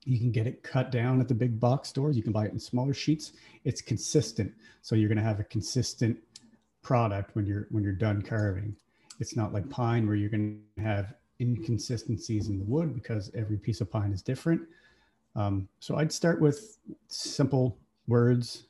You 0.03 0.19
can 0.19 0.31
get 0.31 0.47
it 0.47 0.63
cut 0.63 0.91
down 0.91 1.19
at 1.21 1.27
the 1.27 1.33
big 1.33 1.59
box 1.59 1.89
stores. 1.89 2.17
You 2.17 2.23
can 2.23 2.31
buy 2.31 2.45
it 2.45 2.53
in 2.53 2.59
smaller 2.59 2.93
sheets. 2.93 3.33
It's 3.63 3.81
consistent, 3.81 4.53
so 4.81 4.95
you're 4.95 5.09
going 5.09 5.17
to 5.17 5.23
have 5.23 5.39
a 5.39 5.45
consistent 5.45 6.17
product 6.81 7.35
when 7.35 7.45
you're 7.45 7.67
when 7.71 7.83
you're 7.83 7.93
done 7.93 8.21
carving. 8.21 8.75
It's 9.19 9.35
not 9.35 9.53
like 9.53 9.69
pine 9.69 10.07
where 10.07 10.15
you're 10.15 10.29
going 10.29 10.61
to 10.75 10.81
have 10.81 11.13
inconsistencies 11.39 12.47
in 12.47 12.57
the 12.59 12.65
wood 12.65 12.93
because 12.93 13.31
every 13.35 13.57
piece 13.57 13.81
of 13.81 13.91
pine 13.91 14.11
is 14.11 14.21
different. 14.21 14.61
Um, 15.35 15.67
so 15.79 15.97
I'd 15.97 16.11
start 16.11 16.41
with 16.41 16.79
simple 17.07 17.77
words, 18.07 18.63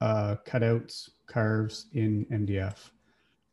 uh, 0.00 0.36
cutouts, 0.46 1.10
carves 1.26 1.86
in 1.92 2.26
MDF. 2.26 2.90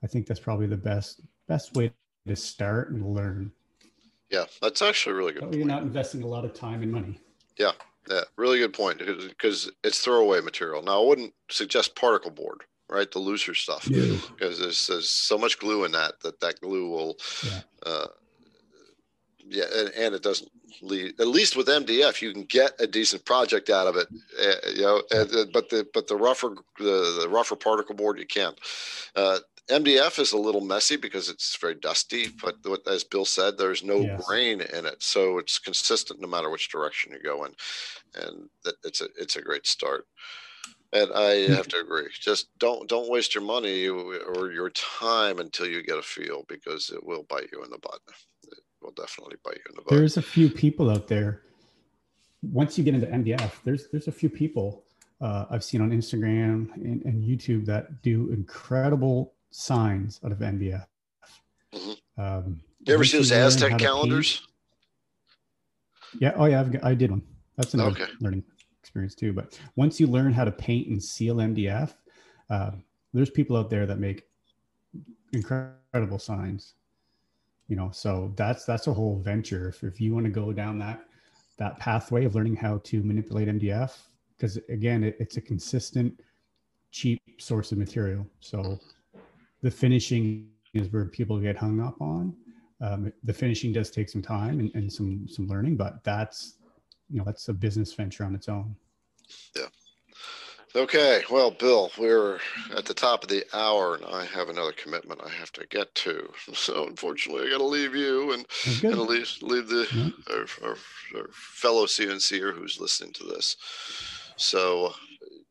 I 0.08 0.10
think 0.10 0.26
that's 0.26 0.40
probably 0.40 0.68
the 0.68 0.78
best 0.78 1.20
best 1.50 1.76
way 1.76 1.92
to 2.28 2.36
start 2.38 2.92
and 2.92 3.14
learn. 3.14 3.52
Yeah, 4.30 4.46
that's 4.62 4.82
actually 4.82 5.12
a 5.12 5.16
really 5.18 5.34
good. 5.34 5.54
You're 5.54 5.66
not 5.66 5.82
investing 5.82 6.24
a 6.24 6.28
lot 6.28 6.46
of 6.46 6.54
time 6.54 6.82
and 6.82 6.90
money. 6.90 7.20
Yeah, 7.58 7.74
yeah, 8.10 8.22
really 8.38 8.60
good 8.60 8.72
point 8.72 9.00
because 9.00 9.70
it's 9.84 10.00
throwaway 10.00 10.40
material. 10.40 10.82
Now, 10.82 11.04
I 11.04 11.06
wouldn't 11.06 11.34
suggest 11.50 11.98
particle 11.98 12.32
board, 12.32 12.62
right? 12.90 13.12
The 13.12 13.20
looser 13.20 13.54
stuff, 13.54 13.84
because 13.84 14.60
there's, 14.60 14.88
there's 14.88 15.10
so 15.10 15.38
much 15.38 15.60
glue 15.60 15.84
in 15.84 15.92
that 15.92 16.22
that 16.22 16.40
that 16.40 16.62
glue 16.62 16.90
will, 16.90 17.18
yeah, 17.46 17.60
uh, 17.86 18.08
yeah 19.46 19.66
and, 19.76 19.90
and, 19.90 20.16
it 20.16 20.24
doesn't 20.24 20.50
lead. 20.82 21.20
At 21.20 21.28
least 21.28 21.58
with 21.58 21.68
MDF, 21.68 22.22
you 22.22 22.32
can 22.32 22.44
get 22.44 22.80
a 22.80 22.88
decent 22.88 23.26
project 23.26 23.70
out 23.70 23.88
of 23.88 23.98
it, 23.98 24.08
uh, 24.42 24.70
you 24.74 24.84
know. 24.84 25.02
And, 25.12 25.52
but 25.52 25.70
the 25.70 25.86
but 25.94 26.08
the 26.08 26.16
rougher 26.16 26.56
the, 26.80 27.20
the 27.20 27.28
rougher 27.30 27.58
particle 27.58 27.96
board, 27.96 28.20
you 28.20 28.26
can't. 28.26 28.58
Uh, 29.18 29.40
MDF 29.70 30.20
is 30.20 30.32
a 30.32 30.38
little 30.38 30.62
messy 30.62 30.96
because 30.96 31.30
it's 31.30 31.58
very 31.58 31.76
dusty, 31.76 32.28
but 32.42 32.56
as 32.88 33.04
Bill 33.04 33.26
said, 33.26 33.58
there's 33.58 33.84
no 33.84 34.00
yes. 34.00 34.26
grain 34.26 34.62
in 34.62 34.86
it, 34.86 35.04
so 35.04 35.40
it's 35.40 35.60
consistent 35.60 36.22
no 36.22 36.28
matter 36.28 36.50
which 36.50 36.70
direction 36.70 37.12
you 37.12 37.22
go 37.22 37.44
in, 37.44 37.54
and 38.16 38.50
that 38.64 38.76
it's 38.86 39.02
a 39.02 39.08
it's 39.18 39.36
a 39.36 39.42
great 39.42 39.68
start. 39.68 40.06
And 40.94 41.12
I 41.14 41.50
have 41.54 41.68
to 41.70 41.80
agree. 41.80 42.08
Just 42.18 42.48
don't 42.60 42.88
don't 42.88 43.10
waste 43.10 43.36
your 43.36 43.44
money 43.44 43.90
or 43.90 44.52
your 44.52 44.70
time 44.70 45.40
until 45.40 45.68
you 45.68 45.84
get 45.84 45.98
a 45.98 46.02
feel 46.02 46.44
because 46.48 46.90
it 46.90 47.06
will 47.06 47.24
bite 47.24 47.50
you 47.52 47.62
in 47.62 47.70
the 47.70 47.78
butt. 47.78 48.00
It 48.44 48.60
will 48.82 48.92
definitely 48.92 49.36
bite 49.44 49.58
you 49.58 49.64
in 49.70 49.76
the 49.76 49.82
butt. 49.82 49.90
There's 49.90 50.16
a 50.16 50.22
few 50.22 50.50
people 50.50 50.90
out 50.90 51.10
there. 51.10 51.42
Once 52.42 52.78
you 52.78 52.86
get 52.86 52.96
into 52.96 53.08
MDF, 53.08 53.52
there's 53.66 53.90
there's 53.92 54.08
a 54.08 54.14
few 54.14 54.30
people 54.30 54.86
uh, 55.20 55.46
I've 55.50 55.64
seen 55.64 55.82
on 55.82 55.92
Instagram 55.92 56.74
and, 56.76 57.04
and 57.04 57.22
YouTube 57.22 57.66
that 57.66 58.02
do 58.02 58.32
incredible 58.32 59.34
signs 59.52 60.20
out 60.24 60.32
of 60.32 60.40
MDF. 60.40 60.86
Mm-hmm. 61.74 62.22
Um, 62.22 62.62
you 62.86 62.94
ever 62.94 63.04
see 63.04 63.18
those 63.18 63.32
Aztec 63.32 63.78
calendars? 63.78 64.48
Paint, 66.12 66.22
yeah. 66.22 66.34
Oh, 66.36 66.46
yeah. 66.46 66.62
I've, 66.62 66.84
I 66.84 66.94
did 66.94 67.12
one. 67.12 67.22
That's 67.58 67.74
another 67.74 67.92
okay. 68.02 68.12
learning 68.22 68.44
experience 68.82 69.16
too. 69.16 69.34
But 69.34 69.60
once 69.76 70.00
you 70.00 70.08
learn 70.08 70.32
how 70.32 70.46
to 70.46 70.52
paint 70.52 70.88
and 70.88 71.04
seal 71.04 71.36
MDF, 71.38 71.94
uh, 72.50 72.72
there's 73.14 73.30
people 73.30 73.58
out 73.58 73.70
there 73.70 73.86
that 73.86 74.00
make 74.00 74.24
incredible 75.34 76.20
signs. 76.20 76.76
You 77.68 77.76
know, 77.76 77.90
so 77.92 78.32
that's 78.38 78.64
that's 78.64 78.88
a 78.88 78.94
whole 78.94 79.20
venture. 79.20 79.68
If, 79.68 79.84
if 79.84 80.00
you 80.00 80.14
want 80.14 80.26
to 80.26 80.32
go 80.32 80.54
down 80.54 80.80
that 80.80 81.02
that 81.58 81.78
pathway 81.80 82.24
of 82.24 82.36
learning 82.36 82.56
how 82.56 82.80
to 82.86 83.04
manipulate 83.04 83.50
MDF, 83.50 83.98
because 84.38 84.58
again, 84.70 85.04
it, 85.04 85.18
it's 85.20 85.36
a 85.36 85.42
consistent, 85.42 86.22
cheap 86.92 87.22
source 87.40 87.74
of 87.74 87.78
material. 87.78 88.26
So 88.40 88.80
the 89.68 89.72
finishing 89.72 90.48
is 90.74 90.88
where 90.94 91.04
people 91.04 91.38
get 91.42 91.58
hung 91.58 91.82
up 91.82 92.00
on. 92.00 92.34
Um, 92.80 93.12
the 93.26 93.34
finishing 93.34 93.74
does 93.74 93.92
take 93.92 94.08
some 94.08 94.22
time 94.22 94.62
and, 94.62 94.72
and 94.76 94.92
some 94.92 95.28
some 95.28 95.46
learning, 95.46 95.76
but 95.76 96.02
that's 96.06 96.60
you 97.10 97.18
know 97.18 97.26
that's 97.26 97.50
a 97.50 97.54
business 97.54 97.92
venture 97.94 98.24
on 98.24 98.34
its 98.34 98.48
own. 98.48 98.74
Yeah. 99.58 99.66
Okay. 100.74 101.24
Well, 101.30 101.52
Bill, 101.52 101.92
we're 101.98 102.40
at 102.78 102.86
the 102.86 102.94
top 102.94 103.24
of 103.24 103.30
the 103.30 103.44
hour, 103.54 103.96
and 103.96 104.06
I 104.06 104.24
have 104.28 104.48
another 104.48 104.72
commitment 104.72 105.20
I 105.22 105.32
have 105.32 105.52
to 105.54 105.68
get 105.68 105.94
to. 105.96 106.32
So, 106.54 106.88
unfortunately, 106.88 107.46
I 107.46 107.52
got 107.52 107.58
to 107.58 107.66
leave 107.66 107.94
you 107.94 108.32
and, 108.32 108.46
and 108.84 109.02
leave 109.02 109.30
leave 109.42 109.68
the 109.68 109.86
yeah. 109.94 110.34
our, 110.34 110.70
our, 110.70 110.78
our 111.18 111.28
fellow 111.34 111.88
CNCer 111.88 112.54
who's 112.56 112.80
listening 112.80 113.12
to 113.16 113.26
this. 113.26 113.58
So, 114.38 114.94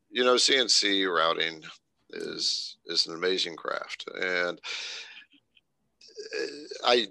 you 0.09 0.23
know, 0.23 0.35
CNC 0.35 1.07
routing 1.15 1.61
is 2.17 2.77
is 2.87 3.07
an 3.07 3.15
amazing 3.15 3.55
craft, 3.55 4.05
and 4.19 4.59
uh, 6.35 6.47
I 6.85 7.07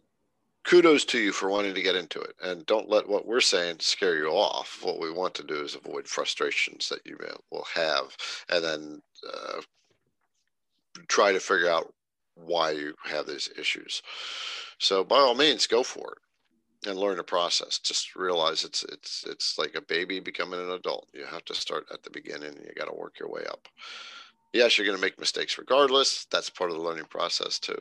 kudos 0.66 1.04
to 1.04 1.18
you 1.18 1.32
for 1.32 1.48
wanting 1.48 1.74
to 1.74 1.82
get 1.82 1.94
into 1.94 2.20
it. 2.20 2.34
And 2.42 2.66
don't 2.66 2.88
let 2.88 3.08
what 3.08 3.26
we're 3.26 3.40
saying 3.40 3.76
scare 3.78 4.16
you 4.16 4.28
off. 4.28 4.80
What 4.82 4.98
we 5.00 5.12
want 5.12 5.34
to 5.36 5.44
do 5.44 5.62
is 5.62 5.74
avoid 5.74 6.08
frustrations 6.08 6.88
that 6.88 7.06
you 7.06 7.16
will 7.50 7.66
have. 7.72 8.16
And 8.50 8.64
then 8.64 9.02
uh, 9.32 9.60
try 11.08 11.32
to 11.32 11.40
figure 11.40 11.70
out 11.70 11.94
why 12.34 12.72
you 12.72 12.94
have 13.04 13.26
these 13.26 13.48
issues. 13.58 14.02
So 14.78 15.04
by 15.04 15.18
all 15.18 15.34
means 15.34 15.66
go 15.66 15.82
for 15.82 16.16
it 16.16 16.88
and 16.88 16.98
learn 16.98 17.16
the 17.16 17.24
process. 17.24 17.78
Just 17.78 18.16
realize 18.16 18.64
it's 18.64 18.82
it's 18.84 19.24
it's 19.26 19.58
like 19.58 19.76
a 19.76 19.80
baby 19.80 20.18
becoming 20.18 20.60
an 20.60 20.72
adult. 20.72 21.08
You 21.14 21.26
have 21.26 21.44
to 21.46 21.54
start 21.54 21.86
at 21.92 22.02
the 22.02 22.10
beginning 22.10 22.50
and 22.56 22.64
you 22.64 22.72
got 22.76 22.88
to 22.88 22.94
work 22.94 23.20
your 23.20 23.30
way 23.30 23.44
up 23.48 23.68
yes, 24.56 24.76
you're 24.76 24.86
going 24.86 24.98
to 24.98 25.02
make 25.02 25.18
mistakes 25.18 25.58
regardless. 25.58 26.26
That's 26.30 26.50
part 26.50 26.70
of 26.70 26.76
the 26.76 26.82
learning 26.82 27.06
process 27.06 27.58
too. 27.58 27.78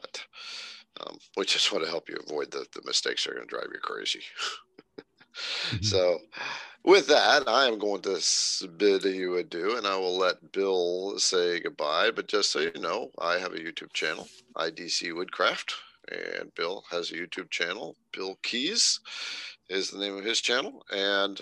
But 0.00 0.24
um, 1.00 1.18
we 1.36 1.44
just 1.44 1.72
want 1.72 1.84
to 1.84 1.90
help 1.90 2.08
you 2.08 2.16
avoid 2.26 2.50
the, 2.50 2.66
the 2.74 2.82
mistakes 2.84 3.24
that 3.24 3.30
are 3.30 3.34
going 3.34 3.46
to 3.46 3.54
drive 3.54 3.68
you 3.72 3.80
crazy. 3.80 4.22
mm-hmm. 4.98 5.76
So, 5.82 6.18
with 6.84 7.06
that, 7.06 7.48
I 7.48 7.66
am 7.66 7.78
going 7.78 8.02
to 8.02 8.20
bid 8.76 9.04
you 9.04 9.36
adieu 9.36 9.76
and 9.76 9.86
I 9.86 9.96
will 9.96 10.18
let 10.18 10.52
Bill 10.52 11.18
say 11.18 11.60
goodbye. 11.60 12.10
But 12.10 12.26
just 12.26 12.50
so 12.50 12.58
you 12.58 12.72
know, 12.80 13.10
I 13.18 13.38
have 13.38 13.52
a 13.52 13.58
YouTube 13.58 13.92
channel, 13.92 14.28
IDC 14.56 15.14
Woodcraft, 15.14 15.74
and 16.10 16.52
Bill 16.56 16.84
has 16.90 17.10
a 17.10 17.14
YouTube 17.14 17.50
channel. 17.50 17.96
Bill 18.12 18.36
Keys 18.42 18.98
is 19.68 19.90
the 19.90 19.98
name 19.98 20.16
of 20.16 20.24
his 20.24 20.40
channel. 20.40 20.84
And 20.90 21.40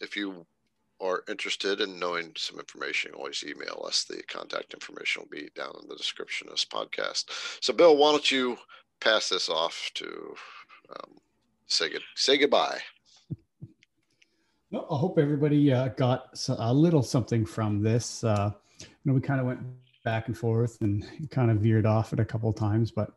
if 0.00 0.16
you 0.16 0.46
are 1.00 1.24
interested 1.28 1.80
in 1.80 1.98
knowing 1.98 2.32
some 2.36 2.58
information, 2.58 3.12
always 3.14 3.44
email 3.46 3.84
us. 3.86 4.04
The 4.04 4.22
contact 4.24 4.74
information 4.74 5.22
will 5.22 5.30
be 5.30 5.48
down 5.54 5.74
in 5.82 5.88
the 5.88 5.96
description 5.96 6.48
of 6.48 6.54
this 6.54 6.64
podcast. 6.64 7.24
So, 7.60 7.72
Bill, 7.72 7.96
why 7.96 8.12
don't 8.12 8.30
you 8.30 8.58
pass 9.00 9.28
this 9.28 9.48
off 9.48 9.90
to 9.94 10.34
um, 10.90 11.18
say 11.66 11.88
good, 11.88 12.02
say 12.14 12.36
goodbye. 12.38 12.80
Well, 14.70 14.86
I 14.90 14.96
hope 14.96 15.18
everybody 15.18 15.72
uh, 15.72 15.88
got 15.88 16.38
a 16.48 16.72
little 16.72 17.02
something 17.02 17.44
from 17.44 17.82
this. 17.82 18.22
Uh, 18.22 18.52
you 18.80 18.86
know, 19.04 19.14
we 19.14 19.20
kind 19.20 19.40
of 19.40 19.46
went 19.46 19.60
back 20.04 20.28
and 20.28 20.36
forth 20.36 20.80
and 20.80 21.04
kind 21.30 21.50
of 21.50 21.58
veered 21.58 21.86
off 21.86 22.12
it 22.12 22.20
a 22.20 22.24
couple 22.24 22.48
of 22.48 22.56
times, 22.56 22.90
but 22.90 23.12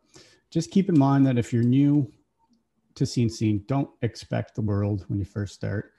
just 0.50 0.72
keep 0.72 0.90
in 0.90 0.98
mind 0.98 1.26
that 1.28 1.38
if 1.38 1.54
you're 1.54 1.64
new 1.64 2.12
to 2.96 3.04
CNC, 3.04 3.68
don't 3.68 3.90
expect 4.02 4.56
the 4.56 4.62
world 4.62 5.06
when 5.08 5.20
you 5.20 5.26
first 5.26 5.54
start. 5.54 5.94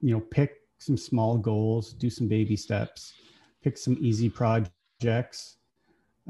You 0.00 0.14
know, 0.14 0.20
pick 0.20 0.61
some 0.82 0.96
small 0.96 1.38
goals, 1.38 1.92
do 1.92 2.10
some 2.10 2.28
baby 2.28 2.56
steps, 2.56 3.14
pick 3.62 3.78
some 3.78 3.96
easy 4.00 4.28
projects. 4.28 5.56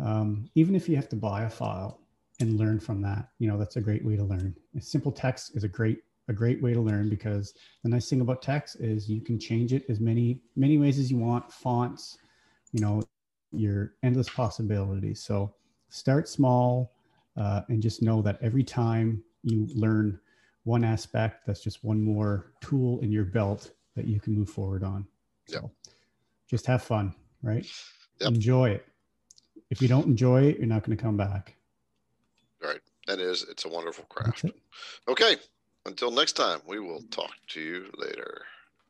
Um, 0.03 0.49
even 0.55 0.75
if 0.75 0.89
you 0.89 0.97
have 0.97 1.09
to 1.11 1.17
buy 1.17 1.43
a 1.45 1.51
file 1.51 2.01
and 2.41 2.59
learn 2.59 2.81
from 2.81 3.03
that, 3.03 3.29
you 3.39 3.49
know, 3.49 3.59
that's 3.59 3.77
a 3.77 3.81
great 3.81 4.05
way 4.05 4.17
to 4.17 4.25
learn. 4.25 4.55
A 4.77 4.81
simple 4.81 5.13
text 5.13 5.57
is 5.57 5.65
a 5.65 5.69
great 5.69 6.03
a 6.29 6.33
great 6.33 6.63
way 6.63 6.73
to 6.73 6.81
learn 6.81 7.09
because 7.09 7.55
the 7.83 7.89
nice 7.89 8.09
thing 8.09 8.21
about 8.21 8.43
text 8.43 8.77
is 8.81 9.09
you 9.09 9.21
can 9.21 9.39
change 9.39 9.73
it 9.73 9.85
as 9.89 10.01
many 10.01 10.41
many 10.57 10.79
ways 10.79 10.99
as 10.99 11.11
you 11.11 11.19
want 11.19 11.53
fonts 11.53 12.19
you 12.73 12.81
know 12.81 13.03
your 13.53 13.95
endless 14.03 14.29
possibilities 14.29 15.21
so 15.23 15.53
start 15.89 16.29
small 16.29 16.93
uh, 17.37 17.63
and 17.69 17.83
just 17.83 18.03
know 18.03 18.23
that 18.23 18.39
every 18.41 18.63
time 18.63 19.23
you 19.43 19.67
learn 19.75 20.19
one 20.65 20.85
aspect 20.85 21.47
that's 21.47 21.63
just 21.63 21.83
one 21.83 22.01
more 22.01 22.53
tool 22.61 23.01
in 23.01 23.11
your 23.11 23.25
belt 23.25 23.73
that 23.97 24.07
you 24.07 24.21
can 24.21 24.35
move 24.35 24.49
forward 24.49 24.83
on. 24.85 25.07
So 25.49 25.61
yep. 25.63 25.71
just 26.49 26.67
have 26.67 26.83
fun, 26.83 27.15
right? 27.43 27.67
Yep. 28.21 28.29
Enjoy 28.35 28.71
it. 28.71 28.87
if 29.71 29.81
you 29.81 29.89
don't 29.89 30.07
enjoy 30.07 30.45
it, 30.45 30.59
you're 30.59 30.67
not 30.67 30.85
going 30.85 30.97
to 30.97 31.03
come 31.03 31.17
back. 31.17 31.57
Right. 32.63 32.81
That 33.07 33.21
is, 33.21 33.45
it's 33.51 33.65
a 33.65 33.69
wonderful 33.69 34.05
craft. 34.05 34.45
Okay. 35.09 35.37
Until 35.87 36.11
next 36.11 36.35
time, 36.35 36.61
we 36.67 36.79
will 36.79 37.03
talk 37.11 37.33
to 37.49 37.61
you 37.61 37.91
later. 37.97 38.43